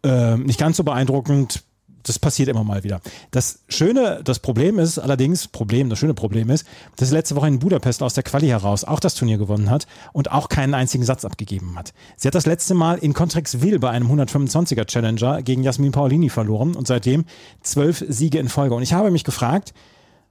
äh, 0.04 0.36
nicht 0.38 0.60
ganz 0.60 0.78
so 0.78 0.84
beeindruckend. 0.84 1.64
Das 2.02 2.18
passiert 2.18 2.50
immer 2.50 2.64
mal 2.64 2.84
wieder. 2.84 3.02
Das 3.30 3.60
Schöne, 3.68 4.22
das 4.24 4.40
Problem 4.40 4.80
ist 4.80 4.98
allerdings, 4.98 5.48
Problem, 5.48 5.90
das 5.90 6.00
schöne 6.00 6.16
Problem 6.16 6.50
ist, 6.50 6.66
dass 6.96 7.10
sie 7.10 7.16
letzte 7.16 7.36
Woche 7.36 7.48
in 7.48 7.60
Budapest 7.60 8.02
aus 8.02 8.16
der 8.16 8.24
Quali 8.24 8.48
heraus 8.48 8.86
auch 8.86 9.00
das 9.00 9.14
Turnier 9.14 9.38
gewonnen 9.38 9.70
hat 9.70 9.86
und 10.14 10.32
auch 10.32 10.50
keinen 10.50 10.74
einzigen 10.74 11.04
Satz 11.04 11.26
abgegeben 11.26 11.78
hat. 11.78 11.94
Sie 12.16 12.28
hat 12.28 12.34
das 12.34 12.48
letzte 12.48 12.74
Mal 12.74 12.98
in 12.98 13.14
Contrexville 13.14 13.80
bei 13.80 13.92
einem 13.92 14.10
125er 14.10 14.86
Challenger 14.86 15.44
gegen 15.44 15.62
Jasmin 15.62 15.92
Paolini 15.92 16.30
verloren 16.30 16.76
und 16.76 16.88
seitdem 16.88 17.26
zwölf 17.62 18.04
Siege 18.08 18.40
in 18.40 18.50
Folge. 18.50 18.74
Und 18.74 18.82
ich 18.82 18.94
habe 18.94 19.12
mich 19.12 19.26
gefragt, 19.26 19.74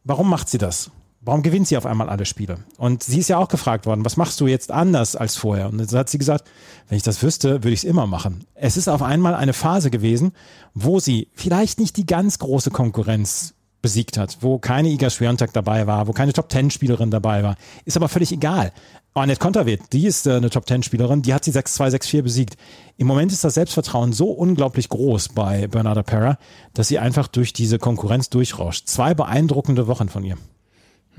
warum 0.03 0.29
macht 0.29 0.49
sie 0.49 0.59
das? 0.59 0.91
Warum 1.21 1.43
gewinnt 1.43 1.67
sie 1.67 1.77
auf 1.77 1.85
einmal 1.85 2.09
alle 2.09 2.25
Spiele? 2.25 2.59
Und 2.77 3.03
sie 3.03 3.19
ist 3.19 3.29
ja 3.29 3.39
auch 3.39 3.49
gefragt 3.49 3.87
worden, 3.87 4.05
was 4.05 4.17
machst 4.17 4.41
du 4.41 4.47
jetzt 4.47 4.71
anders 4.71 5.17
als 5.17 5.37
vorher? 5.37 5.69
Und 5.69 5.79
dann 5.79 5.99
hat 5.99 6.09
sie 6.09 6.19
gesagt, 6.19 6.49
wenn 6.89 6.97
ich 6.97 7.03
das 7.03 7.23
wüsste, 7.23 7.65
würde 7.65 7.73
ich 7.73 7.81
es 7.81 7.85
immer 7.85 8.07
machen. 8.07 8.45
Es 8.55 8.77
ist 8.77 8.89
auf 8.89 9.03
einmal 9.03 9.35
eine 9.35 9.53
Phase 9.53 9.91
gewesen, 9.91 10.33
wo 10.75 11.01
sie 11.01 11.29
vielleicht 11.35 11.81
nicht 11.81 11.97
die 11.97 12.07
ganz 12.07 12.39
große 12.39 12.71
Konkurrenz 12.71 13.55
besiegt 13.83 14.19
hat, 14.19 14.39
wo 14.41 14.59
keine 14.59 14.89
Iga 14.89 15.11
Swiatek 15.11 15.53
dabei 15.53 15.87
war, 15.87 16.09
wo 16.09 16.13
keine 16.13 16.33
Top-10-Spielerin 16.33 17.11
dabei 17.11 17.43
war. 17.43 17.57
Ist 17.85 17.97
aber 17.97 18.09
völlig 18.09 18.33
egal. 18.33 18.73
Annette 19.15 19.41
Konterweht, 19.41 19.81
die 19.93 20.07
ist 20.07 20.27
äh, 20.27 20.35
eine 20.35 20.51
Top-10-Spielerin, 20.51 21.23
die 21.23 21.35
hat 21.35 21.45
sie 21.45 21.53
6-2, 21.53 21.97
6-4 21.97 22.23
besiegt. 22.23 22.57
Im 22.97 23.07
Moment 23.07 23.33
ist 23.33 23.45
das 23.45 23.55
Selbstvertrauen 23.55 24.13
so 24.13 24.31
unglaublich 24.31 24.89
groß 24.89 25.31
bei 25.31 25.67
Bernarda 25.67 26.03
Pera, 26.03 26.39
dass 26.75 26.89
sie 26.89 26.99
einfach 26.99 27.29
durch 27.29 27.53
diese 27.53 27.79
Konkurrenz 27.79 28.31
durchrauscht. 28.31 28.87
Zwei 28.87 29.15
beeindruckende 29.15 29.87
Wochen 29.87 30.09
von 30.09 30.25
ihr. 30.25 30.37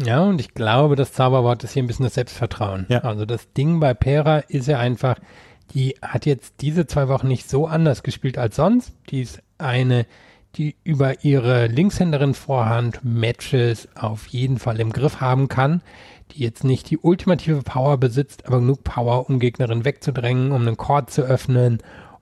Ja, 0.02 0.24
und 0.24 0.40
ich 0.40 0.54
glaube, 0.54 0.96
das 0.96 1.14
Zauberwort 1.14 1.64
ist 1.64 1.74
hier 1.74 1.84
ein 1.84 1.88
bisschen 1.88 2.06
das 2.06 2.14
Selbstvertrauen. 2.14 2.86
Ja. 2.90 3.00
Also 3.00 3.26
das 3.26 3.52
Ding 3.54 3.80
bei 3.80 3.94
Pera 3.94 4.40
ist 4.40 4.68
ja 4.68 4.80
einfach, 4.80 5.18
die 5.74 5.96
hat 6.02 6.26
jetzt 6.26 6.56
diese 6.62 6.88
zwei 6.88 7.08
Wochen 7.10 7.28
nicht 7.28 7.50
so 7.50 7.68
anders 7.68 8.02
gespielt 8.04 8.38
als 8.38 8.56
sonst. 8.56 8.94
Die 9.10 9.22
ist 9.22 9.42
eine, 9.58 10.06
die 10.56 10.76
über 10.84 11.24
ihre 11.24 11.68
Linkshänderin 11.68 12.34
Vorhand 12.34 13.04
Matches 13.04 13.90
auf 13.96 14.28
jeden 14.28 14.58
Fall 14.58 14.80
im 14.80 14.94
Griff 14.94 15.20
haben 15.20 15.48
kann, 15.50 15.82
die 16.32 16.44
jetzt 16.44 16.64
nicht 16.64 16.90
die 16.90 16.98
ultimative 16.98 17.62
Power 17.62 17.98
besitzt, 17.98 18.48
aber 18.48 18.60
genug 18.60 18.84
Power, 18.84 19.30
um 19.30 19.40
Gegnerinnen 19.40 19.86
wegzudrängen, 19.86 20.52
um 20.52 20.62
einen 20.62 20.78
Court 20.78 21.12
zu 21.12 21.24
öffnen, 21.24 21.80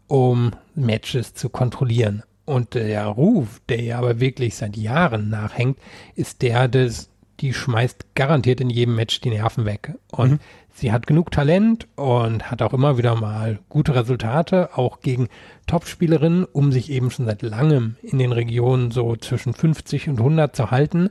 um 0.08 0.52
Matches 0.76 1.34
zu 1.34 1.50
kontrollieren. 1.50 2.24
Und 2.46 2.76
der 2.76 3.06
Ruf, 3.06 3.62
der 3.68 3.82
ja 3.82 3.98
aber 3.98 4.20
wirklich 4.20 4.56
seit 4.56 4.78
Jahren 4.78 5.30
nachhängt, 5.30 5.78
ist 6.16 6.42
der 6.42 6.68
des 6.70 7.10
die 7.40 7.54
schmeißt 7.54 8.16
garantiert 8.16 8.62
in 8.62 8.70
jedem 8.70 8.96
Match 8.96 9.22
die 9.22 9.30
Nerven 9.30 9.66
weg. 9.66 9.94
Und 10.12 10.32
mhm. 10.32 10.40
sie 10.74 10.92
hat 10.92 11.08
genug 11.08 11.32
Talent 11.32 11.88
und 11.96 12.50
hat 12.50 12.62
auch 12.62 12.74
immer 12.74 12.98
wieder 12.98 13.16
mal 13.16 13.60
gute 13.70 13.96
Resultate, 13.96 14.78
auch 14.78 15.02
gegen 15.02 15.28
Topspielerinnen, 15.68 16.46
um 16.46 16.72
sich 16.72 16.92
eben 16.92 17.12
schon 17.12 17.26
seit 17.26 17.42
langem 17.42 17.96
in 18.02 18.18
den 18.20 18.32
Regionen 18.32 18.92
so 18.92 19.16
zwischen 19.16 19.54
50 19.54 20.10
und 20.10 20.18
100 20.20 20.56
zu 20.56 20.72
halten. 20.72 21.10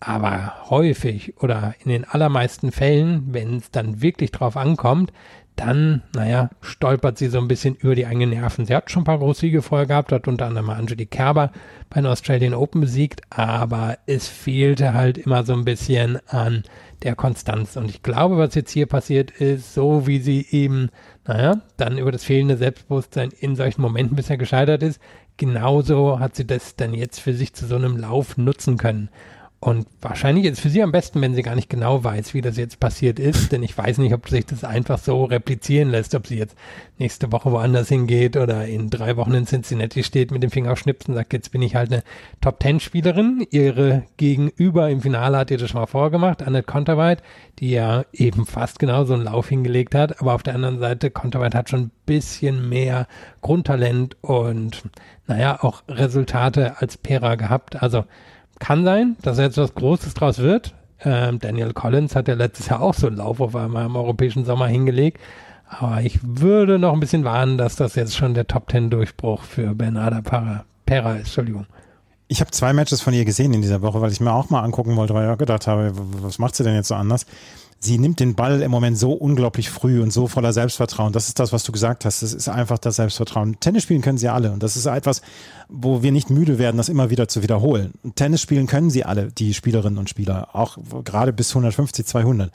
Aber 0.00 0.70
häufig 0.70 1.40
oder 1.42 1.74
in 1.84 1.90
den 1.90 2.04
allermeisten 2.04 2.72
Fällen, 2.72 3.28
wenn 3.32 3.56
es 3.58 3.70
dann 3.70 4.02
wirklich 4.02 4.32
drauf 4.32 4.56
ankommt, 4.56 5.12
dann, 5.60 6.02
naja, 6.14 6.48
stolpert 6.62 7.18
sie 7.18 7.28
so 7.28 7.38
ein 7.38 7.46
bisschen 7.46 7.74
über 7.74 7.94
die 7.94 8.06
eigenen 8.06 8.30
Nerven. 8.30 8.64
Sie 8.64 8.74
hat 8.74 8.90
schon 8.90 9.02
ein 9.02 9.04
paar 9.04 9.18
große 9.18 9.40
Siege 9.40 9.60
vorher 9.60 9.86
gehabt, 9.86 10.10
hat 10.10 10.26
unter 10.26 10.46
anderem 10.46 10.70
Angelique 10.70 11.10
Kerber 11.10 11.52
bei 11.90 12.00
den 12.00 12.06
Australian 12.06 12.54
Open 12.54 12.80
besiegt, 12.80 13.20
aber 13.28 13.98
es 14.06 14.26
fehlte 14.26 14.94
halt 14.94 15.18
immer 15.18 15.44
so 15.44 15.52
ein 15.52 15.66
bisschen 15.66 16.18
an 16.28 16.62
der 17.02 17.14
Konstanz. 17.14 17.76
Und 17.76 17.90
ich 17.90 18.02
glaube, 18.02 18.38
was 18.38 18.54
jetzt 18.54 18.70
hier 18.70 18.86
passiert 18.86 19.30
ist, 19.32 19.74
so 19.74 20.06
wie 20.06 20.20
sie 20.20 20.46
eben, 20.50 20.88
naja, 21.26 21.60
dann 21.76 21.98
über 21.98 22.10
das 22.10 22.24
fehlende 22.24 22.56
Selbstbewusstsein 22.56 23.28
in 23.38 23.54
solchen 23.54 23.82
Momenten 23.82 24.16
bisher 24.16 24.38
gescheitert 24.38 24.82
ist, 24.82 24.98
genauso 25.36 26.20
hat 26.20 26.36
sie 26.36 26.46
das 26.46 26.74
dann 26.76 26.94
jetzt 26.94 27.20
für 27.20 27.34
sich 27.34 27.52
zu 27.52 27.66
so 27.66 27.76
einem 27.76 27.98
Lauf 27.98 28.38
nutzen 28.38 28.78
können. 28.78 29.10
Und 29.62 29.86
wahrscheinlich 30.00 30.46
ist 30.46 30.52
es 30.52 30.60
für 30.60 30.70
sie 30.70 30.82
am 30.82 30.90
besten, 30.90 31.20
wenn 31.20 31.34
sie 31.34 31.42
gar 31.42 31.54
nicht 31.54 31.68
genau 31.68 32.02
weiß, 32.02 32.32
wie 32.32 32.40
das 32.40 32.56
jetzt 32.56 32.80
passiert 32.80 33.18
ist, 33.18 33.52
denn 33.52 33.62
ich 33.62 33.76
weiß 33.76 33.98
nicht, 33.98 34.14
ob 34.14 34.26
sich 34.26 34.46
das 34.46 34.64
einfach 34.64 34.96
so 34.96 35.24
replizieren 35.24 35.90
lässt, 35.90 36.14
ob 36.14 36.26
sie 36.26 36.38
jetzt 36.38 36.56
nächste 36.96 37.30
Woche 37.30 37.52
woanders 37.52 37.90
hingeht 37.90 38.38
oder 38.38 38.66
in 38.66 38.88
drei 38.88 39.18
Wochen 39.18 39.34
in 39.34 39.44
Cincinnati 39.44 40.02
steht 40.02 40.30
mit 40.30 40.42
dem 40.42 40.50
Finger 40.50 40.76
schnipsen 40.76 41.12
und 41.12 41.18
sagt, 41.18 41.34
jetzt 41.34 41.52
bin 41.52 41.60
ich 41.60 41.74
halt 41.74 41.92
eine 41.92 42.02
Top-Ten-Spielerin. 42.40 43.46
Ihre 43.50 44.04
Gegenüber 44.16 44.88
im 44.88 45.02
Finale 45.02 45.36
hat 45.36 45.50
ihr 45.50 45.58
das 45.58 45.68
schon 45.68 45.80
mal 45.82 45.86
vorgemacht, 45.86 46.42
Annette 46.42 46.64
Konterweit, 46.64 47.22
die 47.58 47.72
ja 47.72 48.06
eben 48.14 48.46
fast 48.46 48.78
genauso 48.78 49.12
einen 49.12 49.24
Lauf 49.24 49.50
hingelegt 49.50 49.94
hat, 49.94 50.22
aber 50.22 50.32
auf 50.32 50.42
der 50.42 50.54
anderen 50.54 50.78
Seite, 50.78 51.10
Konterweit 51.10 51.54
hat 51.54 51.68
schon 51.68 51.80
ein 51.80 51.90
bisschen 52.06 52.70
mehr 52.70 53.06
Grundtalent 53.42 54.16
und 54.22 54.84
naja, 55.26 55.62
auch 55.62 55.82
Resultate 55.86 56.80
als 56.80 56.96
Pera 56.96 57.34
gehabt, 57.34 57.82
also 57.82 58.04
kann 58.60 58.84
sein, 58.84 59.16
dass 59.22 59.38
jetzt 59.38 59.56
was 59.56 59.74
Großes 59.74 60.14
draus 60.14 60.38
wird. 60.38 60.74
Ähm, 61.02 61.40
Daniel 61.40 61.72
Collins 61.72 62.14
hat 62.14 62.28
ja 62.28 62.34
letztes 62.34 62.68
Jahr 62.68 62.80
auch 62.80 62.94
so 62.94 63.08
einen 63.08 63.16
Lauf 63.16 63.40
auf 63.40 63.56
einmal 63.56 63.86
im 63.86 63.96
europäischen 63.96 64.44
Sommer 64.44 64.68
hingelegt. 64.68 65.18
Aber 65.68 66.02
ich 66.02 66.18
würde 66.22 66.78
noch 66.78 66.92
ein 66.92 67.00
bisschen 67.00 67.24
warnen, 67.24 67.56
dass 67.56 67.76
das 67.76 67.94
jetzt 67.94 68.16
schon 68.16 68.34
der 68.34 68.46
Top 68.46 68.68
Ten 68.68 68.90
Durchbruch 68.90 69.42
für 69.42 69.74
Bernarda 69.74 70.20
Para, 70.20 70.64
Pera 70.84 71.14
ist. 71.14 71.26
Entschuldigung. 71.26 71.66
Ich 72.28 72.40
habe 72.40 72.50
zwei 72.50 72.72
Matches 72.72 73.00
von 73.00 73.14
ihr 73.14 73.24
gesehen 73.24 73.54
in 73.54 73.62
dieser 73.62 73.82
Woche, 73.82 74.00
weil 74.00 74.12
ich 74.12 74.20
mir 74.20 74.32
auch 74.32 74.50
mal 74.50 74.62
angucken 74.62 74.96
wollte, 74.96 75.14
weil 75.14 75.26
ich 75.26 75.32
auch 75.32 75.38
gedacht 75.38 75.66
habe, 75.66 75.92
was 75.94 76.38
macht 76.38 76.54
sie 76.54 76.64
denn 76.64 76.74
jetzt 76.74 76.88
so 76.88 76.94
anders? 76.94 77.26
Sie 77.82 77.98
nimmt 77.98 78.20
den 78.20 78.34
Ball 78.34 78.60
im 78.60 78.70
Moment 78.70 78.98
so 78.98 79.12
unglaublich 79.12 79.70
früh 79.70 80.02
und 80.02 80.12
so 80.12 80.28
voller 80.28 80.52
Selbstvertrauen. 80.52 81.14
Das 81.14 81.28
ist 81.28 81.38
das, 81.38 81.50
was 81.50 81.64
du 81.64 81.72
gesagt 81.72 82.04
hast. 82.04 82.22
Das 82.22 82.34
ist 82.34 82.48
einfach 82.48 82.78
das 82.78 82.96
Selbstvertrauen. 82.96 83.58
Tennis 83.58 83.84
spielen 83.84 84.02
können 84.02 84.18
sie 84.18 84.28
alle 84.28 84.52
und 84.52 84.62
das 84.62 84.76
ist 84.76 84.84
etwas, 84.84 85.22
wo 85.70 86.02
wir 86.02 86.12
nicht 86.12 86.28
müde 86.28 86.58
werden, 86.58 86.76
das 86.76 86.90
immer 86.90 87.08
wieder 87.08 87.26
zu 87.26 87.42
wiederholen. 87.42 87.92
Tennis 88.16 88.42
spielen 88.42 88.66
können 88.66 88.90
sie 88.90 89.04
alle, 89.04 89.32
die 89.32 89.54
Spielerinnen 89.54 89.98
und 89.98 90.10
Spieler, 90.10 90.48
auch 90.52 90.76
gerade 91.04 91.32
bis 91.32 91.50
150, 91.50 92.04
200. 92.04 92.52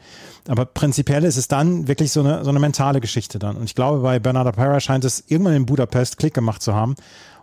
Aber 0.48 0.66
prinzipiell 0.66 1.24
ist 1.24 1.38
es 1.38 1.48
dann 1.48 1.88
wirklich 1.88 2.12
so 2.12 2.20
eine, 2.20 2.44
so 2.44 2.52
eine 2.52 2.60
mentale 2.60 3.02
Geschichte 3.02 3.40
dann. 3.40 3.56
Und 3.56 3.64
ich 3.64 3.74
glaube, 3.74 4.02
bei 4.02 4.20
Bernarda 4.20 4.52
Pera 4.52 4.80
scheint 4.80 5.06
es 5.06 5.24
irgendwann 5.28 5.56
in 5.56 5.66
Budapest 5.66 6.18
Klick 6.18 6.36
gemacht 6.36 6.62
zu 6.62 6.76
haben. 6.76 6.96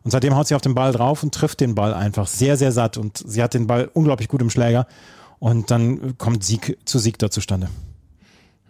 Und 0.05 0.11
seitdem 0.11 0.37
haut 0.37 0.47
sie 0.47 0.55
auf 0.55 0.63
den 0.63 0.75
Ball 0.75 0.93
drauf 0.93 1.23
und 1.23 1.35
trifft 1.35 1.61
den 1.61 1.75
Ball 1.75 1.95
einfach 1.95 2.27
sehr, 2.27 2.57
sehr 2.57 2.73
satt. 2.73 2.97
Und 2.97 3.23
sie 3.27 3.43
hat 3.43 3.55
den 3.55 3.67
Ball 3.67 3.91
unglaublich 3.93 4.29
gut 4.29 4.43
im 4.43 4.51
Schläger. 4.51 4.87
Und 5.43 5.73
dann 5.73 6.17
kommt 6.19 6.45
Sieg 6.45 6.79
zu 6.85 7.01
Sieg 7.01 7.19
da 7.19 7.29
zustande. 7.29 7.69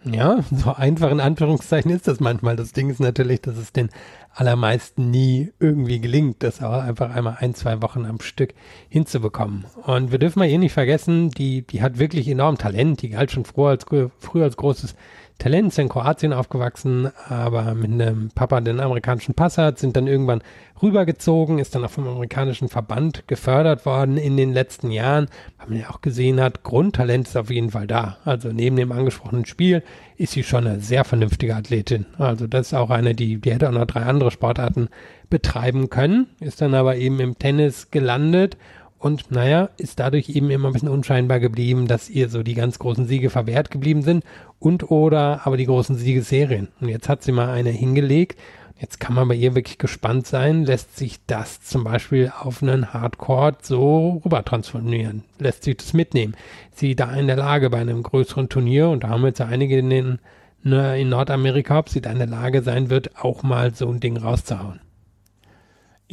Ja, 0.05 0.43
so 0.49 0.73
einfach 0.73 1.11
in 1.11 1.19
Anführungszeichen 1.19 1.91
ist 1.91 2.07
das 2.07 2.19
manchmal. 2.19 2.55
Das 2.55 2.71
Ding 2.71 2.89
ist 2.89 2.99
natürlich, 2.99 3.41
dass 3.41 3.57
es 3.57 3.73
den 3.73 3.91
allermeisten 4.33 5.11
nie 5.11 5.53
irgendwie 5.59 6.01
gelingt, 6.01 6.41
das 6.41 6.63
auch 6.63 6.71
einfach 6.71 7.13
einmal 7.13 7.37
ein, 7.39 7.53
zwei 7.53 7.83
Wochen 7.83 8.07
am 8.07 8.19
Stück 8.21 8.55
hinzubekommen. 8.89 9.65
Und 9.83 10.11
wir 10.11 10.17
dürfen 10.17 10.39
mal 10.39 10.47
hier 10.47 10.57
nicht 10.57 10.73
vergessen, 10.73 11.29
die, 11.29 11.61
die 11.61 11.83
hat 11.83 11.99
wirklich 11.99 12.27
enorm 12.27 12.57
Talent. 12.57 13.03
Die 13.03 13.09
galt 13.09 13.29
schon 13.29 13.45
früher 13.45 13.69
als, 13.69 13.85
früher 14.17 14.43
als 14.43 14.57
großes 14.57 14.95
Talent, 15.39 15.69
ist 15.69 15.79
in 15.79 15.89
Kroatien 15.89 16.33
aufgewachsen, 16.33 17.09
aber 17.27 17.73
mit 17.73 17.91
einem 17.91 18.29
Papa, 18.33 18.61
der 18.61 18.73
einen 18.73 18.79
amerikanischen 18.79 19.33
Pass 19.33 19.57
hat, 19.57 19.79
sind 19.79 19.95
dann 19.95 20.07
irgendwann 20.07 20.41
rübergezogen, 20.81 21.59
ist 21.59 21.75
dann 21.75 21.83
auch 21.83 21.89
vom 21.89 22.07
amerikanischen 22.07 22.69
Verband 22.69 23.27
gefördert 23.27 23.85
worden 23.85 24.17
in 24.17 24.37
den 24.37 24.53
letzten 24.53 24.91
Jahren, 24.91 25.27
weil 25.57 25.69
man 25.69 25.79
ja 25.79 25.89
auch 25.89 26.01
gesehen 26.01 26.39
hat, 26.39 26.63
Grundtalent 26.63 27.27
ist 27.27 27.37
auf 27.37 27.49
jeden 27.49 27.71
Fall 27.71 27.87
da. 27.87 28.17
Also 28.25 28.49
neben 28.49 28.75
dem 28.75 28.91
angesprochenen 28.91 29.45
Spiel 29.45 29.83
ist 30.17 30.33
sie 30.33 30.43
schon 30.43 30.67
eine 30.67 30.79
sehr 30.79 31.03
vernünftige 31.03 31.55
Athletin. 31.55 32.05
Also 32.17 32.47
das 32.47 32.67
ist 32.67 32.73
auch 32.73 32.89
eine, 32.89 33.15
die, 33.15 33.37
die 33.37 33.51
hätte 33.51 33.69
auch 33.69 33.73
noch 33.73 33.85
drei 33.85 34.03
andere 34.03 34.31
Sportarten 34.31 34.89
betreiben 35.29 35.89
können, 35.89 36.27
ist 36.39 36.61
dann 36.61 36.73
aber 36.73 36.95
eben 36.97 37.19
im 37.19 37.39
Tennis 37.39 37.91
gelandet 37.91 38.57
und 39.03 39.31
naja, 39.31 39.69
ist 39.75 39.99
dadurch 39.99 40.29
eben 40.29 40.49
immer 40.49 40.69
ein 40.69 40.73
bisschen 40.73 40.87
unscheinbar 40.87 41.41
geblieben, 41.41 41.87
dass 41.87 42.09
ihr 42.09 42.29
so 42.29 42.41
die 42.41 42.53
ganz 42.53 42.79
großen 42.79 43.05
Siege 43.05 43.29
verwehrt 43.29 43.69
geblieben 43.69 44.01
sind 44.01 44.23
und 44.59 44.91
oder 44.91 45.45
aber 45.45 45.57
die 45.57 45.65
großen 45.65 45.97
Siegesserien. 45.97 46.69
Und 46.79 46.87
jetzt 46.87 47.09
hat 47.09 47.21
sie 47.21 47.33
mal 47.33 47.49
eine 47.49 47.69
hingelegt. 47.69 48.39
Jetzt 48.79 49.01
kann 49.01 49.13
man 49.13 49.27
bei 49.27 49.35
ihr 49.35 49.55
wirklich 49.55 49.77
gespannt 49.77 50.25
sein, 50.25 50.63
lässt 50.63 50.95
sich 50.95 51.19
das 51.27 51.61
zum 51.61 51.83
Beispiel 51.83 52.31
auf 52.39 52.63
einen 52.63 52.93
Hardcore 52.93 53.57
so 53.61 54.21
rüber 54.23 54.45
transformieren, 54.45 55.25
lässt 55.37 55.63
sich 55.63 55.75
das 55.75 55.91
mitnehmen. 55.91 56.35
Sie 56.71 56.95
da 56.95 57.13
in 57.13 57.27
der 57.27 57.35
Lage 57.35 57.69
bei 57.69 57.79
einem 57.79 58.03
größeren 58.03 58.47
Turnier, 58.47 58.87
und 58.87 59.03
da 59.03 59.09
haben 59.09 59.21
wir 59.23 59.27
jetzt 59.27 59.41
einige 59.41 59.79
in, 59.79 59.89
den, 59.89 60.19
ne, 60.63 60.97
in 60.99 61.09
Nordamerika, 61.09 61.79
ob 61.79 61.89
sie 61.89 61.99
da 61.99 62.09
in 62.09 62.19
der 62.19 62.27
Lage 62.27 62.61
sein 62.61 62.89
wird, 62.89 63.17
auch 63.17 63.43
mal 63.43 63.75
so 63.75 63.89
ein 63.89 63.99
Ding 63.99 64.15
rauszuhauen. 64.15 64.79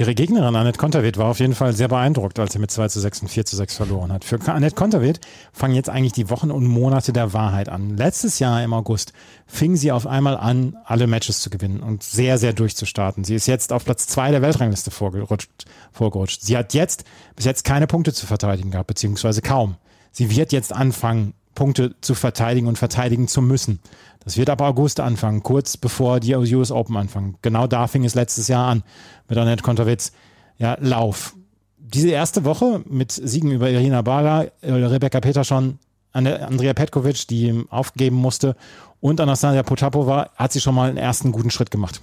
Ihre 0.00 0.14
Gegnerin 0.14 0.56
Annette 0.56 0.78
Konterweht 0.78 1.18
war 1.18 1.26
auf 1.26 1.40
jeden 1.40 1.54
Fall 1.54 1.74
sehr 1.74 1.88
beeindruckt, 1.88 2.38
als 2.38 2.54
sie 2.54 2.58
mit 2.58 2.70
2 2.70 2.88
zu 2.88 3.00
6 3.00 3.20
und 3.20 3.28
4 3.28 3.44
zu 3.44 3.54
6 3.54 3.76
verloren 3.76 4.10
hat. 4.10 4.24
Für 4.24 4.40
Annette 4.50 4.74
Konterweht 4.74 5.20
fangen 5.52 5.74
jetzt 5.74 5.90
eigentlich 5.90 6.14
die 6.14 6.30
Wochen 6.30 6.50
und 6.50 6.66
Monate 6.66 7.12
der 7.12 7.34
Wahrheit 7.34 7.68
an. 7.68 7.98
Letztes 7.98 8.38
Jahr 8.38 8.64
im 8.64 8.72
August 8.72 9.12
fing 9.46 9.76
sie 9.76 9.92
auf 9.92 10.06
einmal 10.06 10.38
an, 10.38 10.78
alle 10.86 11.06
Matches 11.06 11.40
zu 11.40 11.50
gewinnen 11.50 11.80
und 11.80 12.02
sehr, 12.02 12.38
sehr 12.38 12.54
durchzustarten. 12.54 13.24
Sie 13.24 13.34
ist 13.34 13.46
jetzt 13.46 13.74
auf 13.74 13.84
Platz 13.84 14.06
2 14.06 14.30
der 14.30 14.40
Weltrangliste 14.40 14.90
vorgerutscht, 14.90 15.66
vorgerutscht. 15.92 16.40
Sie 16.40 16.56
hat 16.56 16.72
jetzt 16.72 17.04
bis 17.36 17.44
jetzt 17.44 17.64
keine 17.64 17.86
Punkte 17.86 18.14
zu 18.14 18.24
verteidigen 18.24 18.70
gehabt, 18.70 18.86
beziehungsweise 18.86 19.42
kaum. 19.42 19.76
Sie 20.12 20.34
wird 20.34 20.50
jetzt 20.50 20.72
anfangen, 20.72 21.34
Punkte 21.54 21.94
zu 22.00 22.14
verteidigen 22.14 22.68
und 22.68 22.78
verteidigen 22.78 23.28
zu 23.28 23.42
müssen. 23.42 23.80
Das 24.24 24.36
wird 24.36 24.50
ab 24.50 24.60
August 24.60 25.00
anfangen, 25.00 25.42
kurz 25.42 25.76
bevor 25.76 26.20
die 26.20 26.34
US 26.34 26.70
Open 26.70 26.96
anfangen. 26.96 27.36
Genau 27.42 27.66
da 27.66 27.86
fing 27.86 28.04
es 28.04 28.14
letztes 28.14 28.48
Jahr 28.48 28.68
an 28.68 28.82
mit 29.28 29.38
Annette 29.38 29.62
Konterwitz. 29.62 30.12
Ja, 30.58 30.76
Lauf. 30.80 31.34
diese 31.78 32.10
erste 32.10 32.44
Woche 32.44 32.82
mit 32.86 33.12
Siegen 33.12 33.50
über 33.50 33.70
Irina 33.70 34.02
Bala, 34.02 34.44
äh, 34.60 34.72
Rebecca 34.72 35.20
Peterson, 35.20 35.78
Andrea 36.12 36.74
Petkovic, 36.74 37.26
die 37.28 37.64
aufgeben 37.70 38.16
musste, 38.16 38.56
und 39.00 39.20
Anastasia 39.20 39.62
Potapova 39.62 40.30
hat 40.36 40.52
sie 40.52 40.60
schon 40.60 40.74
mal 40.74 40.88
einen 40.88 40.98
ersten 40.98 41.32
guten 41.32 41.50
Schritt 41.50 41.70
gemacht. 41.70 42.00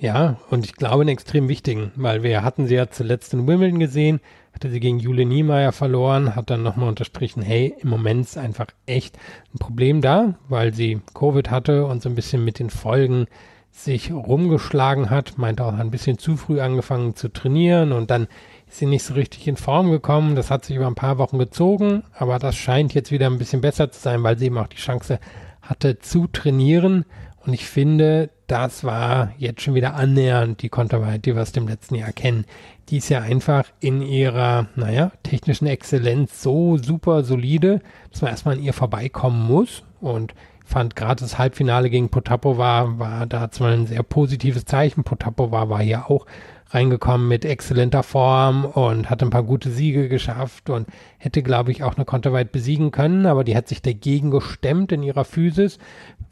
Ja, 0.00 0.36
und 0.50 0.64
ich 0.64 0.74
glaube 0.74 1.00
einen 1.00 1.08
extrem 1.08 1.48
wichtigen, 1.48 1.90
weil 1.96 2.22
wir 2.22 2.44
hatten 2.44 2.68
sie 2.68 2.76
ja 2.76 2.88
zuletzt 2.88 3.34
in 3.34 3.48
Wimbledon 3.48 3.80
gesehen, 3.80 4.20
hatte 4.54 4.70
sie 4.70 4.78
gegen 4.78 5.00
Jule 5.00 5.24
Niemeyer 5.24 5.72
verloren, 5.72 6.36
hat 6.36 6.50
dann 6.50 6.62
nochmal 6.62 6.88
unterstrichen, 6.88 7.42
hey, 7.42 7.74
im 7.80 7.88
Moment 7.88 8.26
ist 8.26 8.38
einfach 8.38 8.66
echt 8.86 9.18
ein 9.52 9.58
Problem 9.58 10.00
da, 10.00 10.34
weil 10.48 10.72
sie 10.72 11.00
Covid 11.14 11.50
hatte 11.50 11.84
und 11.84 12.00
so 12.00 12.08
ein 12.08 12.14
bisschen 12.14 12.44
mit 12.44 12.60
den 12.60 12.70
Folgen 12.70 13.26
sich 13.72 14.12
rumgeschlagen 14.12 15.10
hat, 15.10 15.36
meinte 15.36 15.64
auch 15.64 15.74
ein 15.74 15.90
bisschen 15.90 16.18
zu 16.18 16.36
früh 16.36 16.60
angefangen 16.60 17.16
zu 17.16 17.28
trainieren 17.28 17.92
und 17.92 18.10
dann 18.10 18.28
ist 18.68 18.78
sie 18.78 18.86
nicht 18.86 19.04
so 19.04 19.14
richtig 19.14 19.48
in 19.48 19.56
Form 19.56 19.90
gekommen. 19.90 20.36
Das 20.36 20.50
hat 20.50 20.64
sich 20.64 20.76
über 20.76 20.86
ein 20.86 20.94
paar 20.94 21.18
Wochen 21.18 21.38
gezogen, 21.38 22.04
aber 22.14 22.38
das 22.38 22.56
scheint 22.56 22.94
jetzt 22.94 23.10
wieder 23.10 23.26
ein 23.26 23.38
bisschen 23.38 23.60
besser 23.60 23.90
zu 23.90 24.00
sein, 24.00 24.22
weil 24.22 24.38
sie 24.38 24.46
eben 24.46 24.58
auch 24.58 24.68
die 24.68 24.76
Chance 24.76 25.18
hatte 25.62 25.98
zu 25.98 26.26
trainieren. 26.28 27.04
Und 27.48 27.54
ich 27.54 27.64
finde, 27.64 28.28
das 28.46 28.84
war 28.84 29.32
jetzt 29.38 29.62
schon 29.62 29.72
wieder 29.72 29.94
annähernd 29.94 30.60
die 30.60 30.68
Konterweit, 30.68 31.24
die 31.24 31.34
wir 31.34 31.40
aus 31.40 31.52
dem 31.52 31.66
letzten 31.66 31.94
Jahr 31.94 32.12
kennen. 32.12 32.44
Die 32.90 32.98
ist 32.98 33.08
ja 33.08 33.22
einfach 33.22 33.64
in 33.80 34.02
ihrer, 34.02 34.66
naja, 34.76 35.12
technischen 35.22 35.66
Exzellenz 35.66 36.42
so 36.42 36.76
super 36.76 37.24
solide, 37.24 37.80
dass 38.10 38.20
man 38.20 38.32
erstmal 38.32 38.56
an 38.56 38.62
ihr 38.62 38.74
vorbeikommen 38.74 39.46
muss. 39.46 39.82
Und 40.02 40.34
fand 40.66 40.94
gerade 40.94 41.22
das 41.22 41.38
Halbfinale 41.38 41.88
gegen 41.88 42.10
Potapova 42.10 42.98
war 42.98 43.24
da 43.24 43.50
zwar 43.50 43.70
ein 43.70 43.86
sehr 43.86 44.02
positives 44.02 44.66
Zeichen. 44.66 45.04
Potapova 45.04 45.70
war 45.70 45.80
hier 45.80 46.10
auch 46.10 46.26
reingekommen 46.70 47.28
mit 47.28 47.44
exzellenter 47.44 48.02
Form 48.02 48.66
und 48.66 49.08
hat 49.08 49.22
ein 49.22 49.30
paar 49.30 49.42
gute 49.42 49.70
Siege 49.70 50.08
geschafft 50.08 50.68
und 50.68 50.86
hätte, 51.16 51.42
glaube 51.42 51.70
ich, 51.70 51.82
auch 51.82 51.96
eine 51.96 52.04
Konterweit 52.04 52.52
besiegen 52.52 52.90
können, 52.90 53.26
aber 53.26 53.42
die 53.42 53.56
hat 53.56 53.68
sich 53.68 53.80
dagegen 53.80 54.30
gestemmt 54.30 54.92
in 54.92 55.02
ihrer 55.02 55.24
Physis, 55.24 55.78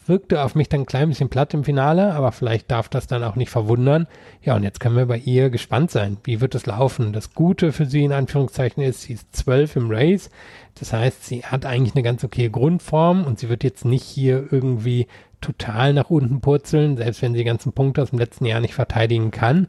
wirkte 0.08 0.42
auf 0.42 0.54
mich 0.54 0.68
dann 0.68 0.80
ein 0.80 0.86
klein 0.86 1.08
bisschen 1.08 1.28
platt 1.28 1.54
im 1.54 1.64
Finale, 1.64 2.14
aber 2.14 2.32
vielleicht 2.32 2.70
darf 2.70 2.88
das 2.88 3.06
dann 3.06 3.24
auch 3.24 3.36
nicht 3.36 3.50
verwundern. 3.50 4.06
Ja, 4.42 4.56
und 4.56 4.62
jetzt 4.62 4.80
können 4.80 4.96
wir 4.96 5.06
bei 5.06 5.18
ihr 5.18 5.50
gespannt 5.50 5.90
sein. 5.90 6.18
Wie 6.24 6.40
wird 6.40 6.54
es 6.54 6.66
laufen? 6.66 7.12
Das 7.12 7.34
Gute 7.34 7.72
für 7.72 7.86
sie 7.86 8.04
in 8.04 8.12
Anführungszeichen 8.12 8.82
ist, 8.82 9.02
sie 9.02 9.14
ist 9.14 9.34
zwölf 9.34 9.76
im 9.76 9.90
Race. 9.90 10.30
Das 10.74 10.92
heißt, 10.92 11.24
sie 11.24 11.42
hat 11.42 11.66
eigentlich 11.66 11.94
eine 11.94 12.02
ganz 12.02 12.22
okay 12.24 12.48
Grundform 12.48 13.24
und 13.24 13.38
sie 13.38 13.48
wird 13.48 13.64
jetzt 13.64 13.84
nicht 13.84 14.04
hier 14.04 14.46
irgendwie 14.50 15.06
total 15.40 15.92
nach 15.92 16.10
unten 16.10 16.40
purzeln, 16.40 16.96
selbst 16.96 17.22
wenn 17.22 17.32
sie 17.32 17.38
die 17.38 17.44
ganzen 17.44 17.72
Punkte 17.72 18.02
aus 18.02 18.10
dem 18.10 18.18
letzten 18.18 18.46
Jahr 18.46 18.60
nicht 18.60 18.74
verteidigen 18.74 19.30
kann. 19.30 19.68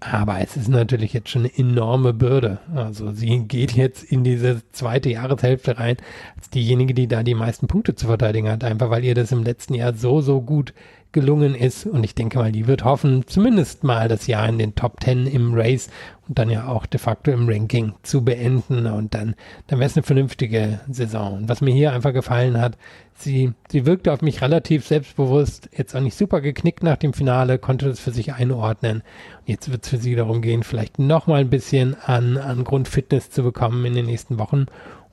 Aber 0.00 0.40
es 0.40 0.56
ist 0.56 0.68
natürlich 0.68 1.12
jetzt 1.12 1.28
schon 1.28 1.42
eine 1.42 1.58
enorme 1.58 2.12
Bürde. 2.12 2.58
Also 2.72 3.10
sie 3.10 3.40
geht 3.40 3.72
jetzt 3.72 4.04
in 4.04 4.22
diese 4.22 4.62
zweite 4.70 5.10
Jahreshälfte 5.10 5.78
rein 5.78 5.96
als 6.36 6.50
diejenige, 6.50 6.94
die 6.94 7.08
da 7.08 7.24
die 7.24 7.34
meisten 7.34 7.66
Punkte 7.66 7.96
zu 7.96 8.06
verteidigen 8.06 8.48
hat, 8.48 8.62
einfach 8.62 8.90
weil 8.90 9.04
ihr 9.04 9.16
das 9.16 9.32
im 9.32 9.42
letzten 9.42 9.74
Jahr 9.74 9.94
so, 9.94 10.20
so 10.20 10.40
gut 10.40 10.72
gelungen 11.12 11.54
ist. 11.54 11.86
Und 11.86 12.04
ich 12.04 12.14
denke 12.14 12.38
mal, 12.38 12.52
die 12.52 12.66
wird 12.66 12.84
hoffen, 12.84 13.26
zumindest 13.26 13.84
mal 13.84 14.08
das 14.08 14.26
Jahr 14.26 14.48
in 14.48 14.58
den 14.58 14.74
Top 14.74 15.00
Ten 15.00 15.26
im 15.26 15.54
Race 15.54 15.88
und 16.28 16.38
dann 16.38 16.50
ja 16.50 16.68
auch 16.68 16.86
de 16.86 17.00
facto 17.00 17.30
im 17.30 17.48
Ranking 17.48 17.94
zu 18.02 18.24
beenden. 18.24 18.86
Und 18.86 19.14
dann, 19.14 19.34
dann 19.66 19.78
wäre 19.78 19.88
es 19.88 19.96
eine 19.96 20.02
vernünftige 20.02 20.80
Saison. 20.90 21.38
Und 21.38 21.48
was 21.48 21.60
mir 21.60 21.72
hier 21.72 21.92
einfach 21.92 22.12
gefallen 22.12 22.60
hat, 22.60 22.76
sie, 23.14 23.52
sie 23.70 23.86
wirkte 23.86 24.12
auf 24.12 24.22
mich 24.22 24.42
relativ 24.42 24.86
selbstbewusst, 24.86 25.70
jetzt 25.76 25.94
auch 25.96 26.00
nicht 26.00 26.16
super 26.16 26.40
geknickt 26.40 26.82
nach 26.82 26.96
dem 26.96 27.12
Finale, 27.12 27.58
konnte 27.58 27.86
das 27.86 28.00
für 28.00 28.12
sich 28.12 28.34
einordnen. 28.34 28.98
Und 29.40 29.48
jetzt 29.48 29.70
wird 29.70 29.84
es 29.84 29.88
für 29.88 29.98
sie 29.98 30.14
darum 30.14 30.42
gehen, 30.42 30.62
vielleicht 30.62 30.98
nochmal 30.98 31.40
ein 31.40 31.50
bisschen 31.50 31.96
an, 32.04 32.36
an 32.36 32.64
Grundfitness 32.64 33.30
zu 33.30 33.42
bekommen 33.42 33.84
in 33.84 33.94
den 33.94 34.06
nächsten 34.06 34.38
Wochen 34.38 34.66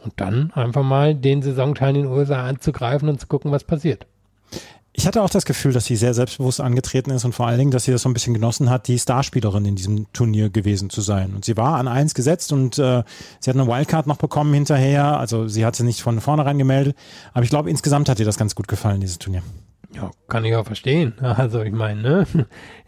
und 0.03 0.13
dann 0.17 0.51
einfach 0.51 0.83
mal 0.83 1.15
den 1.15 1.41
Saisonteil 1.41 1.95
in 1.95 2.03
den 2.03 2.11
USA 2.11 2.45
anzugreifen 2.45 3.09
und 3.09 3.19
zu 3.19 3.27
gucken, 3.27 3.51
was 3.51 3.63
passiert. 3.63 4.05
Ich 4.97 5.05
hatte 5.05 5.21
auch 5.21 5.29
das 5.29 5.43
Gefühl, 5.43 5.73
dass 5.73 5.85
sie 5.85 5.97
sehr 5.97 6.13
selbstbewusst 6.13 6.61
angetreten 6.61 7.11
ist 7.11 7.25
und 7.25 7.35
vor 7.35 7.47
allen 7.47 7.59
Dingen, 7.59 7.71
dass 7.71 7.83
sie 7.83 7.91
das 7.91 8.03
so 8.03 8.09
ein 8.09 8.13
bisschen 8.13 8.33
genossen 8.33 8.69
hat, 8.69 8.87
die 8.87 8.97
Starspielerin 8.97 9.65
in 9.65 9.75
diesem 9.75 10.11
Turnier 10.13 10.49
gewesen 10.49 10.89
zu 10.89 11.01
sein. 11.01 11.35
Und 11.35 11.43
sie 11.43 11.57
war 11.57 11.75
an 11.75 11.89
eins 11.89 12.13
gesetzt 12.13 12.53
und 12.53 12.79
äh, 12.79 13.03
sie 13.41 13.49
hat 13.49 13.57
eine 13.57 13.67
Wildcard 13.67 14.07
noch 14.07 14.17
bekommen 14.17 14.53
hinterher. 14.53 15.19
Also 15.19 15.49
sie 15.49 15.65
hat 15.65 15.75
sie 15.75 15.83
nicht 15.83 16.01
von 16.01 16.21
vornherein 16.21 16.57
gemeldet. 16.57 16.95
Aber 17.33 17.43
ich 17.43 17.49
glaube, 17.49 17.69
insgesamt 17.69 18.07
hat 18.07 18.19
ihr 18.19 18.25
das 18.25 18.37
ganz 18.37 18.55
gut 18.55 18.69
gefallen, 18.69 19.01
dieses 19.01 19.19
Turnier. 19.19 19.43
Ja, 19.95 20.11
kann 20.27 20.43
ich 20.43 20.55
auch 20.55 20.65
verstehen. 20.65 21.13
Also 21.21 21.61
ich 21.61 21.71
meine, 21.71 22.01
ne, 22.01 22.27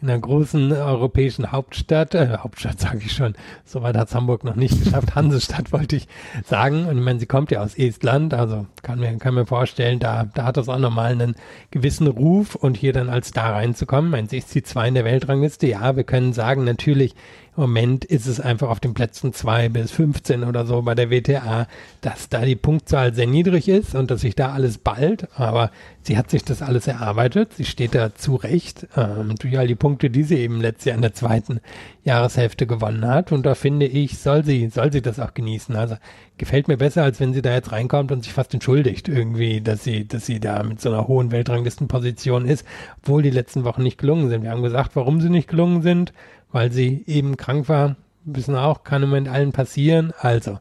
in 0.02 0.10
einer 0.10 0.20
großen 0.20 0.72
europäischen 0.72 1.52
Hauptstadt, 1.52 2.16
äh, 2.16 2.38
Hauptstadt 2.40 2.80
sage 2.80 3.00
ich 3.06 3.14
schon, 3.14 3.36
soweit 3.66 3.96
hat 3.96 4.14
Hamburg 4.14 4.44
noch 4.44 4.56
nicht 4.56 4.84
geschafft, 4.84 5.16
Hansestadt 5.16 5.72
wollte 5.72 5.96
ich 5.96 6.08
sagen. 6.46 6.88
Und 6.88 6.98
ich 6.98 7.04
meine, 7.04 7.20
sie 7.20 7.26
kommt 7.26 7.52
ja 7.52 7.62
aus 7.62 7.78
Estland, 7.78 8.34
also 8.34 8.66
kann 8.84 9.00
mir, 9.00 9.16
kann 9.18 9.36
mir 9.36 9.46
vorstellen, 9.46 10.00
da, 10.00 10.26
da 10.26 10.46
hat 10.46 10.58
das 10.58 10.70
auch 10.70 10.80
nochmal 10.80 11.12
einen 11.12 11.36
gewissen 11.72 12.08
Ruf 12.08 12.56
und 12.56 12.76
hier 12.76 12.94
dann 12.94 13.10
als 13.10 13.32
da 13.32 13.52
reinzukommen. 13.52 14.10
Ich 14.10 14.12
meine, 14.12 14.30
sie 14.30 14.38
ist 14.38 14.54
die 14.54 14.64
zwei 14.64 14.88
in 14.88 14.96
der 14.96 15.06
Weltrangliste. 15.06 15.68
Ja, 15.68 15.96
wir 15.96 16.04
können 16.04 16.34
sagen, 16.34 16.64
natürlich 16.64 17.16
im 17.58 17.64
Moment 17.64 18.06
ist 18.06 18.28
es 18.28 18.40
einfach 18.40 18.70
auf 18.70 18.80
den 18.80 18.94
Plätzen 18.94 19.34
2 19.34 19.70
bis 19.70 19.92
15 19.92 20.44
oder 20.44 20.68
so 20.68 20.84
bei 20.84 20.94
der 20.94 21.10
WTA, 21.10 21.68
dass 22.02 22.30
da 22.30 22.46
die 22.46 22.56
Punktzahl 22.56 23.16
sehr 23.16 23.26
niedrig 23.26 23.68
ist 23.68 23.96
und 23.96 24.12
dass 24.12 24.22
sich 24.22 24.36
da 24.36 24.52
alles 24.52 24.78
ballt. 24.78 25.28
Aber 25.36 25.72
sie 26.04 26.18
hat 26.18 26.30
sich 26.30 26.44
das 26.44 26.62
alles 26.62 26.86
erarbeitet. 26.86 27.54
Sie 27.56 27.66
steht 27.66 27.96
da 27.96 28.14
zurecht 28.14 28.88
ähm, 28.96 29.34
durch 29.40 29.58
all 29.58 29.68
die 29.68 29.76
Punkte, 29.76 30.12
die 30.12 30.22
sie 30.22 30.38
eben 30.38 30.62
letztes 30.62 30.86
Jahr 30.86 30.96
in 30.98 31.02
der 31.02 31.16
zweiten 31.16 31.60
Jahreshälfte 32.04 32.68
gewonnen 32.68 33.08
hat. 33.08 33.32
Und 33.32 33.46
da 33.48 33.56
finde 33.56 33.88
ich, 33.88 34.20
soll 34.20 34.46
sie, 34.46 34.70
soll 34.70 34.92
sie 34.92 35.02
das 35.02 35.20
auch 35.20 35.34
genießen. 35.34 35.76
Also 35.76 35.96
gefällt 36.38 36.68
mir 36.68 36.78
besser, 36.78 37.04
als 37.04 37.20
wenn 37.20 37.34
sie 37.34 37.42
da 37.42 37.54
jetzt 37.54 37.72
reinkommt 37.72 38.12
und 38.12 38.24
sich 38.24 38.34
fast 38.34 38.54
entschuldigt 38.54 39.10
irgendwie, 39.10 39.62
dass 39.62 39.84
sie, 39.84 40.08
dass 40.08 40.28
sie 40.28 40.40
da 40.40 40.62
mit 40.62 40.80
so 40.80 40.90
einer 40.90 41.08
hohen 41.08 41.32
Weltranglistenposition 41.32 42.46
ist, 42.46 42.66
obwohl 43.02 43.24
die 43.24 43.32
letzten 43.32 43.64
Wochen 43.64 43.82
nicht 43.82 43.98
gelungen 43.98 44.30
sind. 44.30 44.44
Wir 44.44 44.52
haben 44.52 44.62
gesagt, 44.62 44.96
warum 44.96 45.22
sie 45.22 45.30
nicht 45.30 45.50
gelungen 45.50 45.82
sind 45.82 46.14
weil 46.52 46.72
sie 46.72 47.04
eben 47.08 47.38
krank 47.38 47.70
war. 47.70 47.96
Wissen 48.26 48.56
auch, 48.56 48.84
kann 48.84 49.04
im 49.04 49.10
Moment 49.10 49.30
allen 49.30 49.52
passieren. 49.52 50.14
Also 50.20 50.60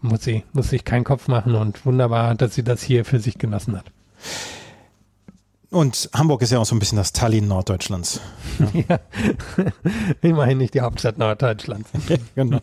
muss 0.00 0.22
sie, 0.22 0.44
muss 0.52 0.70
sich 0.70 0.84
keinen 0.84 1.04
Kopf 1.04 1.28
machen 1.28 1.54
und 1.54 1.84
wunderbar, 1.86 2.34
dass 2.34 2.54
sie 2.54 2.64
das 2.64 2.82
hier 2.82 3.04
für 3.04 3.20
sich 3.20 3.38
genossen 3.38 3.76
hat. 3.76 3.86
Und 5.70 6.08
Hamburg 6.14 6.42
ist 6.42 6.52
ja 6.52 6.60
auch 6.60 6.64
so 6.64 6.76
ein 6.76 6.78
bisschen 6.78 6.96
das 6.96 7.12
Tallinn 7.12 7.48
Norddeutschlands. 7.48 8.20
Ja. 8.72 9.00
Immerhin 10.22 10.58
nicht 10.58 10.74
die 10.74 10.80
Hauptstadt 10.80 11.18
Norddeutschlands. 11.18 11.90
genau. 12.34 12.60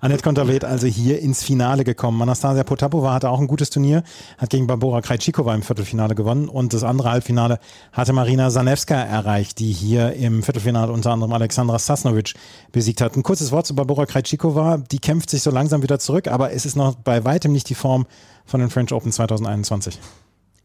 Annette 0.00 0.22
Konterweht 0.22 0.64
also 0.64 0.86
hier 0.86 1.20
ins 1.20 1.42
Finale 1.42 1.84
gekommen. 1.84 2.20
Anastasia 2.20 2.62
Potapova 2.62 3.14
hatte 3.14 3.30
auch 3.30 3.40
ein 3.40 3.46
gutes 3.46 3.70
Turnier, 3.70 4.02
hat 4.38 4.50
gegen 4.50 4.66
Barbora 4.66 5.00
Krejcikova 5.00 5.54
im 5.54 5.62
Viertelfinale 5.62 6.14
gewonnen 6.14 6.48
und 6.48 6.74
das 6.74 6.84
andere 6.84 7.10
Halbfinale 7.10 7.58
hatte 7.92 8.12
Marina 8.12 8.50
Zanevska 8.50 8.94
erreicht, 8.94 9.58
die 9.58 9.72
hier 9.72 10.12
im 10.12 10.42
Viertelfinale 10.42 10.92
unter 10.92 11.12
anderem 11.12 11.32
Alexandra 11.32 11.78
Sasnovic 11.78 12.34
besiegt 12.70 13.00
hat. 13.00 13.16
Ein 13.16 13.22
kurzes 13.22 13.50
Wort 13.50 13.66
zu 13.66 13.74
Barbora 13.74 14.04
Krejcikova, 14.04 14.78
die 14.78 14.98
kämpft 14.98 15.30
sich 15.30 15.42
so 15.42 15.50
langsam 15.50 15.82
wieder 15.82 15.98
zurück, 15.98 16.28
aber 16.28 16.52
es 16.52 16.66
ist 16.66 16.76
noch 16.76 16.96
bei 16.96 17.24
weitem 17.24 17.52
nicht 17.52 17.68
die 17.70 17.74
Form 17.74 18.06
von 18.44 18.60
den 18.60 18.68
French 18.68 18.92
Open 18.92 19.10
2021 19.10 19.98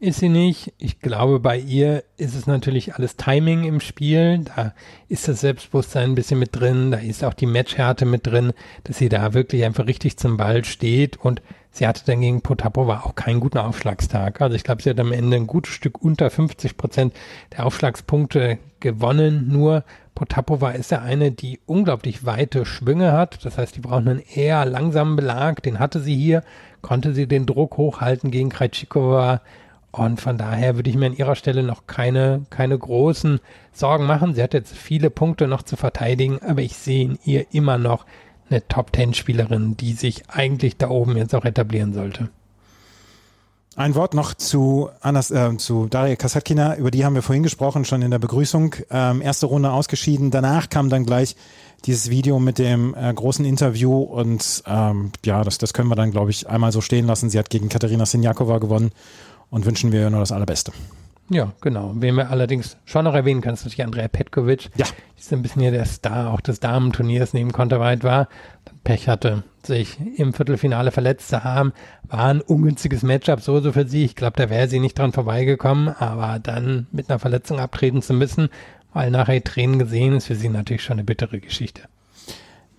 ist 0.02 0.18
sie 0.18 0.28
nicht. 0.28 0.72
Ich 0.78 0.98
glaube, 0.98 1.38
bei 1.38 1.56
ihr 1.56 2.02
ist 2.16 2.34
es 2.34 2.48
natürlich 2.48 2.96
alles 2.96 3.16
Timing 3.16 3.62
im 3.62 3.78
Spiel. 3.78 4.40
Da 4.40 4.74
ist 5.08 5.28
das 5.28 5.42
Selbstbewusstsein 5.42 6.10
ein 6.10 6.14
bisschen 6.16 6.40
mit 6.40 6.56
drin. 6.56 6.90
Da 6.90 6.98
ist 6.98 7.22
auch 7.22 7.34
die 7.34 7.46
Matchhärte 7.46 8.04
mit 8.04 8.26
drin, 8.26 8.52
dass 8.82 8.98
sie 8.98 9.08
da 9.08 9.32
wirklich 9.32 9.64
einfach 9.64 9.86
richtig 9.86 10.16
zum 10.16 10.36
Ball 10.36 10.64
steht. 10.64 11.18
Und 11.18 11.40
sie 11.70 11.86
hatte 11.86 12.02
dann 12.04 12.20
gegen 12.20 12.40
Potapova 12.40 13.02
auch 13.04 13.14
keinen 13.14 13.38
guten 13.38 13.58
Aufschlagstag. 13.58 14.40
Also 14.40 14.56
ich 14.56 14.64
glaube, 14.64 14.82
sie 14.82 14.90
hat 14.90 14.98
am 14.98 15.12
Ende 15.12 15.36
ein 15.36 15.46
gutes 15.46 15.72
Stück 15.72 16.02
unter 16.02 16.30
50 16.30 16.76
Prozent 16.76 17.14
der 17.56 17.64
Aufschlagspunkte 17.64 18.58
gewonnen. 18.80 19.52
Nur 19.52 19.84
Potapova 20.16 20.72
ist 20.72 20.90
ja 20.90 21.00
eine, 21.00 21.30
die 21.30 21.60
unglaublich 21.64 22.26
weite 22.26 22.66
Schwünge 22.66 23.12
hat. 23.12 23.44
Das 23.44 23.56
heißt, 23.56 23.76
die 23.76 23.80
braucht 23.80 24.08
einen 24.08 24.18
eher 24.34 24.64
langsamen 24.64 25.14
Belag. 25.14 25.62
Den 25.62 25.78
hatte 25.78 26.00
sie 26.00 26.16
hier. 26.16 26.42
Konnte 26.80 27.14
sie 27.14 27.28
den 27.28 27.46
Druck 27.46 27.76
hochhalten 27.76 28.32
gegen 28.32 28.48
Krejcikova 28.48 29.42
und 29.92 30.22
von 30.22 30.38
daher 30.38 30.76
würde 30.76 30.88
ich 30.88 30.96
mir 30.96 31.06
an 31.06 31.16
ihrer 31.16 31.36
Stelle 31.36 31.62
noch 31.62 31.86
keine, 31.86 32.46
keine 32.48 32.78
großen 32.78 33.40
Sorgen 33.72 34.06
machen. 34.06 34.34
Sie 34.34 34.42
hat 34.42 34.54
jetzt 34.54 34.74
viele 34.74 35.10
Punkte 35.10 35.46
noch 35.46 35.62
zu 35.62 35.76
verteidigen, 35.76 36.40
aber 36.42 36.62
ich 36.62 36.76
sehe 36.76 37.04
in 37.04 37.18
ihr 37.24 37.46
immer 37.52 37.76
noch 37.76 38.06
eine 38.48 38.66
Top-10-Spielerin, 38.66 39.76
die 39.76 39.92
sich 39.92 40.28
eigentlich 40.30 40.78
da 40.78 40.88
oben 40.88 41.16
jetzt 41.18 41.34
auch 41.34 41.44
etablieren 41.44 41.92
sollte. 41.92 42.30
Ein 43.76 43.94
Wort 43.94 44.14
noch 44.14 44.34
zu, 44.34 44.90
Anas, 45.00 45.30
äh, 45.30 45.56
zu 45.56 45.86
Daria 45.88 46.16
Kasatkina, 46.16 46.76
über 46.76 46.90
die 46.90 47.04
haben 47.04 47.14
wir 47.14 47.22
vorhin 47.22 47.42
gesprochen, 47.42 47.86
schon 47.86 48.02
in 48.02 48.10
der 48.10 48.18
Begrüßung. 48.18 48.74
Ähm, 48.90 49.22
erste 49.22 49.46
Runde 49.46 49.72
ausgeschieden, 49.72 50.30
danach 50.30 50.68
kam 50.68 50.90
dann 50.90 51.06
gleich 51.06 51.36
dieses 51.86 52.10
Video 52.10 52.38
mit 52.38 52.58
dem 52.58 52.94
äh, 52.94 53.12
großen 53.12 53.44
Interview 53.44 53.98
und 53.98 54.62
ähm, 54.66 55.12
ja, 55.24 55.42
das, 55.42 55.58
das 55.58 55.72
können 55.72 55.88
wir 55.88 55.96
dann, 55.96 56.10
glaube 56.10 56.30
ich, 56.30 56.48
einmal 56.48 56.70
so 56.70 56.80
stehen 56.80 57.06
lassen. 57.06 57.30
Sie 57.30 57.38
hat 57.38 57.50
gegen 57.50 57.70
Katharina 57.70 58.06
Sinjakova 58.06 58.58
gewonnen 58.58 58.92
und 59.52 59.66
wünschen 59.66 59.92
wir 59.92 60.10
nur 60.10 60.18
das 60.18 60.32
Allerbeste. 60.32 60.72
Ja, 61.28 61.52
genau. 61.60 61.92
Wen 61.94 62.16
wir 62.16 62.30
allerdings 62.30 62.76
schon 62.84 63.04
noch 63.04 63.14
erwähnen 63.14 63.40
können, 63.40 63.54
ist 63.54 63.64
natürlich 63.64 63.84
Andrea 63.84 64.08
Petkovic. 64.08 64.70
Ja. 64.76 64.86
Die 65.16 65.20
ist 65.20 65.32
ein 65.32 65.42
bisschen 65.42 65.62
hier 65.62 65.70
der 65.70 65.84
Star 65.84 66.32
auch 66.32 66.40
des 66.40 66.58
Damenturniers 66.58 67.32
neben 67.32 67.52
Konterweit 67.52 68.02
war. 68.02 68.28
Pech 68.82 69.08
hatte, 69.08 69.44
sich 69.62 69.98
im 70.16 70.34
Viertelfinale 70.34 70.90
verletzt 70.90 71.28
zu 71.28 71.44
haben. 71.44 71.72
War 72.08 72.26
ein 72.26 72.40
ungünstiges 72.40 73.02
Matchup 73.02 73.40
so, 73.40 73.60
so 73.60 73.72
für 73.72 73.86
sie. 73.86 74.04
Ich 74.04 74.16
glaube, 74.16 74.36
da 74.36 74.50
wäre 74.50 74.68
sie 74.68 74.80
nicht 74.80 74.98
dran 74.98 75.12
vorbeigekommen. 75.12 75.88
Aber 75.88 76.38
dann 76.38 76.86
mit 76.90 77.08
einer 77.08 77.18
Verletzung 77.18 77.60
abtreten 77.60 78.02
zu 78.02 78.14
müssen, 78.14 78.48
weil 78.92 79.10
nachher 79.10 79.42
Tränen 79.44 79.78
gesehen, 79.78 80.16
ist 80.16 80.26
für 80.26 80.34
sie 80.34 80.48
natürlich 80.48 80.82
schon 80.82 80.94
eine 80.94 81.04
bittere 81.04 81.40
Geschichte. 81.40 81.82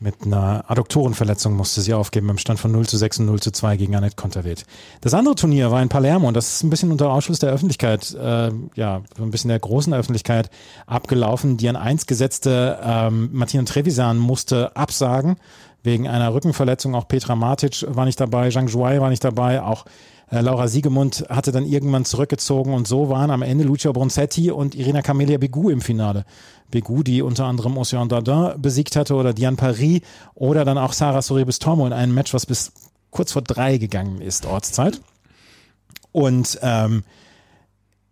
Mit 0.04 0.26
einer 0.26 0.66
Adduktorenverletzung 0.68 1.54
musste 1.54 1.80
sie 1.80 1.94
aufgeben 1.94 2.28
im 2.28 2.38
Stand 2.38 2.60
von 2.60 2.74
0 2.74 2.86
zu 2.88 2.98
6 2.98 3.20
und 3.20 3.28
0 3.28 3.40
zu 3.40 3.52
2 3.52 3.78
gegen 3.78 3.96
Annette 3.96 4.18
Konterweht. 4.18 4.66
Das 5.00 5.14
andere 5.14 5.36
Turnier 5.36 5.72
war 5.72 5.82
in 5.82 5.88
Palermo 5.88 6.28
und 6.28 6.34
das 6.34 6.56
ist 6.56 6.64
ein 6.64 6.70
bisschen 6.70 6.92
unter 6.92 7.10
Ausschluss 7.10 7.40
der 7.40 7.52
Öffentlichkeit, 7.52 8.14
äh, 8.14 8.52
ja, 8.76 9.02
ein 9.18 9.32
bisschen 9.32 9.48
der 9.48 9.60
großen 9.60 9.94
Öffentlichkeit 9.94 10.50
abgelaufen. 10.88 11.56
Die 11.56 11.70
an 11.70 11.78
1 11.78 12.06
gesetzte 12.06 12.80
ähm, 12.84 13.30
Martina 13.32 13.64
Trevisan 13.64 14.18
musste 14.18 14.76
absagen 14.76 15.38
wegen 15.84 16.10
einer 16.10 16.34
Rückenverletzung. 16.34 16.96
Auch 16.96 17.08
Petra 17.08 17.38
Matic 17.38 17.86
war 17.88 18.04
nicht 18.04 18.20
dabei, 18.20 18.50
Zhang 18.50 18.68
Zhuai 18.68 19.00
war 19.00 19.10
nicht 19.10 19.24
dabei, 19.24 19.62
auch 19.62 19.86
äh, 20.34 20.42
Laura 20.42 20.68
Siegemund 20.68 21.26
hatte 21.30 21.52
dann 21.52 21.66
irgendwann 21.66 22.06
zurückgezogen 22.06 22.74
und 22.74 22.88
so 22.88 23.10
waren 23.10 23.30
am 23.30 23.44
Ende 23.44 23.64
Lucia 23.64 23.92
Bronzetti 23.92 24.50
und 24.50 24.74
Irina 24.74 25.04
Camelia 25.04 25.38
Begu 25.38 25.70
im 25.70 25.80
Finale. 25.80 26.26
Begu, 26.72 27.04
die 27.04 27.22
unter 27.22 27.46
anderem 27.46 27.78
Ocean 27.78 28.10
Dardin 28.10 28.60
besiegt 28.60 28.96
hatte 28.96 29.14
oder 29.14 29.34
Diane 29.34 29.58
Paris 29.58 30.02
oder 30.34 30.66
dann 30.66 30.80
auch 30.80 30.94
Sarah 30.94 31.22
Soribes 31.22 31.60
Tormo 31.60 31.86
in 31.86 31.94
einem 31.94 32.16
Match, 32.16 32.34
was 32.34 32.48
bis 32.48 32.72
kurz 33.12 33.32
vor 33.32 33.44
drei 33.44 33.78
gegangen 33.78 34.22
ist, 34.22 34.48
Ortszeit. 34.48 35.02
Und 36.12 36.58
ähm, 36.64 37.04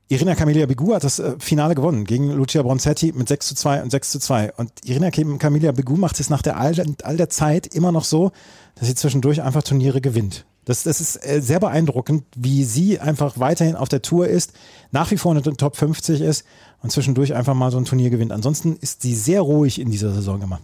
Irina 0.08 0.36
Camelia 0.36 0.68
Begu 0.68 0.94
hat 0.94 1.04
das 1.04 1.18
äh, 1.18 1.34
Finale 1.40 1.74
gewonnen 1.74 2.04
gegen 2.06 2.30
Lucia 2.30 2.62
Bronzetti 2.62 3.14
mit 3.14 3.30
6 3.30 3.48
zu 3.48 3.56
2 3.56 3.82
und 3.82 3.90
6 3.90 4.12
zu 4.12 4.20
2. 4.20 4.54
Und 4.58 4.72
Irina 4.84 5.10
Camelia 5.10 5.72
Begu 5.72 5.96
macht 5.96 6.20
es 6.20 6.30
nach 6.30 6.44
der 6.44 6.60
all 6.60 6.74
der 7.18 7.30
Zeit 7.30 7.66
immer 7.66 7.92
noch 7.92 8.04
so, 8.04 8.32
dass 8.76 8.88
sie 8.88 8.96
zwischendurch 8.96 9.42
einfach 9.42 9.64
Turniere 9.64 10.02
gewinnt. 10.02 10.46
Das, 10.66 10.84
das 10.84 11.02
ist 11.02 11.26
äh, 11.26 11.42
sehr 11.42 11.60
beeindruckend, 11.60 12.24
wie 12.36 12.64
sie 12.64 13.00
einfach 13.00 13.40
weiterhin 13.40 13.76
auf 13.76 13.90
der 13.90 14.02
Tour 14.02 14.28
ist, 14.28 14.54
nach 14.92 15.10
wie 15.12 15.18
vor 15.18 15.36
in 15.36 15.42
den 15.42 15.58
Top 15.58 15.76
50 15.76 16.22
ist 16.22 16.46
und 16.84 16.92
zwischendurch 16.92 17.34
einfach 17.34 17.56
mal 17.56 17.72
so 17.72 17.78
ein 17.78 17.86
Turnier 17.86 18.10
gewinnt. 18.10 18.32
Ansonsten 18.32 18.76
ist 18.76 19.02
sie 19.02 19.16
sehr 19.16 19.42
ruhig 19.42 19.80
in 19.80 19.90
dieser 19.90 20.12
Saison 20.12 20.42
immer. 20.42 20.60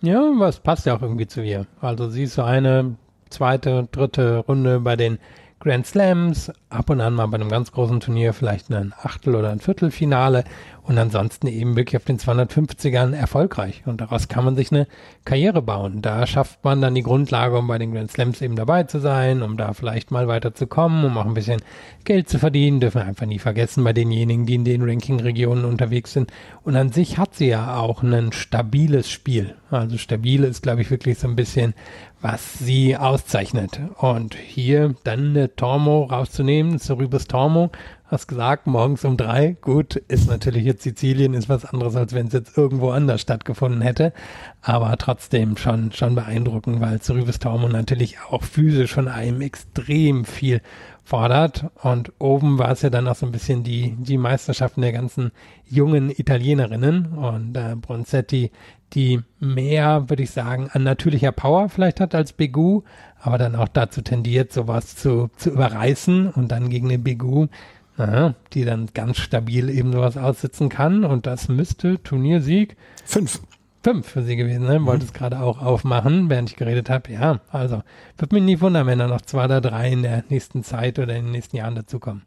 Ja, 0.00 0.20
was 0.36 0.58
passt 0.58 0.86
ja 0.86 0.96
auch 0.96 1.02
irgendwie 1.02 1.28
zu 1.28 1.42
ihr. 1.42 1.66
Also 1.80 2.10
sie 2.10 2.24
ist 2.24 2.34
so 2.34 2.42
eine 2.42 2.96
zweite, 3.30 3.88
dritte 3.92 4.38
Runde 4.38 4.80
bei 4.80 4.96
den 4.96 5.18
Grand 5.60 5.86
Slams, 5.86 6.50
ab 6.70 6.90
und 6.90 7.00
an 7.00 7.14
mal 7.14 7.26
bei 7.26 7.36
einem 7.36 7.48
ganz 7.48 7.70
großen 7.70 8.00
Turnier 8.00 8.32
vielleicht 8.32 8.68
ein 8.72 8.92
Achtel- 9.00 9.36
oder 9.36 9.50
ein 9.50 9.60
Viertelfinale 9.60 10.42
und 10.84 10.98
ansonsten 10.98 11.46
eben 11.46 11.76
wirklich 11.76 11.96
auf 11.96 12.04
den 12.04 12.18
250ern 12.18 13.14
erfolgreich. 13.14 13.82
Und 13.86 14.00
daraus 14.00 14.26
kann 14.26 14.44
man 14.44 14.56
sich 14.56 14.72
eine 14.72 14.88
Karriere 15.24 15.62
bauen. 15.62 16.02
Da 16.02 16.26
schafft 16.26 16.64
man 16.64 16.80
dann 16.80 16.96
die 16.96 17.04
Grundlage, 17.04 17.56
um 17.56 17.68
bei 17.68 17.78
den 17.78 17.94
Grand 17.94 18.10
Slams 18.10 18.42
eben 18.42 18.56
dabei 18.56 18.82
zu 18.82 18.98
sein, 18.98 19.42
um 19.42 19.56
da 19.56 19.74
vielleicht 19.74 20.10
mal 20.10 20.26
weiterzukommen, 20.26 21.04
um 21.04 21.16
auch 21.16 21.24
ein 21.24 21.34
bisschen 21.34 21.62
Geld 22.04 22.28
zu 22.28 22.40
verdienen. 22.40 22.80
Dürfen 22.80 23.00
wir 23.00 23.06
einfach 23.06 23.26
nie 23.26 23.38
vergessen 23.38 23.84
bei 23.84 23.92
denjenigen, 23.92 24.44
die 24.44 24.56
in 24.56 24.64
den 24.64 24.82
Ranking-Regionen 24.82 25.64
unterwegs 25.64 26.12
sind. 26.12 26.32
Und 26.64 26.74
an 26.74 26.90
sich 26.90 27.16
hat 27.16 27.36
sie 27.36 27.48
ja 27.48 27.76
auch 27.76 28.02
ein 28.02 28.32
stabiles 28.32 29.08
Spiel. 29.08 29.54
Also 29.70 29.98
stabil 29.98 30.42
ist, 30.42 30.62
glaube 30.62 30.82
ich, 30.82 30.90
wirklich 30.90 31.18
so 31.18 31.28
ein 31.28 31.36
bisschen, 31.36 31.74
was 32.20 32.58
sie 32.58 32.96
auszeichnet. 32.96 33.80
Und 33.98 34.34
hier 34.34 34.96
dann 35.04 35.30
eine 35.30 35.54
Tormo 35.54 36.04
rauszunehmen, 36.04 36.78
Cerubis 36.80 37.28
Tormo, 37.28 37.70
hast 38.12 38.28
gesagt, 38.28 38.66
morgens 38.66 39.04
um 39.04 39.16
drei, 39.16 39.56
gut, 39.60 39.96
ist 39.96 40.28
natürlich 40.28 40.64
jetzt 40.64 40.82
Sizilien, 40.82 41.34
ist 41.34 41.48
was 41.48 41.64
anderes, 41.64 41.96
als 41.96 42.12
wenn 42.12 42.26
es 42.26 42.32
jetzt 42.32 42.56
irgendwo 42.56 42.90
anders 42.90 43.20
stattgefunden 43.20 43.80
hätte, 43.80 44.12
aber 44.60 44.96
trotzdem 44.98 45.56
schon, 45.56 45.92
schon 45.92 46.14
beeindruckend, 46.14 46.80
weil 46.80 47.00
Cerubis 47.00 47.38
Tormo 47.38 47.68
natürlich 47.68 48.18
auch 48.30 48.42
physisch 48.42 48.94
von 48.94 49.08
einem 49.08 49.40
extrem 49.40 50.24
viel 50.24 50.60
fordert. 51.04 51.66
Und 51.82 52.12
oben 52.18 52.58
war 52.58 52.70
es 52.70 52.82
ja 52.82 52.90
dann 52.90 53.08
auch 53.08 53.16
so 53.16 53.26
ein 53.26 53.32
bisschen 53.32 53.64
die, 53.64 53.96
die 53.98 54.18
Meisterschaften 54.18 54.82
der 54.82 54.92
ganzen 54.92 55.32
jungen 55.64 56.10
Italienerinnen. 56.10 57.06
Und 57.06 57.56
äh, 57.56 57.76
Bronzetti, 57.76 58.50
die 58.92 59.20
mehr, 59.40 60.08
würde 60.08 60.22
ich 60.22 60.30
sagen, 60.30 60.68
an 60.72 60.82
natürlicher 60.84 61.32
Power 61.32 61.68
vielleicht 61.68 62.00
hat 62.00 62.14
als 62.14 62.32
Begu, 62.32 62.82
aber 63.20 63.38
dann 63.38 63.56
auch 63.56 63.68
dazu 63.68 64.02
tendiert, 64.02 64.52
sowas 64.52 64.96
zu, 64.96 65.30
zu 65.36 65.50
überreißen. 65.50 66.28
Und 66.28 66.52
dann 66.52 66.70
gegen 66.70 66.88
eine 66.88 66.98
Begu, 66.98 67.48
aha, 67.96 68.34
die 68.52 68.64
dann 68.64 68.88
ganz 68.94 69.18
stabil 69.18 69.70
eben 69.70 69.92
sowas 69.92 70.16
aussitzen 70.16 70.68
kann 70.68 71.04
und 71.04 71.26
das 71.26 71.48
müsste 71.48 72.02
Turniersieg 72.02 72.76
Fünf. 73.04 73.40
fünf 73.82 74.06
für 74.06 74.22
sie 74.22 74.36
gewesen 74.36 74.66
sein. 74.66 74.86
Wollte 74.86 75.04
es 75.04 75.12
gerade 75.12 75.40
auch 75.40 75.60
aufmachen, 75.60 76.30
während 76.30 76.50
ich 76.50 76.56
geredet 76.56 76.88
habe. 76.90 77.12
Ja, 77.12 77.40
also 77.50 77.82
wird 78.18 78.32
mich 78.32 78.42
nie 78.42 78.60
wundern, 78.60 78.86
wenn 78.86 78.98
da 78.98 79.08
noch 79.08 79.22
zwei 79.22 79.44
oder 79.46 79.60
drei 79.60 79.90
in 79.90 80.02
der 80.02 80.24
nächsten 80.28 80.64
Zeit 80.64 80.98
oder 80.98 81.14
in 81.16 81.24
den 81.24 81.32
nächsten 81.32 81.56
Jahren 81.56 81.74
dazukommen. 81.74 82.22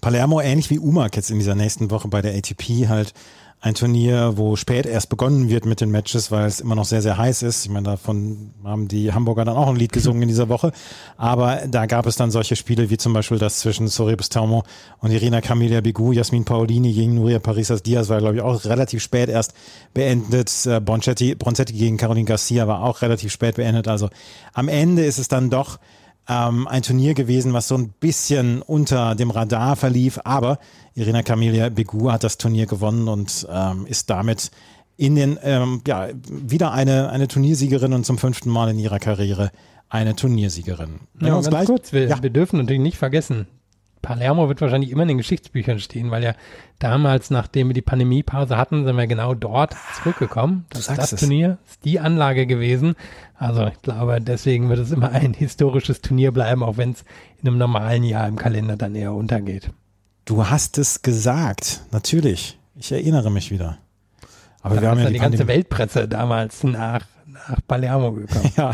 Palermo 0.00 0.40
ähnlich 0.40 0.70
wie 0.70 0.78
Umak 0.78 1.16
jetzt 1.16 1.30
in 1.30 1.38
dieser 1.38 1.54
nächsten 1.54 1.90
Woche 1.90 2.08
bei 2.08 2.22
der 2.22 2.34
ATP 2.34 2.88
halt 2.88 3.12
ein 3.60 3.74
Turnier, 3.74 4.34
wo 4.36 4.54
spät 4.54 4.86
erst 4.86 5.08
begonnen 5.08 5.48
wird 5.48 5.66
mit 5.66 5.80
den 5.80 5.90
Matches, 5.90 6.30
weil 6.30 6.46
es 6.46 6.60
immer 6.60 6.76
noch 6.76 6.84
sehr, 6.84 7.02
sehr 7.02 7.18
heiß 7.18 7.42
ist. 7.42 7.64
Ich 7.64 7.70
meine, 7.70 7.86
davon 7.86 8.52
haben 8.62 8.86
die 8.86 9.12
Hamburger 9.12 9.44
dann 9.44 9.56
auch 9.56 9.68
ein 9.68 9.74
Lied 9.74 9.92
gesungen 9.92 10.22
in 10.22 10.28
dieser 10.28 10.48
Woche. 10.48 10.70
Aber 11.16 11.62
da 11.68 11.86
gab 11.86 12.06
es 12.06 12.14
dann 12.14 12.30
solche 12.30 12.54
Spiele 12.54 12.88
wie 12.88 12.98
zum 12.98 13.12
Beispiel 13.12 13.38
das 13.38 13.58
zwischen 13.58 13.88
Soribus 13.88 14.28
Taumo 14.28 14.62
und 15.00 15.10
Irina 15.10 15.40
Camelia 15.40 15.80
Bigu, 15.80 16.12
Jasmin 16.12 16.44
Paolini 16.44 16.92
gegen 16.92 17.16
Nuria 17.16 17.40
Parisas 17.40 17.82
Diaz 17.82 18.08
war, 18.08 18.18
glaube 18.18 18.36
ich, 18.36 18.42
auch 18.42 18.64
relativ 18.64 19.02
spät 19.02 19.28
erst 19.28 19.54
beendet. 19.92 20.52
Äh, 20.66 20.80
Boncetti, 20.80 21.34
Bronzetti 21.34 21.72
gegen 21.72 21.96
Caroline 21.96 22.26
Garcia 22.26 22.68
war 22.68 22.84
auch 22.84 23.02
relativ 23.02 23.32
spät 23.32 23.56
beendet. 23.56 23.88
Also 23.88 24.08
am 24.52 24.68
Ende 24.68 25.04
ist 25.04 25.18
es 25.18 25.26
dann 25.26 25.50
doch 25.50 25.80
ähm, 26.28 26.68
ein 26.68 26.82
Turnier 26.82 27.14
gewesen, 27.14 27.52
was 27.52 27.68
so 27.68 27.76
ein 27.76 27.88
bisschen 28.00 28.62
unter 28.62 29.14
dem 29.14 29.30
Radar 29.30 29.76
verlief. 29.76 30.18
Aber 30.24 30.58
Irina 30.94 31.22
Camelia 31.22 31.68
Begu 31.70 32.10
hat 32.10 32.24
das 32.24 32.38
Turnier 32.38 32.66
gewonnen 32.66 33.08
und 33.08 33.46
ähm, 33.50 33.86
ist 33.86 34.10
damit 34.10 34.50
in 34.96 35.14
den, 35.14 35.38
ähm, 35.42 35.80
ja, 35.86 36.08
wieder 36.28 36.72
eine, 36.72 37.10
eine 37.10 37.28
Turniersiegerin 37.28 37.92
und 37.92 38.04
zum 38.04 38.18
fünften 38.18 38.50
Mal 38.50 38.68
in 38.70 38.78
ihrer 38.78 38.98
Karriere 38.98 39.50
eine 39.88 40.14
Turniersiegerin. 40.16 41.00
Wenn 41.14 41.28
Ja, 41.28 41.34
ganz 41.34 41.48
gleich- 41.48 41.66
kurz, 41.66 41.92
wir, 41.92 42.06
ja, 42.08 42.22
wir 42.22 42.30
dürfen 42.30 42.58
natürlich 42.58 42.82
nicht 42.82 42.98
vergessen, 42.98 43.46
Palermo 44.02 44.48
wird 44.48 44.60
wahrscheinlich 44.60 44.90
immer 44.90 45.02
in 45.02 45.08
den 45.08 45.18
Geschichtsbüchern 45.18 45.78
stehen, 45.78 46.10
weil 46.10 46.22
ja 46.22 46.34
damals, 46.78 47.30
nachdem 47.30 47.68
wir 47.68 47.74
die 47.74 47.82
Pandemiepause 47.82 48.56
hatten, 48.56 48.84
sind 48.84 48.96
wir 48.96 49.06
genau 49.06 49.34
dort 49.34 49.74
zurückgekommen. 49.96 50.64
Das 50.70 50.86
das 50.86 51.12
es. 51.12 51.20
Turnier, 51.20 51.58
ist 51.68 51.84
die 51.84 52.00
Anlage 52.00 52.46
gewesen. 52.46 52.94
Also 53.36 53.66
ich 53.66 53.80
glaube, 53.82 54.20
deswegen 54.20 54.68
wird 54.68 54.78
es 54.78 54.92
immer 54.92 55.10
ein 55.12 55.34
historisches 55.38 56.00
Turnier 56.00 56.32
bleiben, 56.32 56.62
auch 56.62 56.76
wenn 56.76 56.90
es 56.92 57.04
in 57.42 57.48
einem 57.48 57.58
normalen 57.58 58.04
Jahr 58.04 58.26
im 58.28 58.36
Kalender 58.36 58.76
dann 58.76 58.94
eher 58.94 59.12
untergeht. 59.12 59.70
du 60.24 60.46
hast 60.48 60.78
es 60.78 61.02
gesagt. 61.02 61.82
Natürlich. 61.90 62.58
Ich 62.76 62.92
erinnere 62.92 63.30
mich 63.30 63.50
wieder. 63.50 63.78
Aber 64.62 64.76
Da 64.76 64.82
wir 64.82 64.90
haben 64.90 64.98
ja 65.00 65.06
die, 65.06 65.14
die 65.14 65.18
ganze 65.18 65.46
Weltpresse 65.46 66.08
damals 66.08 66.62
nach, 66.64 67.04
nach 67.26 67.58
Palermo 67.66 68.12
gekommen. 68.12 68.52
Ja, 68.56 68.72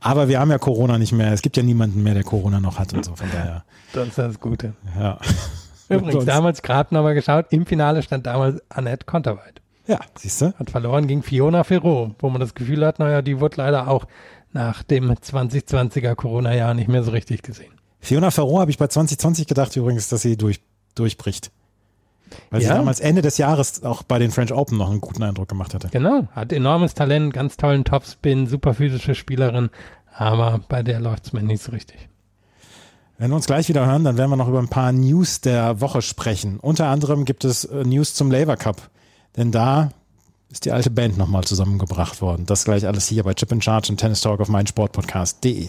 aber 0.00 0.28
wir 0.28 0.40
haben 0.40 0.50
ja 0.50 0.58
Corona 0.58 0.98
nicht 0.98 1.12
mehr. 1.12 1.32
Es 1.32 1.42
gibt 1.42 1.56
ja 1.56 1.62
niemanden 1.62 2.02
mehr, 2.02 2.14
der 2.14 2.24
Corona 2.24 2.60
noch 2.60 2.78
hat 2.78 2.92
und 2.92 3.04
so. 3.04 3.14
Von 3.16 3.28
daher, 3.32 3.64
Das 3.92 4.08
ist 4.08 4.18
das 4.18 4.40
Gute. 4.40 4.74
ja. 4.98 5.18
Übrigens, 5.88 6.12
Sonst- 6.14 6.26
damals 6.26 6.62
gerade 6.62 6.94
nochmal 6.94 7.14
geschaut, 7.14 7.46
im 7.50 7.66
Finale 7.66 8.02
stand 8.02 8.26
damals 8.26 8.62
Annette 8.70 9.04
Konterweit. 9.04 9.60
Ja, 9.86 9.98
siehst 10.16 10.40
du? 10.40 10.54
Hat 10.58 10.70
verloren 10.70 11.06
gegen 11.06 11.22
Fiona 11.22 11.64
Ferro, 11.64 12.14
wo 12.20 12.30
man 12.30 12.40
das 12.40 12.54
Gefühl 12.54 12.86
hat, 12.86 12.98
naja, 12.98 13.20
die 13.20 13.40
wird 13.40 13.56
leider 13.56 13.88
auch 13.88 14.06
nach 14.52 14.82
dem 14.84 15.10
2020er 15.12 16.14
Corona-Jahr 16.14 16.72
nicht 16.74 16.88
mehr 16.88 17.02
so 17.02 17.10
richtig 17.10 17.42
gesehen. 17.42 17.72
Fiona 18.00 18.30
Ferro 18.30 18.60
habe 18.60 18.70
ich 18.70 18.78
bei 18.78 18.86
2020 18.86 19.46
gedacht 19.46 19.76
übrigens, 19.76 20.08
dass 20.08 20.22
sie 20.22 20.36
durch, 20.36 20.60
durchbricht. 20.94 21.50
Weil 22.50 22.62
sie 22.62 22.68
Ja? 22.68 22.76
damals 22.76 23.00
Ende 23.00 23.20
des 23.20 23.36
Jahres 23.36 23.82
auch 23.82 24.02
bei 24.02 24.18
den 24.18 24.30
French 24.30 24.52
Open 24.54 24.78
noch 24.78 24.90
einen 24.90 25.00
guten 25.02 25.22
Eindruck 25.22 25.48
gemacht 25.48 25.74
hatte. 25.74 25.88
Genau, 25.90 26.26
hat 26.32 26.52
enormes 26.52 26.94
Talent, 26.94 27.34
ganz 27.34 27.56
tollen 27.58 27.84
Topspin, 27.84 28.46
super 28.46 28.72
physische 28.72 29.14
Spielerin, 29.14 29.68
aber 30.14 30.60
bei 30.68 30.82
der 30.82 31.00
läuft 31.00 31.26
es 31.26 31.32
mir 31.34 31.42
nicht 31.42 31.62
so 31.62 31.72
richtig. 31.72 32.08
Wenn 33.22 33.30
wir 33.30 33.36
uns 33.36 33.46
gleich 33.46 33.68
wieder 33.68 33.86
hören, 33.86 34.02
dann 34.02 34.16
werden 34.16 34.30
wir 34.30 34.36
noch 34.36 34.48
über 34.48 34.58
ein 34.58 34.66
paar 34.66 34.90
News 34.90 35.40
der 35.40 35.80
Woche 35.80 36.02
sprechen. 36.02 36.58
Unter 36.58 36.88
anderem 36.88 37.24
gibt 37.24 37.44
es 37.44 37.64
äh, 37.64 37.84
News 37.84 38.14
zum 38.14 38.32
Labour 38.32 38.56
Cup. 38.56 38.90
Denn 39.36 39.52
da 39.52 39.90
ist 40.50 40.64
die 40.64 40.72
alte 40.72 40.90
Band 40.90 41.18
nochmal 41.18 41.44
zusammengebracht 41.44 42.20
worden. 42.20 42.46
Das 42.46 42.64
gleich 42.64 42.84
alles 42.84 43.06
hier 43.06 43.22
bei 43.22 43.32
Chip 43.34 43.52
in 43.52 43.62
Charge 43.62 43.92
und 43.92 43.98
Tennis 43.98 44.22
Talk 44.22 44.40
auf 44.40 44.48
meinsportpodcast.de. 44.48 45.68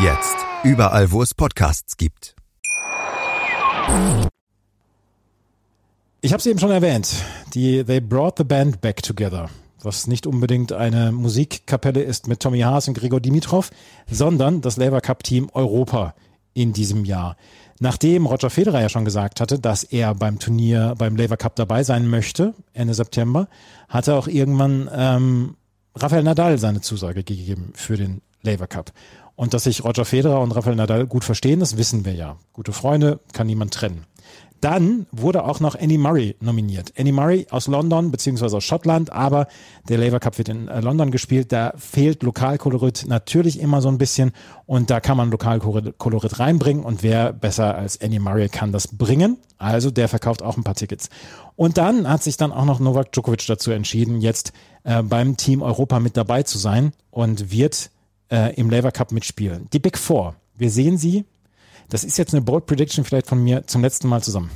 Jetzt 0.00 0.36
überall, 0.64 1.12
wo 1.12 1.22
es 1.22 1.34
Podcasts 1.34 1.96
gibt. 1.96 2.34
Ich 6.20 6.32
habe 6.32 6.40
es 6.40 6.46
eben 6.46 6.58
schon 6.58 6.72
erwähnt. 6.72 7.14
Die 7.54 7.84
They 7.84 8.00
Brought 8.00 8.38
the 8.38 8.44
Band 8.44 8.80
Back 8.80 9.04
Together. 9.04 9.48
Was 9.82 10.08
nicht 10.08 10.26
unbedingt 10.26 10.72
eine 10.72 11.12
Musikkapelle 11.12 12.02
ist 12.02 12.26
mit 12.26 12.40
Tommy 12.40 12.60
Haas 12.60 12.88
und 12.88 12.94
Gregor 12.94 13.20
Dimitrov, 13.20 13.70
sondern 14.10 14.62
das 14.62 14.78
Labour 14.78 15.00
Cup 15.00 15.22
Team 15.22 15.48
Europa 15.52 16.14
in 16.54 16.72
diesem 16.72 17.04
Jahr. 17.04 17.36
Nachdem 17.78 18.26
Roger 18.26 18.50
Federer 18.50 18.80
ja 18.80 18.88
schon 18.88 19.04
gesagt 19.04 19.40
hatte, 19.40 19.60
dass 19.60 19.84
er 19.84 20.14
beim 20.16 20.40
Turnier, 20.40 20.94
beim 20.98 21.14
Labour 21.14 21.36
Cup 21.36 21.54
dabei 21.54 21.84
sein 21.84 22.08
möchte, 22.08 22.54
Ende 22.72 22.94
September, 22.94 23.48
hatte 23.88 24.16
auch 24.16 24.26
irgendwann 24.26 24.90
ähm, 24.92 25.56
Rafael 25.94 26.24
Nadal 26.24 26.58
seine 26.58 26.80
Zusage 26.80 27.22
gegeben 27.22 27.72
für 27.74 27.96
den 27.96 28.22
Labour 28.42 28.66
Cup. 28.66 28.92
Und 29.36 29.54
dass 29.54 29.64
sich 29.64 29.84
Roger 29.84 30.04
Federer 30.04 30.40
und 30.40 30.52
Rafael 30.52 30.76
Nadal 30.76 31.06
gut 31.06 31.24
verstehen, 31.24 31.60
das 31.60 31.76
wissen 31.76 32.04
wir 32.04 32.14
ja. 32.14 32.36
Gute 32.52 32.72
Freunde 32.72 33.20
kann 33.32 33.46
niemand 33.46 33.74
trennen. 33.74 34.06
Dann 34.64 35.04
wurde 35.12 35.44
auch 35.44 35.60
noch 35.60 35.74
Andy 35.74 35.98
Murray 35.98 36.36
nominiert. 36.40 36.92
Andy 36.94 37.12
Murray 37.12 37.46
aus 37.50 37.66
London 37.66 38.10
beziehungsweise 38.10 38.56
aus 38.56 38.64
Schottland, 38.64 39.12
aber 39.12 39.46
der 39.90 39.98
Labour 39.98 40.20
Cup 40.20 40.38
wird 40.38 40.48
in 40.48 40.68
äh, 40.68 40.80
London 40.80 41.10
gespielt. 41.10 41.52
Da 41.52 41.74
fehlt 41.76 42.22
Lokalkolorit 42.22 43.04
natürlich 43.06 43.60
immer 43.60 43.82
so 43.82 43.88
ein 43.88 43.98
bisschen 43.98 44.32
und 44.64 44.88
da 44.88 45.00
kann 45.00 45.18
man 45.18 45.30
Lokalkolorit 45.30 46.38
reinbringen 46.38 46.82
und 46.82 47.02
wer 47.02 47.34
besser 47.34 47.74
als 47.74 47.96
Andy 47.96 48.18
Murray 48.18 48.48
kann 48.48 48.72
das 48.72 48.88
bringen. 48.88 49.36
Also 49.58 49.90
der 49.90 50.08
verkauft 50.08 50.42
auch 50.42 50.56
ein 50.56 50.64
paar 50.64 50.76
Tickets. 50.76 51.10
Und 51.56 51.76
dann 51.76 52.08
hat 52.08 52.22
sich 52.22 52.38
dann 52.38 52.50
auch 52.50 52.64
noch 52.64 52.80
Novak 52.80 53.12
Djokovic 53.12 53.46
dazu 53.46 53.70
entschieden, 53.70 54.22
jetzt 54.22 54.54
äh, 54.84 55.02
beim 55.02 55.36
Team 55.36 55.60
Europa 55.60 56.00
mit 56.00 56.16
dabei 56.16 56.42
zu 56.42 56.56
sein 56.56 56.94
und 57.10 57.50
wird 57.50 57.90
äh, 58.34 58.54
im 58.54 58.68
Labour 58.68 58.90
Cup 58.90 59.12
mitspielen. 59.12 59.68
Die 59.72 59.78
Big 59.78 59.96
Four. 59.96 60.34
Wir 60.56 60.70
sehen 60.70 60.98
sie 60.98 61.24
das 61.88 62.04
ist 62.04 62.18
jetzt 62.18 62.34
eine 62.34 62.42
Bold 62.42 62.66
Prediction 62.66 63.04
vielleicht 63.04 63.26
von 63.26 63.42
mir 63.42 63.66
zum 63.66 63.82
letzten 63.82 64.08
Mal 64.08 64.22
zusammen. 64.22 64.50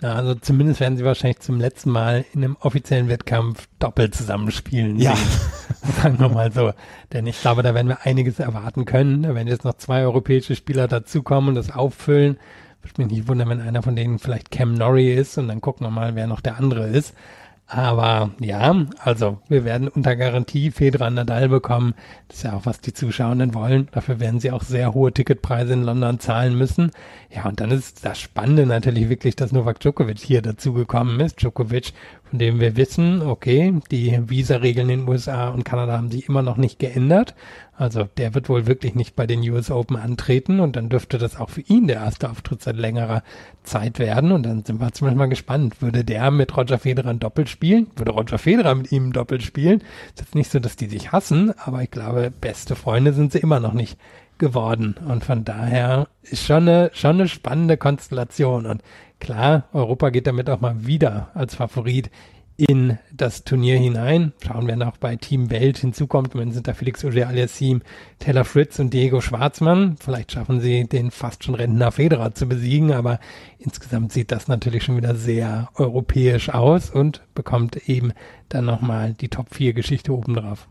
Ja, 0.00 0.14
also 0.14 0.34
zumindest 0.34 0.80
werden 0.80 0.98
sie 0.98 1.04
wahrscheinlich 1.04 1.40
zum 1.40 1.58
letzten 1.58 1.90
Mal 1.90 2.24
in 2.34 2.44
einem 2.44 2.56
offiziellen 2.60 3.08
Wettkampf 3.08 3.68
doppelt 3.78 4.14
zusammenspielen. 4.14 4.98
Ja. 4.98 5.16
Sagen 6.02 6.18
wir 6.18 6.28
mal 6.28 6.52
so. 6.52 6.72
Denn 7.12 7.26
ich 7.26 7.40
glaube, 7.40 7.62
da 7.62 7.74
werden 7.74 7.88
wir 7.88 8.04
einiges 8.04 8.38
erwarten 8.38 8.84
können. 8.84 9.22
Da 9.22 9.34
werden 9.34 9.48
jetzt 9.48 9.64
noch 9.64 9.74
zwei 9.74 10.02
europäische 10.02 10.56
Spieler 10.56 10.88
dazukommen 10.88 11.50
und 11.50 11.54
das 11.54 11.70
auffüllen. 11.70 12.38
Ich 12.84 12.98
mich 12.98 13.08
nicht 13.08 13.28
wundern, 13.28 13.48
wenn 13.48 13.60
einer 13.60 13.82
von 13.82 13.96
denen 13.96 14.18
vielleicht 14.18 14.50
Cam 14.50 14.74
Norrie 14.74 15.10
ist 15.10 15.38
und 15.38 15.48
dann 15.48 15.62
gucken 15.62 15.86
wir 15.86 15.90
mal, 15.90 16.14
wer 16.14 16.26
noch 16.26 16.42
der 16.42 16.58
andere 16.58 16.86
ist. 16.88 17.14
Aber 17.66 18.30
ja, 18.40 18.74
also 18.98 19.38
wir 19.48 19.64
werden 19.64 19.88
unter 19.88 20.16
Garantie 20.16 20.70
Federer 20.70 21.08
Nadal 21.08 21.48
bekommen. 21.48 21.94
Das 22.28 22.38
ist 22.38 22.42
ja 22.42 22.52
auch, 22.52 22.66
was 22.66 22.80
die 22.80 22.92
Zuschauenden 22.92 23.54
wollen. 23.54 23.88
Dafür 23.92 24.20
werden 24.20 24.38
sie 24.38 24.50
auch 24.50 24.62
sehr 24.62 24.92
hohe 24.92 25.12
Ticketpreise 25.12 25.72
in 25.72 25.82
London 25.82 26.20
zahlen 26.20 26.58
müssen. 26.58 26.90
Ja, 27.34 27.46
und 27.46 27.60
dann 27.60 27.70
ist 27.70 28.04
das 28.04 28.20
Spannende 28.20 28.66
natürlich 28.66 29.08
wirklich, 29.08 29.34
dass 29.34 29.52
Novak 29.52 29.80
Djokovic 29.80 30.18
hier 30.18 30.42
dazugekommen 30.42 31.18
ist. 31.20 31.40
Djokovic, 31.40 31.94
von 32.28 32.38
dem 32.38 32.60
wir 32.60 32.76
wissen, 32.76 33.22
okay, 33.22 33.74
die 33.90 34.20
Visa-Regeln 34.28 34.90
in 34.90 35.00
den 35.00 35.08
USA 35.08 35.48
und 35.48 35.64
Kanada 35.64 35.96
haben 35.96 36.10
sich 36.10 36.28
immer 36.28 36.42
noch 36.42 36.58
nicht 36.58 36.78
geändert. 36.78 37.34
Also 37.76 38.04
der 38.16 38.34
wird 38.34 38.48
wohl 38.48 38.66
wirklich 38.66 38.94
nicht 38.94 39.16
bei 39.16 39.26
den 39.26 39.40
US 39.50 39.70
Open 39.70 39.96
antreten 39.96 40.60
und 40.60 40.76
dann 40.76 40.88
dürfte 40.88 41.18
das 41.18 41.36
auch 41.36 41.50
für 41.50 41.62
ihn 41.62 41.88
der 41.88 41.96
erste 41.96 42.30
Auftritt 42.30 42.62
seit 42.62 42.76
längerer 42.76 43.22
Zeit 43.64 43.98
werden. 43.98 44.30
Und 44.30 44.44
dann 44.44 44.64
sind 44.64 44.80
wir 44.80 44.92
zumindest 44.92 45.18
mal 45.18 45.28
gespannt. 45.28 45.82
Würde 45.82 46.04
der 46.04 46.30
mit 46.30 46.56
Roger 46.56 46.78
Federer 46.78 47.10
ein 47.10 47.18
Doppel 47.18 47.48
spielen? 47.48 47.88
Würde 47.96 48.12
Roger 48.12 48.38
Federer 48.38 48.74
mit 48.76 48.92
ihm 48.92 49.08
ein 49.08 49.12
Doppel 49.12 49.40
spielen? 49.40 49.80
Ist 50.08 50.20
jetzt 50.20 50.34
nicht 50.34 50.50
so, 50.50 50.60
dass 50.60 50.76
die 50.76 50.86
sich 50.86 51.10
hassen, 51.10 51.52
aber 51.58 51.82
ich 51.82 51.90
glaube, 51.90 52.30
beste 52.30 52.76
Freunde 52.76 53.12
sind 53.12 53.32
sie 53.32 53.38
immer 53.38 53.58
noch 53.58 53.72
nicht 53.74 53.98
geworden. 54.38 54.94
Und 55.08 55.24
von 55.24 55.44
daher 55.44 56.08
ist 56.22 56.44
schon 56.44 56.68
eine, 56.68 56.90
schon 56.92 57.16
eine 57.16 57.28
spannende 57.28 57.76
Konstellation. 57.76 58.66
Und 58.66 58.82
klar, 59.20 59.64
Europa 59.72 60.10
geht 60.10 60.26
damit 60.26 60.48
auch 60.48 60.60
mal 60.60 60.86
wieder 60.86 61.28
als 61.34 61.56
Favorit 61.56 62.10
in 62.56 62.98
das 63.12 63.44
Turnier 63.44 63.78
hinein. 63.78 64.32
Schauen 64.44 64.66
wir 64.66 64.76
noch 64.76 64.96
bei 64.96 65.16
Team 65.16 65.50
Welt 65.50 65.78
hinzukommt. 65.78 66.34
Dann 66.34 66.52
sind 66.52 66.68
da 66.68 66.74
Felix 66.74 67.04
Auger-Aliassime, 67.04 67.80
Taylor 68.18 68.44
Fritz 68.44 68.78
und 68.78 68.94
Diego 68.94 69.20
Schwarzmann. 69.20 69.96
Vielleicht 69.98 70.32
schaffen 70.32 70.60
sie 70.60 70.86
den 70.86 71.10
fast 71.10 71.44
schon 71.44 71.54
Rentner 71.54 71.90
Federer 71.90 72.34
zu 72.34 72.46
besiegen, 72.46 72.92
aber 72.92 73.18
insgesamt 73.58 74.12
sieht 74.12 74.30
das 74.30 74.48
natürlich 74.48 74.84
schon 74.84 74.96
wieder 74.96 75.14
sehr 75.16 75.68
europäisch 75.74 76.50
aus 76.50 76.90
und 76.90 77.22
bekommt 77.34 77.88
eben 77.88 78.12
dann 78.48 78.64
nochmal 78.64 79.14
die 79.14 79.28
Top 79.28 79.52
4 79.52 79.72
Geschichte 79.72 80.12
obendrauf. 80.12 80.68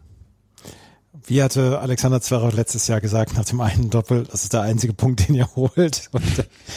Wie 1.25 1.41
hatte 1.41 1.79
Alexander 1.79 2.19
Zverev 2.19 2.55
letztes 2.55 2.87
Jahr 2.87 2.99
gesagt, 2.99 3.35
nach 3.35 3.45
dem 3.45 3.61
einen 3.61 3.89
Doppel, 3.89 4.25
das 4.29 4.43
ist 4.43 4.53
der 4.53 4.61
einzige 4.61 4.93
Punkt, 4.93 5.27
den 5.27 5.35
ihr 5.35 5.47
holt. 5.55 6.09
Und 6.11 6.23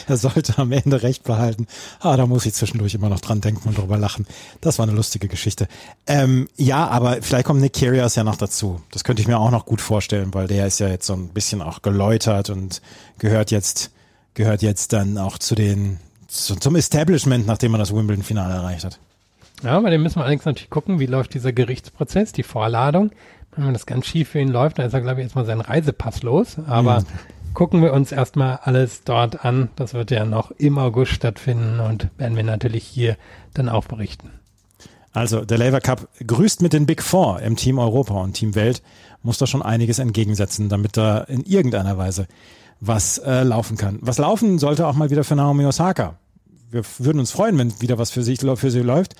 er 0.07 0.17
sollte 0.17 0.59
am 0.59 0.71
Ende 0.71 1.03
recht 1.03 1.25
behalten. 1.25 1.67
Ah, 1.99 2.17
da 2.17 2.27
muss 2.27 2.47
ich 2.47 2.55
zwischendurch 2.55 2.95
immer 2.95 3.09
noch 3.09 3.21
dran 3.21 3.41
denken 3.41 3.69
und 3.69 3.79
drüber 3.79 3.99
lachen. 3.99 4.27
Das 4.61 4.79
war 4.79 4.87
eine 4.87 4.95
lustige 4.95 5.27
Geschichte. 5.27 5.67
Ähm, 6.07 6.49
ja, 6.57 6.87
aber 6.87 7.23
vielleicht 7.23 7.47
kommt 7.47 7.61
Nick 7.61 7.73
Kyrgios 7.73 8.15
ja 8.15 8.23
noch 8.23 8.37
dazu. 8.37 8.81
Das 8.93 9.03
könnte 9.03 9.21
ich 9.21 9.29
mir 9.29 9.39
auch 9.39 9.51
noch 9.51 9.67
gut 9.67 9.81
vorstellen, 9.81 10.33
weil 10.33 10.47
der 10.47 10.67
ist 10.67 10.79
ja 10.79 10.89
jetzt 10.89 11.07
so 11.07 11.15
ein 11.15 11.29
bisschen 11.29 11.61
auch 11.61 11.83
geläutert 11.83 12.51
und 12.51 12.83
gehört 13.19 13.51
jetzt, 13.51 13.91
gehört 14.35 14.63
jetzt 14.63 14.93
dann 14.93 15.19
auch 15.19 15.39
zu 15.39 15.55
den, 15.57 15.99
zu, 16.29 16.55
zum 16.55 16.77
Establishment, 16.77 17.47
nachdem 17.47 17.75
er 17.75 17.79
das 17.79 17.93
Wimbledon-Finale 17.93 18.55
erreicht 18.55 18.85
hat. 18.85 19.01
Ja, 19.63 19.81
bei 19.81 19.91
dem 19.91 20.03
müssen 20.03 20.17
wir 20.17 20.23
allerdings 20.23 20.45
natürlich 20.45 20.71
gucken, 20.71 21.01
wie 21.01 21.07
läuft 21.07 21.33
dieser 21.33 21.53
Gerichtsprozess, 21.53 22.33
die 22.33 22.43
Vorladung 22.43 23.11
wenn 23.57 23.73
das 23.73 23.87
ganz 23.87 24.07
schief 24.07 24.31
für 24.31 24.41
ihn 24.41 24.49
läuft, 24.49 24.79
dann 24.79 24.87
ist 24.87 24.95
er, 24.95 25.01
glaube 25.01 25.21
ich, 25.21 25.25
erstmal 25.25 25.47
seinen 25.47 25.61
Reisepass 25.61 26.23
los. 26.23 26.57
Aber 26.67 27.01
mhm. 27.01 27.05
gucken 27.55 27.83
wir 27.83 27.93
uns 27.93 28.13
erstmal 28.13 28.61
alles 28.63 29.03
dort 29.05 29.45
an. 29.45 29.71
Das 29.77 29.95
wird 29.95 30.11
ja 30.11 30.25
noch 30.25 30.51
im 30.53 30.79
August 30.79 31.13
stattfinden 31.13 31.81
und 31.81 32.09
werden 32.19 32.37
wir 32.37 32.45
natürlich 32.45 32.85
hier 32.85 33.17
dann 33.55 33.69
auch 33.69 33.87
berichten. 33.87 34.31
Also 35.13 35.47
der 35.47 35.57
Labour 35.57 35.81
Cup 35.81 36.09
grüßt 36.27 36.61
mit 36.61 36.75
den 36.75 36.85
Big 36.85 37.03
Four 37.03 37.41
im 37.41 37.57
Team 37.57 37.79
Europa 37.79 38.15
und 38.15 38.35
Team 38.35 38.55
Welt 38.55 38.83
muss 39.23 39.39
da 39.39 39.47
schon 39.47 39.63
einiges 39.63 39.99
entgegensetzen, 39.99 40.69
damit 40.69 40.99
da 40.99 41.21
in 41.21 41.43
irgendeiner 41.43 41.97
Weise 41.97 42.27
was 42.81 43.17
äh, 43.19 43.43
laufen 43.43 43.79
kann. 43.79 43.99
Was 44.03 44.19
laufen 44.19 44.59
sollte 44.59 44.87
auch 44.87 44.95
mal 44.95 45.09
wieder 45.09 45.25
für 45.25 45.35
Naomi 45.35 45.65
Osaka. 45.65 46.19
Wir 46.71 46.83
würden 46.99 47.21
uns 47.21 47.31
freuen, 47.31 47.57
wenn 47.57 47.81
wieder 47.81 47.97
was 47.97 48.11
für 48.11 48.23
sie, 48.23 48.37
für 48.37 48.71
sie 48.71 48.81
läuft. 48.81 49.15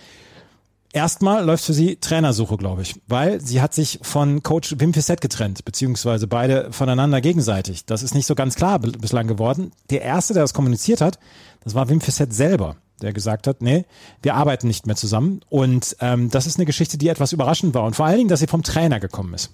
Erstmal 0.93 1.45
läuft 1.45 1.65
für 1.65 1.73
sie 1.73 1.97
Trainersuche, 1.97 2.57
glaube 2.57 2.83
ich, 2.83 3.01
weil 3.07 3.41
sie 3.41 3.61
hat 3.61 3.75
sich 3.75 3.99
von 4.03 4.43
Coach 4.43 4.77
Wim 4.79 4.95
Fissett 4.95 5.21
getrennt, 5.21 5.65
beziehungsweise 5.65 6.27
beide 6.27 6.73
voneinander 6.73 7.21
gegenseitig. 7.21 7.85
Das 7.85 8.03
ist 8.03 8.15
nicht 8.15 8.27
so 8.27 8.35
ganz 8.35 8.55
klar 8.55 8.79
bislang 8.79 9.27
geworden. 9.27 9.73
Der 9.91 10.03
erste, 10.03 10.33
der 10.33 10.43
das 10.43 10.55
kommuniziert 10.55 11.01
hat, 11.01 11.19
das 11.65 11.75
war 11.75 11.89
Wim 11.89 12.01
Fissett 12.01 12.33
selber, 12.33 12.77
der 13.03 13.13
gesagt 13.13 13.47
hat, 13.47 13.61
nee, 13.61 13.85
wir 14.23 14.35
arbeiten 14.35 14.69
nicht 14.69 14.87
mehr 14.87 14.97
zusammen. 14.97 15.41
Und 15.49 15.97
ähm, 16.01 16.31
das 16.31 16.47
ist 16.47 16.59
eine 16.59 16.67
Geschichte, 16.67 16.97
die 16.97 17.09
etwas 17.09 17.33
überraschend 17.33 17.75
war 17.75 17.85
und 17.85 17.97
vor 17.97 18.07
allen 18.07 18.19
Dingen, 18.19 18.29
dass 18.29 18.41
sie 18.41 18.47
vom 18.47 18.63
Trainer 18.63 19.01
gekommen 19.01 19.35
ist. 19.35 19.51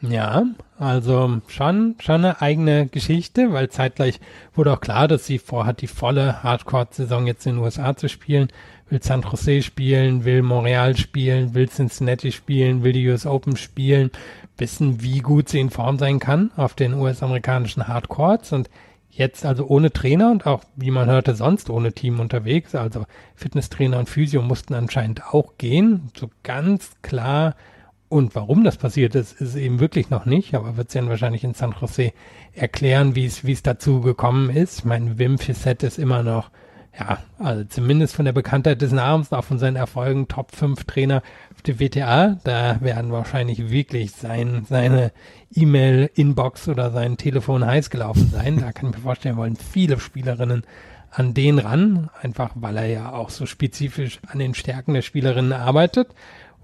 Ja, 0.00 0.44
also 0.78 1.40
schon, 1.48 1.96
schon 1.98 2.24
eine 2.24 2.40
eigene 2.40 2.86
Geschichte, 2.86 3.52
weil 3.52 3.68
zeitgleich 3.68 4.20
wurde 4.54 4.72
auch 4.72 4.80
klar, 4.80 5.08
dass 5.08 5.26
sie 5.26 5.40
vorhat, 5.40 5.80
die 5.80 5.88
volle 5.88 6.44
Hardcore-Saison 6.44 7.26
jetzt 7.26 7.46
in 7.46 7.56
den 7.56 7.64
USA 7.64 7.96
zu 7.96 8.08
spielen 8.08 8.48
will 8.90 9.02
San 9.02 9.22
Jose 9.22 9.62
spielen, 9.62 10.24
will 10.24 10.42
Montreal 10.42 10.96
spielen, 10.96 11.54
will 11.54 11.68
Cincinnati 11.68 12.32
spielen, 12.32 12.82
will 12.82 12.92
die 12.92 13.08
US 13.08 13.26
Open 13.26 13.56
spielen, 13.56 14.10
wissen, 14.56 15.02
wie 15.02 15.18
gut 15.18 15.48
sie 15.48 15.60
in 15.60 15.70
Form 15.70 15.98
sein 15.98 16.18
kann 16.18 16.50
auf 16.56 16.74
den 16.74 16.94
US-amerikanischen 16.94 17.86
Hardcourts 17.86 18.52
und 18.52 18.68
jetzt 19.10 19.44
also 19.44 19.66
ohne 19.66 19.92
Trainer 19.92 20.30
und 20.30 20.46
auch, 20.46 20.62
wie 20.76 20.90
man 20.90 21.10
hörte, 21.10 21.34
sonst 21.34 21.70
ohne 21.70 21.92
Team 21.92 22.20
unterwegs. 22.20 22.74
Also 22.74 23.04
Fitnesstrainer 23.34 23.98
und 23.98 24.08
Physio 24.08 24.42
mussten 24.42 24.74
anscheinend 24.74 25.34
auch 25.34 25.58
gehen. 25.58 26.10
So 26.16 26.30
ganz 26.44 26.92
klar. 27.02 27.56
Und 28.08 28.34
warum 28.34 28.64
das 28.64 28.78
passiert 28.78 29.14
ist, 29.14 29.38
ist 29.40 29.54
eben 29.54 29.80
wirklich 29.80 30.08
noch 30.08 30.24
nicht, 30.24 30.54
aber 30.54 30.78
wird 30.78 30.90
sie 30.90 30.98
dann 30.98 31.10
wahrscheinlich 31.10 31.44
in 31.44 31.52
San 31.52 31.74
Jose 31.78 32.12
erklären, 32.54 33.14
wie 33.14 33.26
es, 33.26 33.44
wie 33.44 33.52
es 33.52 33.62
dazu 33.62 34.00
gekommen 34.00 34.48
ist. 34.48 34.78
Ich 34.78 34.84
meine, 34.86 35.18
Wim 35.18 35.38
Fissett 35.38 35.82
ist 35.82 35.98
immer 35.98 36.22
noch 36.22 36.50
ja, 36.98 37.18
also 37.38 37.64
zumindest 37.64 38.16
von 38.16 38.24
der 38.24 38.32
Bekanntheit 38.32 38.82
des 38.82 38.92
Namens, 38.92 39.32
auch 39.32 39.44
von 39.44 39.58
seinen 39.58 39.76
Erfolgen, 39.76 40.26
Top 40.26 40.54
5 40.54 40.84
Trainer 40.84 41.22
auf 41.54 41.62
der 41.62 41.78
WTA, 41.78 42.38
da 42.42 42.80
werden 42.80 43.12
wahrscheinlich 43.12 43.70
wirklich 43.70 44.12
sein, 44.12 44.66
seine 44.68 45.12
E-Mail-Inbox 45.54 46.68
oder 46.68 46.90
sein 46.90 47.16
Telefon 47.16 47.64
heiß 47.64 47.90
gelaufen 47.90 48.30
sein. 48.32 48.58
Da 48.60 48.72
kann 48.72 48.90
ich 48.90 48.96
mir 48.96 49.02
vorstellen, 49.02 49.36
wollen 49.36 49.56
viele 49.56 50.00
Spielerinnen 50.00 50.64
an 51.10 51.34
den 51.34 51.58
ran, 51.58 52.10
einfach 52.20 52.50
weil 52.54 52.76
er 52.76 52.86
ja 52.86 53.12
auch 53.12 53.30
so 53.30 53.46
spezifisch 53.46 54.18
an 54.26 54.40
den 54.40 54.54
Stärken 54.54 54.94
der 54.94 55.02
Spielerinnen 55.02 55.52
arbeitet. 55.52 56.08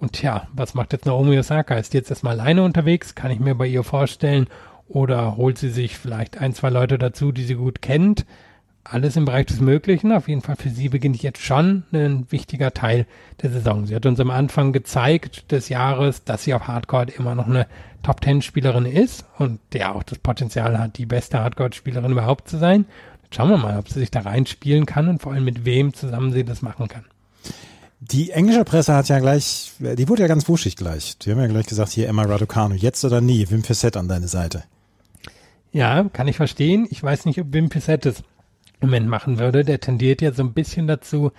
Und 0.00 0.20
ja, 0.20 0.48
was 0.52 0.74
macht 0.74 0.92
jetzt 0.92 1.06
Naomi 1.06 1.38
Osaka? 1.38 1.76
Ist 1.76 1.92
die 1.92 1.98
jetzt 1.98 2.10
erstmal 2.10 2.38
alleine 2.38 2.64
unterwegs? 2.64 3.14
Kann 3.14 3.30
ich 3.30 3.38
mir 3.38 3.54
bei 3.54 3.66
ihr 3.66 3.84
vorstellen. 3.84 4.48
Oder 4.86 5.36
holt 5.36 5.56
sie 5.56 5.70
sich 5.70 5.96
vielleicht 5.96 6.38
ein, 6.38 6.52
zwei 6.52 6.68
Leute 6.68 6.98
dazu, 6.98 7.32
die 7.32 7.44
sie 7.44 7.54
gut 7.54 7.80
kennt? 7.80 8.26
Alles 8.84 9.16
im 9.16 9.24
Bereich 9.24 9.46
des 9.46 9.60
Möglichen. 9.60 10.12
Auf 10.12 10.28
jeden 10.28 10.42
Fall 10.42 10.56
für 10.56 10.68
sie 10.68 10.90
beginnt 10.90 11.22
jetzt 11.22 11.40
schon 11.40 11.84
ein 11.92 12.30
wichtiger 12.30 12.72
Teil 12.74 13.06
der 13.42 13.50
Saison. 13.50 13.86
Sie 13.86 13.94
hat 13.94 14.04
uns 14.04 14.20
am 14.20 14.30
Anfang 14.30 14.72
gezeigt 14.72 15.50
des 15.50 15.70
Jahres, 15.70 16.22
dass 16.24 16.44
sie 16.44 16.52
auf 16.52 16.68
Hardcore 16.68 17.06
immer 17.16 17.34
noch 17.34 17.46
eine 17.46 17.66
Top 18.02 18.20
Ten 18.20 18.42
Spielerin 18.42 18.84
ist 18.84 19.24
und 19.38 19.58
der 19.72 19.96
auch 19.96 20.02
das 20.02 20.18
Potenzial 20.18 20.78
hat, 20.78 20.98
die 20.98 21.06
beste 21.06 21.40
Hardcore 21.40 21.72
Spielerin 21.72 22.12
überhaupt 22.12 22.48
zu 22.48 22.58
sein. 22.58 22.84
Jetzt 23.22 23.36
schauen 23.36 23.48
wir 23.48 23.56
mal, 23.56 23.78
ob 23.78 23.88
sie 23.88 24.00
sich 24.00 24.10
da 24.10 24.20
reinspielen 24.20 24.84
kann 24.84 25.08
und 25.08 25.22
vor 25.22 25.32
allem 25.32 25.44
mit 25.44 25.64
wem 25.64 25.94
zusammen 25.94 26.32
sie 26.32 26.44
das 26.44 26.60
machen 26.60 26.86
kann. 26.86 27.06
Die 28.00 28.32
englische 28.32 28.64
Presse 28.64 28.94
hat 28.94 29.08
ja 29.08 29.18
gleich, 29.18 29.72
die 29.78 30.08
wurde 30.10 30.22
ja 30.22 30.28
ganz 30.28 30.46
wuschig 30.46 30.76
gleich. 30.76 31.16
Die 31.18 31.30
haben 31.30 31.40
ja 31.40 31.46
gleich 31.46 31.66
gesagt, 31.66 31.90
hier 31.90 32.06
Emma 32.06 32.24
Raducanu, 32.24 32.74
jetzt 32.74 33.02
oder 33.02 33.22
nie, 33.22 33.48
Wim 33.48 33.64
Fissett 33.64 33.96
an 33.96 34.08
deine 34.08 34.28
Seite. 34.28 34.64
Ja, 35.72 36.04
kann 36.12 36.28
ich 36.28 36.36
verstehen. 36.36 36.86
Ich 36.90 37.02
weiß 37.02 37.24
nicht, 37.24 37.40
ob 37.40 37.52
Wim 37.54 37.70
Fissett 37.70 38.04
es 38.04 38.18
im 38.18 38.24
Moment 38.80 39.08
machen 39.08 39.38
würde. 39.38 39.64
Der 39.64 39.80
tendiert 39.80 40.22
ja 40.22 40.32
so 40.32 40.42
ein 40.42 40.52
bisschen 40.52 40.86
dazu, 40.86 41.32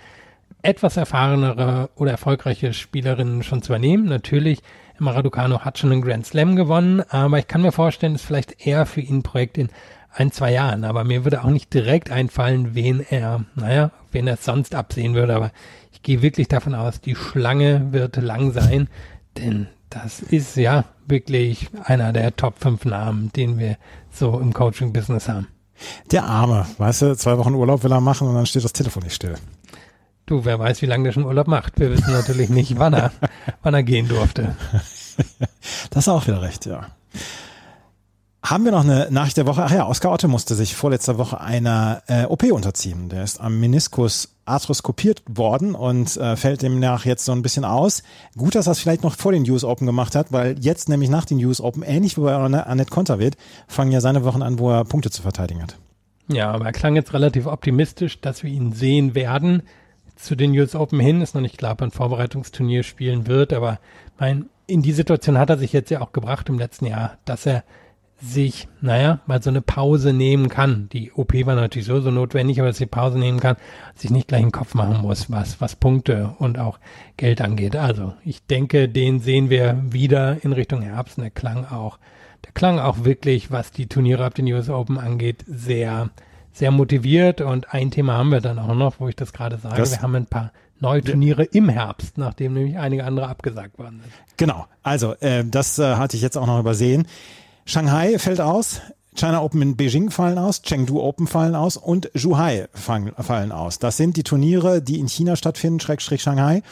etwas 0.62 0.96
erfahrenere 0.96 1.90
oder 1.96 2.12
erfolgreiche 2.12 2.72
Spielerinnen 2.72 3.42
schon 3.42 3.62
zu 3.62 3.72
übernehmen. 3.72 4.06
Natürlich, 4.06 4.62
Emma 4.98 5.12
Raducanu 5.12 5.60
hat 5.60 5.78
schon 5.78 5.92
einen 5.92 6.02
Grand 6.02 6.26
Slam 6.26 6.56
gewonnen, 6.56 7.02
aber 7.08 7.38
ich 7.38 7.46
kann 7.46 7.62
mir 7.62 7.72
vorstellen, 7.72 8.14
es 8.14 8.22
ist 8.22 8.26
vielleicht 8.26 8.66
eher 8.66 8.86
für 8.86 9.00
ihn 9.00 9.18
ein 9.18 9.22
Projekt 9.22 9.58
in 9.58 9.68
ein, 10.12 10.32
zwei 10.32 10.52
Jahren. 10.52 10.84
Aber 10.84 11.04
mir 11.04 11.24
würde 11.24 11.44
auch 11.44 11.50
nicht 11.50 11.72
direkt 11.72 12.10
einfallen, 12.10 12.74
wen 12.74 13.04
er, 13.08 13.44
naja, 13.54 13.90
wen 14.12 14.26
er 14.26 14.36
sonst 14.36 14.74
absehen 14.74 15.14
würde. 15.14 15.36
Aber 15.36 15.52
ich 15.92 16.02
gehe 16.02 16.22
wirklich 16.22 16.48
davon 16.48 16.74
aus, 16.74 17.00
die 17.00 17.14
Schlange 17.14 17.92
wird 17.92 18.16
lang 18.16 18.52
sein, 18.52 18.88
denn 19.36 19.68
das 19.90 20.20
ist 20.20 20.56
ja 20.56 20.84
wirklich 21.06 21.68
einer 21.84 22.12
der 22.12 22.34
Top 22.34 22.58
5 22.58 22.84
Namen, 22.86 23.30
den 23.34 23.58
wir 23.58 23.76
so 24.10 24.38
im 24.40 24.52
Coaching-Business 24.52 25.28
haben. 25.28 25.46
Der 26.10 26.24
Arme, 26.24 26.66
weißt 26.78 27.02
du, 27.02 27.16
zwei 27.16 27.38
Wochen 27.38 27.54
Urlaub 27.54 27.82
will 27.84 27.92
er 27.92 28.00
machen 28.00 28.28
und 28.28 28.34
dann 28.34 28.46
steht 28.46 28.64
das 28.64 28.72
Telefon 28.72 29.02
nicht 29.02 29.14
still. 29.14 29.34
Du, 30.26 30.44
wer 30.44 30.58
weiß, 30.58 30.82
wie 30.82 30.86
lange 30.86 31.04
der 31.04 31.12
schon 31.12 31.24
Urlaub 31.24 31.46
macht. 31.46 31.78
Wir 31.78 31.90
wissen 31.90 32.12
natürlich 32.12 32.48
nicht, 32.48 32.78
wann 32.78 32.94
er, 32.94 33.12
wann 33.62 33.74
er 33.74 33.82
gehen 33.82 34.08
durfte. 34.08 34.56
Das 35.88 36.04
ist 36.04 36.08
auch 36.08 36.26
wieder 36.26 36.42
recht, 36.42 36.66
ja. 36.66 36.88
Haben 38.46 38.64
wir 38.64 38.70
noch 38.70 38.84
eine 38.84 39.08
Nachricht 39.10 39.38
der 39.38 39.46
Woche? 39.48 39.64
Ach 39.64 39.72
ja, 39.72 39.88
Oskar 39.88 40.12
Otte 40.12 40.28
musste 40.28 40.54
sich 40.54 40.76
vorletzter 40.76 41.18
Woche 41.18 41.40
einer 41.40 42.02
äh, 42.06 42.26
OP 42.26 42.44
unterziehen. 42.44 43.08
Der 43.08 43.24
ist 43.24 43.40
am 43.40 43.58
Meniskus 43.58 44.36
arthroskopiert 44.44 45.24
worden 45.28 45.74
und 45.74 46.16
äh, 46.16 46.36
fällt 46.36 46.62
demnach 46.62 47.04
jetzt 47.06 47.24
so 47.24 47.32
ein 47.32 47.42
bisschen 47.42 47.64
aus. 47.64 48.04
Gut, 48.36 48.54
dass 48.54 48.68
er 48.68 48.72
es 48.72 48.78
vielleicht 48.78 49.02
noch 49.02 49.16
vor 49.16 49.32
den 49.32 49.50
US 49.50 49.64
Open 49.64 49.84
gemacht 49.84 50.14
hat, 50.14 50.30
weil 50.30 50.56
jetzt 50.60 50.88
nämlich 50.88 51.10
nach 51.10 51.24
den 51.24 51.44
US 51.44 51.60
Open, 51.60 51.82
ähnlich 51.82 52.16
wie 52.16 52.20
bei 52.20 52.36
Annette 52.36 52.88
Konterwitt, 52.88 53.36
fangen 53.66 53.90
ja 53.90 54.00
seine 54.00 54.22
Wochen 54.22 54.42
an, 54.42 54.60
wo 54.60 54.70
er 54.70 54.84
Punkte 54.84 55.10
zu 55.10 55.22
verteidigen 55.22 55.60
hat. 55.60 55.76
Ja, 56.28 56.52
aber 56.52 56.66
er 56.66 56.72
klang 56.72 56.94
jetzt 56.94 57.14
relativ 57.14 57.46
optimistisch, 57.46 58.20
dass 58.20 58.44
wir 58.44 58.50
ihn 58.50 58.72
sehen 58.72 59.16
werden. 59.16 59.64
Zu 60.14 60.36
den 60.36 60.56
US 60.56 60.76
Open 60.76 61.00
hin 61.00 61.20
ist 61.20 61.34
noch 61.34 61.42
nicht 61.42 61.58
klar, 61.58 61.72
ob 61.72 61.80
er 61.80 61.88
ein 61.88 61.90
Vorbereitungsturnier 61.90 62.84
spielen 62.84 63.26
wird, 63.26 63.52
aber 63.52 63.80
mein, 64.20 64.46
in 64.68 64.82
die 64.82 64.92
Situation 64.92 65.36
hat 65.36 65.50
er 65.50 65.58
sich 65.58 65.72
jetzt 65.72 65.90
ja 65.90 66.00
auch 66.00 66.12
gebracht 66.12 66.48
im 66.48 66.60
letzten 66.60 66.86
Jahr, 66.86 67.18
dass 67.24 67.44
er 67.44 67.64
sich, 68.18 68.66
naja, 68.80 69.20
mal 69.26 69.42
so 69.42 69.50
eine 69.50 69.60
Pause 69.60 70.12
nehmen 70.12 70.48
kann. 70.48 70.88
Die 70.92 71.12
OP 71.12 71.34
war 71.44 71.54
natürlich 71.54 71.86
so, 71.86 72.00
so 72.00 72.10
notwendig, 72.10 72.58
aber 72.58 72.68
dass 72.68 72.78
sie 72.78 72.86
Pause 72.86 73.18
nehmen 73.18 73.40
kann, 73.40 73.56
sich 73.94 74.10
nicht 74.10 74.28
gleich 74.28 74.42
einen 74.42 74.52
Kopf 74.52 74.74
machen 74.74 75.02
muss, 75.02 75.30
was, 75.30 75.60
was 75.60 75.76
Punkte 75.76 76.34
und 76.38 76.58
auch 76.58 76.78
Geld 77.18 77.42
angeht. 77.42 77.76
Also, 77.76 78.14
ich 78.24 78.46
denke, 78.46 78.88
den 78.88 79.20
sehen 79.20 79.50
wir 79.50 79.82
wieder 79.82 80.42
in 80.42 80.52
Richtung 80.52 80.80
Herbst. 80.80 81.18
Und 81.18 81.24
der 81.24 81.30
klang 81.30 81.66
auch, 81.66 81.98
der 82.44 82.52
klang 82.52 82.78
auch 82.78 83.04
wirklich, 83.04 83.50
was 83.50 83.70
die 83.70 83.86
Turniere 83.86 84.24
ab 84.24 84.34
den 84.34 84.50
US 84.50 84.70
Open 84.70 84.98
angeht, 84.98 85.44
sehr, 85.46 86.08
sehr 86.52 86.70
motiviert. 86.70 87.42
Und 87.42 87.74
ein 87.74 87.90
Thema 87.90 88.14
haben 88.14 88.30
wir 88.30 88.40
dann 88.40 88.58
auch 88.58 88.74
noch, 88.74 88.98
wo 88.98 89.08
ich 89.08 89.16
das 89.16 89.34
gerade 89.34 89.58
sage. 89.58 89.76
Das 89.76 89.92
wir 89.92 90.00
haben 90.00 90.14
ein 90.14 90.26
paar 90.26 90.52
neue 90.80 91.02
Turniere 91.02 91.44
im 91.44 91.68
Herbst, 91.68 92.16
nachdem 92.16 92.54
nämlich 92.54 92.78
einige 92.78 93.04
andere 93.04 93.28
abgesagt 93.28 93.78
worden 93.78 94.00
sind. 94.02 94.12
Genau. 94.38 94.66
Also, 94.82 95.14
äh, 95.20 95.44
das 95.44 95.78
äh, 95.78 95.96
hatte 95.96 96.16
ich 96.16 96.22
jetzt 96.22 96.38
auch 96.38 96.46
noch 96.46 96.60
übersehen. 96.60 97.06
Shanghai 97.68 98.20
fällt 98.20 98.40
aus, 98.40 98.80
China 99.16 99.42
Open 99.42 99.60
in 99.60 99.76
Beijing 99.76 100.12
fallen 100.12 100.38
aus, 100.38 100.62
Chengdu 100.62 101.00
Open 101.00 101.26
fallen 101.26 101.56
aus 101.56 101.76
und 101.76 102.08
Zhuhai 102.14 102.68
fallen 102.72 103.50
aus. 103.50 103.80
Das 103.80 103.96
sind 103.96 104.16
die 104.16 104.22
Turniere, 104.22 104.80
die 104.80 105.00
in 105.00 105.08
China 105.08 105.34
stattfinden, 105.34 105.80
Schrägstrich 105.80 106.22
Shanghai. 106.22 106.62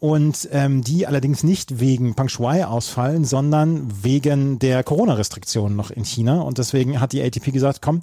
Und 0.00 0.48
ähm, 0.50 0.82
die 0.82 1.06
allerdings 1.06 1.44
nicht 1.44 1.78
wegen 1.78 2.14
Pang 2.14 2.28
Shuai 2.28 2.64
ausfallen, 2.64 3.24
sondern 3.24 3.86
wegen 4.02 4.58
der 4.58 4.82
Corona-Restriktionen 4.82 5.76
noch 5.76 5.90
in 5.90 6.04
China. 6.04 6.40
Und 6.40 6.58
deswegen 6.58 7.00
hat 7.00 7.12
die 7.12 7.22
ATP 7.22 7.52
gesagt, 7.52 7.80
komm, 7.80 8.02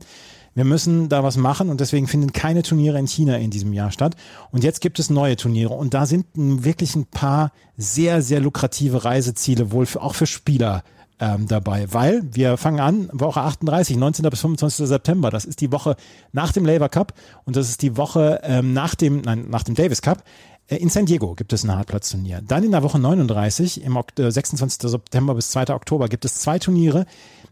wir 0.53 0.63
müssen 0.63 1.09
da 1.09 1.23
was 1.23 1.35
machen 1.35 1.69
und 1.69 1.81
deswegen 1.81 2.07
finden 2.07 2.33
keine 2.33 2.63
Turniere 2.63 2.97
in 2.97 3.07
China 3.07 3.37
in 3.37 3.49
diesem 3.49 3.73
Jahr 3.73 3.91
statt. 3.91 4.15
Und 4.51 4.63
jetzt 4.63 4.79
gibt 4.79 4.99
es 4.99 5.09
neue 5.09 5.35
Turniere 5.35 5.73
und 5.73 5.93
da 5.93 6.05
sind 6.05 6.27
wirklich 6.35 6.95
ein 6.95 7.07
paar 7.07 7.51
sehr, 7.77 8.21
sehr 8.21 8.39
lukrative 8.39 9.03
Reiseziele, 9.03 9.71
wohl 9.71 9.85
für, 9.85 10.01
auch 10.01 10.15
für 10.15 10.27
Spieler 10.27 10.83
ähm, 11.19 11.47
dabei, 11.47 11.91
weil 11.91 12.23
wir 12.31 12.57
fangen 12.57 12.79
an, 12.79 13.09
Woche 13.11 13.41
38, 13.41 13.97
19. 13.97 14.29
bis 14.29 14.41
25. 14.41 14.87
September. 14.87 15.29
Das 15.31 15.45
ist 15.45 15.61
die 15.61 15.71
Woche 15.71 15.95
nach 16.31 16.51
dem 16.51 16.65
Labour 16.65 16.89
Cup 16.89 17.13
und 17.45 17.55
das 17.55 17.69
ist 17.69 17.81
die 17.81 17.97
Woche 17.97 18.39
ähm, 18.43 18.73
nach 18.73 18.95
dem, 18.95 19.21
nein, 19.21 19.47
nach 19.49 19.63
dem 19.63 19.75
Davis 19.75 20.01
Cup. 20.01 20.23
Äh, 20.67 20.77
in 20.77 20.89
San 20.89 21.05
Diego 21.05 21.33
gibt 21.33 21.53
es 21.53 21.63
ein 21.63 21.75
Hartplatzturnier. 21.75 22.41
Dann 22.41 22.63
in 22.63 22.71
der 22.71 22.83
Woche 22.83 22.99
39, 22.99 23.83
im 23.83 23.97
Ok 23.97 24.11
26. 24.17 24.83
Äh, 24.83 24.89
September 24.89 25.33
bis 25.33 25.49
2. 25.49 25.73
Oktober, 25.73 26.07
gibt 26.07 26.25
es 26.25 26.35
zwei 26.35 26.59
Turniere. 26.59 27.05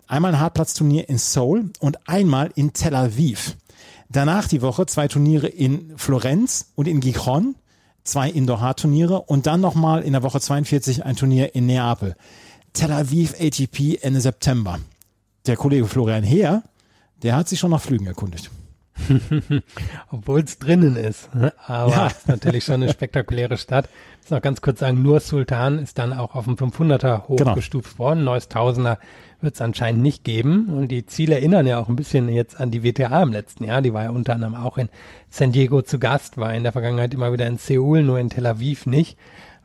Einmal 0.08 0.34
ein 0.34 0.40
Hartplatzturnier 0.40 1.10
in 1.10 1.18
Seoul 1.18 1.72
und 1.80 2.08
einmal 2.08 2.52
in 2.56 2.74
Tel 2.74 2.96
Aviv. 2.96 3.58
Danach 4.10 4.48
die 4.48 4.62
Woche 4.62 4.86
zwei 4.86 5.08
Turniere 5.08 5.48
in 5.48 5.98
Florenz 5.98 6.72
und 6.76 6.88
in 6.88 7.00
Gijon, 7.00 7.56
zwei 8.04 8.30
Indoor-Hard-Turniere 8.30 9.22
und 9.22 9.48
dann 9.48 9.62
nochmal 9.62 10.04
in 10.04 10.14
der 10.14 10.22
Woche 10.22 10.40
42 10.40 11.04
ein 11.04 11.16
Turnier 11.16 11.56
in 11.56 11.66
Neapel. 11.66 12.16
Tel 12.76 12.92
Aviv 12.92 13.36
ATP 13.40 14.00
Ende 14.02 14.20
September. 14.20 14.80
Der 15.48 15.56
Kollege 15.56 15.88
Florian 15.88 16.24
Heer, 16.24 16.62
der 17.24 17.38
hat 17.38 17.48
sich 17.48 17.58
schon 17.58 17.72
nach 17.72 17.80
Flügen 17.80 18.06
erkundigt. 18.06 18.52
Obwohl 20.12 20.42
es 20.42 20.60
drinnen 20.60 20.98
ist. 20.98 21.34
Ne? 21.34 21.54
Aber 21.68 21.92
ja. 21.92 22.08
ist 22.08 22.28
natürlich 22.28 22.66
schon 22.66 22.76
eine 22.76 22.92
spektakuläre 22.92 23.58
Stadt. 23.58 23.88
Ich 24.16 24.26
muss 24.26 24.32
noch 24.32 24.42
ganz 24.42 24.60
kurz 24.60 24.80
sagen, 24.82 25.02
nur 25.02 25.22
Sultan 25.22 25.80
ist 25.80 25.98
dann 25.98 26.12
auch 26.12 26.36
auf 26.36 26.46
dem 26.46 26.58
500er 26.58 27.30
hochgestuft 27.30 27.96
genau. 27.96 28.10
worden. 28.10 28.26
Neues 28.26 28.50
Tausender 28.50 29.00
wird 29.40 29.56
es 29.56 29.62
anscheinend 29.62 30.02
nicht 30.02 30.26
geben. 30.26 30.68
Und 30.68 30.90
die 30.90 31.06
Ziele 31.06 31.36
erinnern 31.36 31.68
ja 31.68 31.80
auch 31.80 31.88
ein 31.88 31.96
bisschen 31.96 32.28
jetzt 32.28 32.60
an 32.60 32.72
die 32.72 32.84
WTA 32.84 33.24
im 33.24 33.32
letzten 33.32 33.64
Jahr. 33.64 33.82
Die 33.82 33.94
war 33.94 34.04
ja 34.04 34.10
unter 34.10 34.34
anderem 34.34 34.56
auch 34.56 34.78
in 34.78 34.90
San 35.30 35.54
Diego 35.54 35.82
zu 35.82 35.98
Gast, 35.98 36.38
war 36.38 36.54
in 36.54 36.64
der 36.64 36.74
Vergangenheit 36.74 37.14
immer 37.14 37.32
wieder 37.32 37.48
in 37.48 37.58
Seoul, 37.58 38.04
nur 38.04 38.20
in 38.20 38.30
Tel 38.30 38.46
Aviv 38.46 38.86
nicht. 38.86 39.18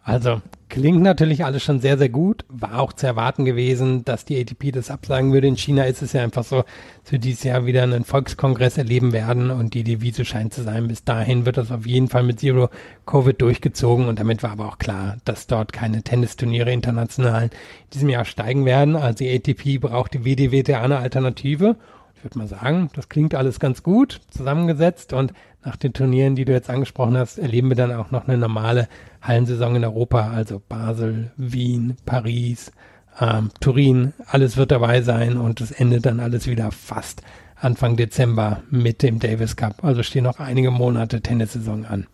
Also 0.03 0.41
klingt 0.71 1.03
natürlich 1.03 1.45
alles 1.45 1.63
schon 1.63 1.81
sehr, 1.81 1.99
sehr 1.99 2.09
gut. 2.09 2.45
War 2.49 2.81
auch 2.81 2.95
zu 2.95 3.07
erwarten 3.07 3.45
gewesen, 3.45 4.05
dass 4.05 4.25
die 4.25 4.41
ATP 4.41 4.73
das 4.73 4.91
absagen 4.91 5.33
würde. 5.33 5.47
In 5.47 5.57
China 5.57 5.85
ist 5.85 6.01
es 6.01 6.15
ja 6.15 6.23
einfach 6.23 6.45
so, 6.45 6.65
dass 7.03 7.13
wir 7.13 7.19
dieses 7.19 7.45
Jahr 7.45 7.67
wieder 7.67 7.83
einen 7.83 8.05
Volkskongress 8.05 8.79
erleben 8.79 9.13
werden 9.13 9.51
und 9.51 9.75
die 9.75 9.85
Devise 9.85 10.25
scheint 10.25 10.55
zu 10.55 10.63
sein, 10.63 10.89
bis 10.89 11.05
dahin 11.05 11.45
wird 11.45 11.59
das 11.59 11.71
auf 11.71 11.87
jeden 11.87 12.09
Fall 12.09 12.23
mit 12.23 12.41
Zero 12.41 12.71
Covid 13.05 13.41
durchgezogen 13.43 14.07
und 14.07 14.19
damit 14.19 14.43
war 14.43 14.53
aber 14.53 14.69
auch 14.69 14.79
klar, 14.79 15.19
dass 15.25 15.47
dort 15.47 15.73
keine 15.73 16.03
Tennisturniere 16.03 16.73
international 16.73 17.45
in 17.45 17.51
diesem 17.93 18.09
Jahr 18.09 18.25
steigen 18.25 18.65
werden. 18.65 18.97
Also 18.97 19.19
die 19.19 19.35
ATP 19.35 19.81
braucht 19.81 20.15
die 20.15 20.25
WDWTA 20.25 20.81
eine 20.81 20.99
Alternative. 20.99 21.77
Ich 22.17 22.25
würde 22.25 22.39
mal 22.39 22.49
sagen, 22.49 22.91
das 22.95 23.09
klingt 23.09 23.35
alles 23.35 23.61
ganz 23.61 23.83
gut 23.83 24.21
zusammengesetzt 24.31 25.13
und 25.13 25.33
nach 25.63 25.77
den 25.77 25.93
Turnieren, 25.93 26.37
die 26.37 26.47
du 26.47 26.53
jetzt 26.53 26.71
angesprochen 26.71 27.19
hast, 27.19 27.39
erleben 27.39 27.69
wir 27.69 27.77
dann 27.77 27.93
auch 27.93 28.11
noch 28.11 28.27
eine 28.27 28.39
normale 28.39 28.89
Hallensaison 29.21 29.77
in 29.77 29.85
Europa, 29.85 30.31
also 30.31 30.61
Basel, 30.67 31.33
Wien, 31.37 31.97
Paris, 32.07 32.73
ähm, 33.21 33.51
Turin, 33.61 34.13
alles 34.27 34.57
wird 34.57 34.71
dabei 34.71 35.03
sein 35.03 35.37
und 35.37 35.61
es 35.61 35.71
endet 35.71 36.07
dann 36.07 36.21
alles 36.21 36.47
wieder 36.47 36.71
fast 36.71 37.23
Anfang 37.57 37.97
Dezember 37.97 38.63
mit 38.71 39.03
dem 39.03 39.19
Davis 39.19 39.57
Cup. 39.57 39.85
Also 39.85 40.03
stehen 40.03 40.25
noch 40.25 40.39
einige 40.41 40.71
Monate 40.71 41.21
Tennissaison 41.21 41.85
an. 41.85 42.07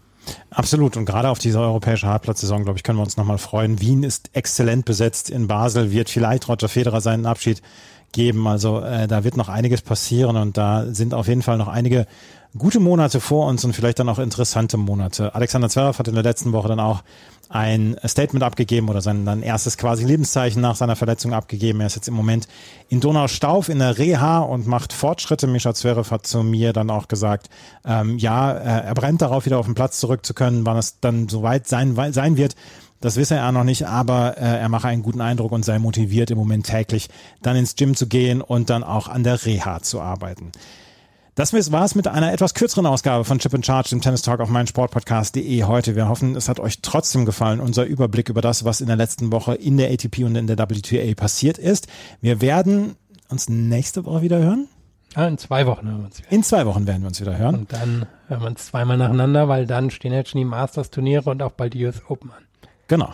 Absolut. 0.50 0.96
Und 0.96 1.04
gerade 1.04 1.28
auf 1.28 1.38
diese 1.38 1.60
europäische 1.60 2.08
Hartplatzsaison, 2.08 2.64
glaube 2.64 2.78
ich, 2.78 2.82
können 2.82 2.98
wir 2.98 3.04
uns 3.04 3.16
nochmal 3.16 3.38
freuen. 3.38 3.80
Wien 3.80 4.02
ist 4.02 4.30
exzellent 4.32 4.84
besetzt. 4.84 5.30
In 5.30 5.46
Basel 5.46 5.92
wird 5.92 6.10
vielleicht 6.10 6.48
Roger 6.48 6.68
Federer 6.68 7.00
seinen 7.00 7.26
Abschied 7.26 7.62
geben. 8.12 8.48
Also 8.48 8.80
äh, 8.80 9.06
da 9.06 9.22
wird 9.22 9.36
noch 9.36 9.48
einiges 9.48 9.82
passieren 9.82 10.36
und 10.36 10.56
da 10.56 10.86
sind 10.86 11.14
auf 11.14 11.28
jeden 11.28 11.42
Fall 11.42 11.58
noch 11.58 11.68
einige 11.68 12.06
gute 12.58 12.80
Monate 12.80 13.20
vor 13.20 13.46
uns 13.46 13.64
und 13.64 13.74
vielleicht 13.74 13.98
dann 13.98 14.08
auch 14.08 14.18
interessante 14.18 14.76
Monate. 14.76 15.34
Alexander 15.34 15.68
Zverev 15.68 15.98
hat 15.98 16.08
in 16.08 16.14
der 16.14 16.22
letzten 16.22 16.52
Woche 16.52 16.68
dann 16.68 16.80
auch 16.80 17.02
ein 17.48 17.96
Statement 18.04 18.42
abgegeben 18.42 18.88
oder 18.88 19.00
sein 19.00 19.24
dann 19.24 19.42
erstes 19.42 19.76
quasi 19.76 20.04
Lebenszeichen 20.04 20.60
nach 20.60 20.74
seiner 20.74 20.96
Verletzung 20.96 21.32
abgegeben. 21.32 21.80
Er 21.80 21.86
ist 21.86 21.94
jetzt 21.94 22.08
im 22.08 22.14
Moment 22.14 22.48
in 22.88 23.00
Donaustauf 23.00 23.68
in 23.68 23.78
der 23.78 23.98
Reha 23.98 24.40
und 24.40 24.66
macht 24.66 24.92
Fortschritte. 24.92 25.46
Mischa 25.46 25.72
Zverev 25.72 26.10
hat 26.10 26.26
zu 26.26 26.42
mir 26.42 26.72
dann 26.72 26.90
auch 26.90 27.08
gesagt, 27.08 27.48
ähm, 27.84 28.18
ja, 28.18 28.50
er 28.52 28.94
brennt 28.94 29.22
darauf, 29.22 29.46
wieder 29.46 29.58
auf 29.58 29.66
den 29.66 29.74
Platz 29.74 30.00
zurück 30.00 30.26
zu 30.26 30.34
können, 30.34 30.66
wann 30.66 30.76
es 30.76 30.98
dann 31.00 31.28
soweit 31.28 31.68
sein, 31.68 31.94
sein 32.12 32.36
wird. 32.36 32.56
Das 33.00 33.16
wisse 33.16 33.36
er 33.36 33.52
noch 33.52 33.64
nicht, 33.64 33.86
aber 33.86 34.38
äh, 34.38 34.58
er 34.58 34.68
mache 34.68 34.88
einen 34.88 35.02
guten 35.02 35.20
Eindruck 35.20 35.52
und 35.52 35.64
sei 35.64 35.78
motiviert 35.78 36.30
im 36.30 36.38
Moment 36.38 36.66
täglich 36.66 37.08
dann 37.42 37.54
ins 37.54 37.76
Gym 37.76 37.94
zu 37.94 38.06
gehen 38.06 38.40
und 38.40 38.70
dann 38.70 38.82
auch 38.82 39.08
an 39.08 39.22
der 39.22 39.44
Reha 39.44 39.82
zu 39.82 40.00
arbeiten. 40.00 40.52
Das 41.36 41.52
war 41.52 41.84
es 41.84 41.94
mit 41.94 42.08
einer 42.08 42.32
etwas 42.32 42.54
kürzeren 42.54 42.86
Ausgabe 42.86 43.26
von 43.26 43.38
Chip 43.38 43.52
and 43.52 43.66
Charge, 43.66 43.90
dem 43.90 44.00
Tennis 44.00 44.22
Talk 44.22 44.40
auf 44.40 44.48
meinsportpodcast.de 44.48 45.64
heute. 45.64 45.94
Wir 45.94 46.08
hoffen, 46.08 46.34
es 46.34 46.48
hat 46.48 46.58
euch 46.60 46.80
trotzdem 46.80 47.26
gefallen, 47.26 47.60
unser 47.60 47.84
Überblick 47.84 48.30
über 48.30 48.40
das, 48.40 48.64
was 48.64 48.80
in 48.80 48.86
der 48.86 48.96
letzten 48.96 49.30
Woche 49.30 49.54
in 49.54 49.76
der 49.76 49.90
ATP 49.90 50.24
und 50.24 50.34
in 50.34 50.46
der 50.46 50.56
WTA 50.56 51.14
passiert 51.14 51.58
ist. 51.58 51.88
Wir 52.22 52.40
werden 52.40 52.96
uns 53.28 53.50
nächste 53.50 54.06
Woche 54.06 54.22
wieder 54.22 54.38
hören. 54.38 54.66
Ja, 55.14 55.28
in 55.28 55.36
zwei 55.36 55.66
Wochen 55.66 55.86
hören 55.86 55.98
wir 55.98 56.06
uns 56.06 56.18
wieder. 56.20 56.32
In 56.32 56.42
zwei 56.42 56.64
Wochen 56.64 56.86
werden 56.86 57.02
wir 57.02 57.08
uns 57.08 57.20
wieder 57.20 57.36
hören. 57.36 57.54
Und 57.54 57.70
dann 57.74 58.06
hören 58.28 58.40
wir 58.40 58.48
uns 58.48 58.64
zweimal 58.64 58.96
nacheinander, 58.96 59.46
weil 59.46 59.66
dann 59.66 59.90
stehen 59.90 60.14
jetzt 60.14 60.30
schon 60.30 60.38
die 60.38 60.46
Masters-Turniere 60.46 61.28
und 61.28 61.42
auch 61.42 61.52
bald 61.52 61.74
die 61.74 61.84
US 61.84 62.00
Open 62.08 62.30
an. 62.30 62.44
Genau. 62.88 63.12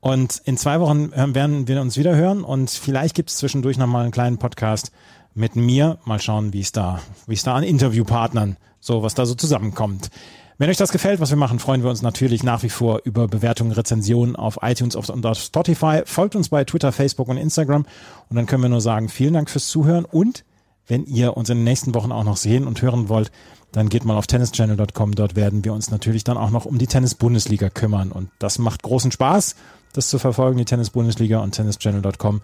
Und 0.00 0.42
in 0.44 0.56
zwei 0.56 0.80
Wochen 0.80 1.12
werden 1.12 1.68
wir 1.68 1.80
uns 1.80 1.96
wieder 1.96 2.16
hören 2.16 2.42
und 2.42 2.70
vielleicht 2.70 3.14
gibt 3.14 3.30
es 3.30 3.36
zwischendurch 3.36 3.78
nochmal 3.78 4.02
einen 4.02 4.12
kleinen 4.12 4.38
Podcast 4.38 4.90
mit 5.36 5.54
mir. 5.54 5.98
Mal 6.04 6.20
schauen, 6.20 6.52
wie 6.52 6.60
es 6.60 6.72
da, 6.72 7.00
wie 7.26 7.34
es 7.34 7.42
da 7.44 7.54
an 7.54 7.62
Interviewpartnern, 7.62 8.56
so 8.80 9.02
was 9.02 9.14
da 9.14 9.26
so 9.26 9.34
zusammenkommt. 9.34 10.10
Wenn 10.58 10.70
euch 10.70 10.78
das 10.78 10.90
gefällt, 10.90 11.20
was 11.20 11.28
wir 11.28 11.36
machen, 11.36 11.58
freuen 11.58 11.82
wir 11.82 11.90
uns 11.90 12.00
natürlich 12.00 12.42
nach 12.42 12.62
wie 12.62 12.70
vor 12.70 13.00
über 13.04 13.28
Bewertungen, 13.28 13.72
Rezensionen 13.72 14.36
auf 14.36 14.60
iTunes 14.62 14.96
und 14.96 15.26
auf 15.26 15.38
Spotify. 15.38 16.00
Folgt 16.06 16.34
uns 16.34 16.48
bei 16.48 16.64
Twitter, 16.64 16.92
Facebook 16.92 17.28
und 17.28 17.36
Instagram. 17.36 17.84
Und 18.30 18.36
dann 18.36 18.46
können 18.46 18.62
wir 18.62 18.70
nur 18.70 18.80
sagen, 18.80 19.10
vielen 19.10 19.34
Dank 19.34 19.50
fürs 19.50 19.68
Zuhören. 19.68 20.06
Und 20.06 20.44
wenn 20.86 21.04
ihr 21.04 21.36
uns 21.36 21.50
in 21.50 21.58
den 21.58 21.64
nächsten 21.64 21.94
Wochen 21.94 22.10
auch 22.10 22.24
noch 22.24 22.38
sehen 22.38 22.66
und 22.66 22.80
hören 22.80 23.10
wollt, 23.10 23.30
dann 23.72 23.90
geht 23.90 24.06
mal 24.06 24.16
auf 24.16 24.26
tennischannel.com. 24.26 25.14
Dort 25.14 25.36
werden 25.36 25.62
wir 25.62 25.74
uns 25.74 25.90
natürlich 25.90 26.24
dann 26.24 26.38
auch 26.38 26.50
noch 26.50 26.64
um 26.64 26.78
die 26.78 26.86
Tennis-Bundesliga 26.86 27.68
kümmern. 27.68 28.10
Und 28.10 28.30
das 28.38 28.58
macht 28.58 28.82
großen 28.82 29.12
Spaß, 29.12 29.56
das 29.92 30.08
zu 30.08 30.18
verfolgen, 30.18 30.56
die 30.56 30.64
Tennis-Bundesliga 30.64 31.40
und 31.40 31.52
tennischannel.com 31.52 32.40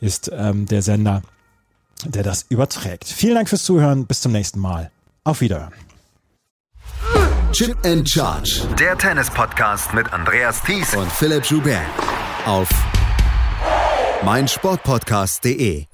ist 0.00 0.30
ähm, 0.34 0.66
der 0.66 0.82
Sender, 0.82 1.22
der 2.04 2.22
das 2.22 2.46
überträgt. 2.48 3.08
Vielen 3.08 3.34
Dank 3.34 3.48
fürs 3.48 3.64
Zuhören. 3.64 4.06
Bis 4.06 4.20
zum 4.20 4.32
nächsten 4.32 4.60
Mal. 4.60 4.90
Auf 5.24 5.40
Wiederhören. 5.40 5.72
Chip 7.52 7.76
and 7.84 8.08
Charge. 8.08 8.62
Der 8.78 8.98
Tennis-Podcast 8.98 9.94
mit 9.94 10.12
Andreas 10.12 10.60
Thies 10.62 10.94
und 10.96 11.10
Philipp 11.10 11.44
Joubert. 11.44 11.82
Auf 12.46 12.68
meinsportpodcast.de. 14.24 15.86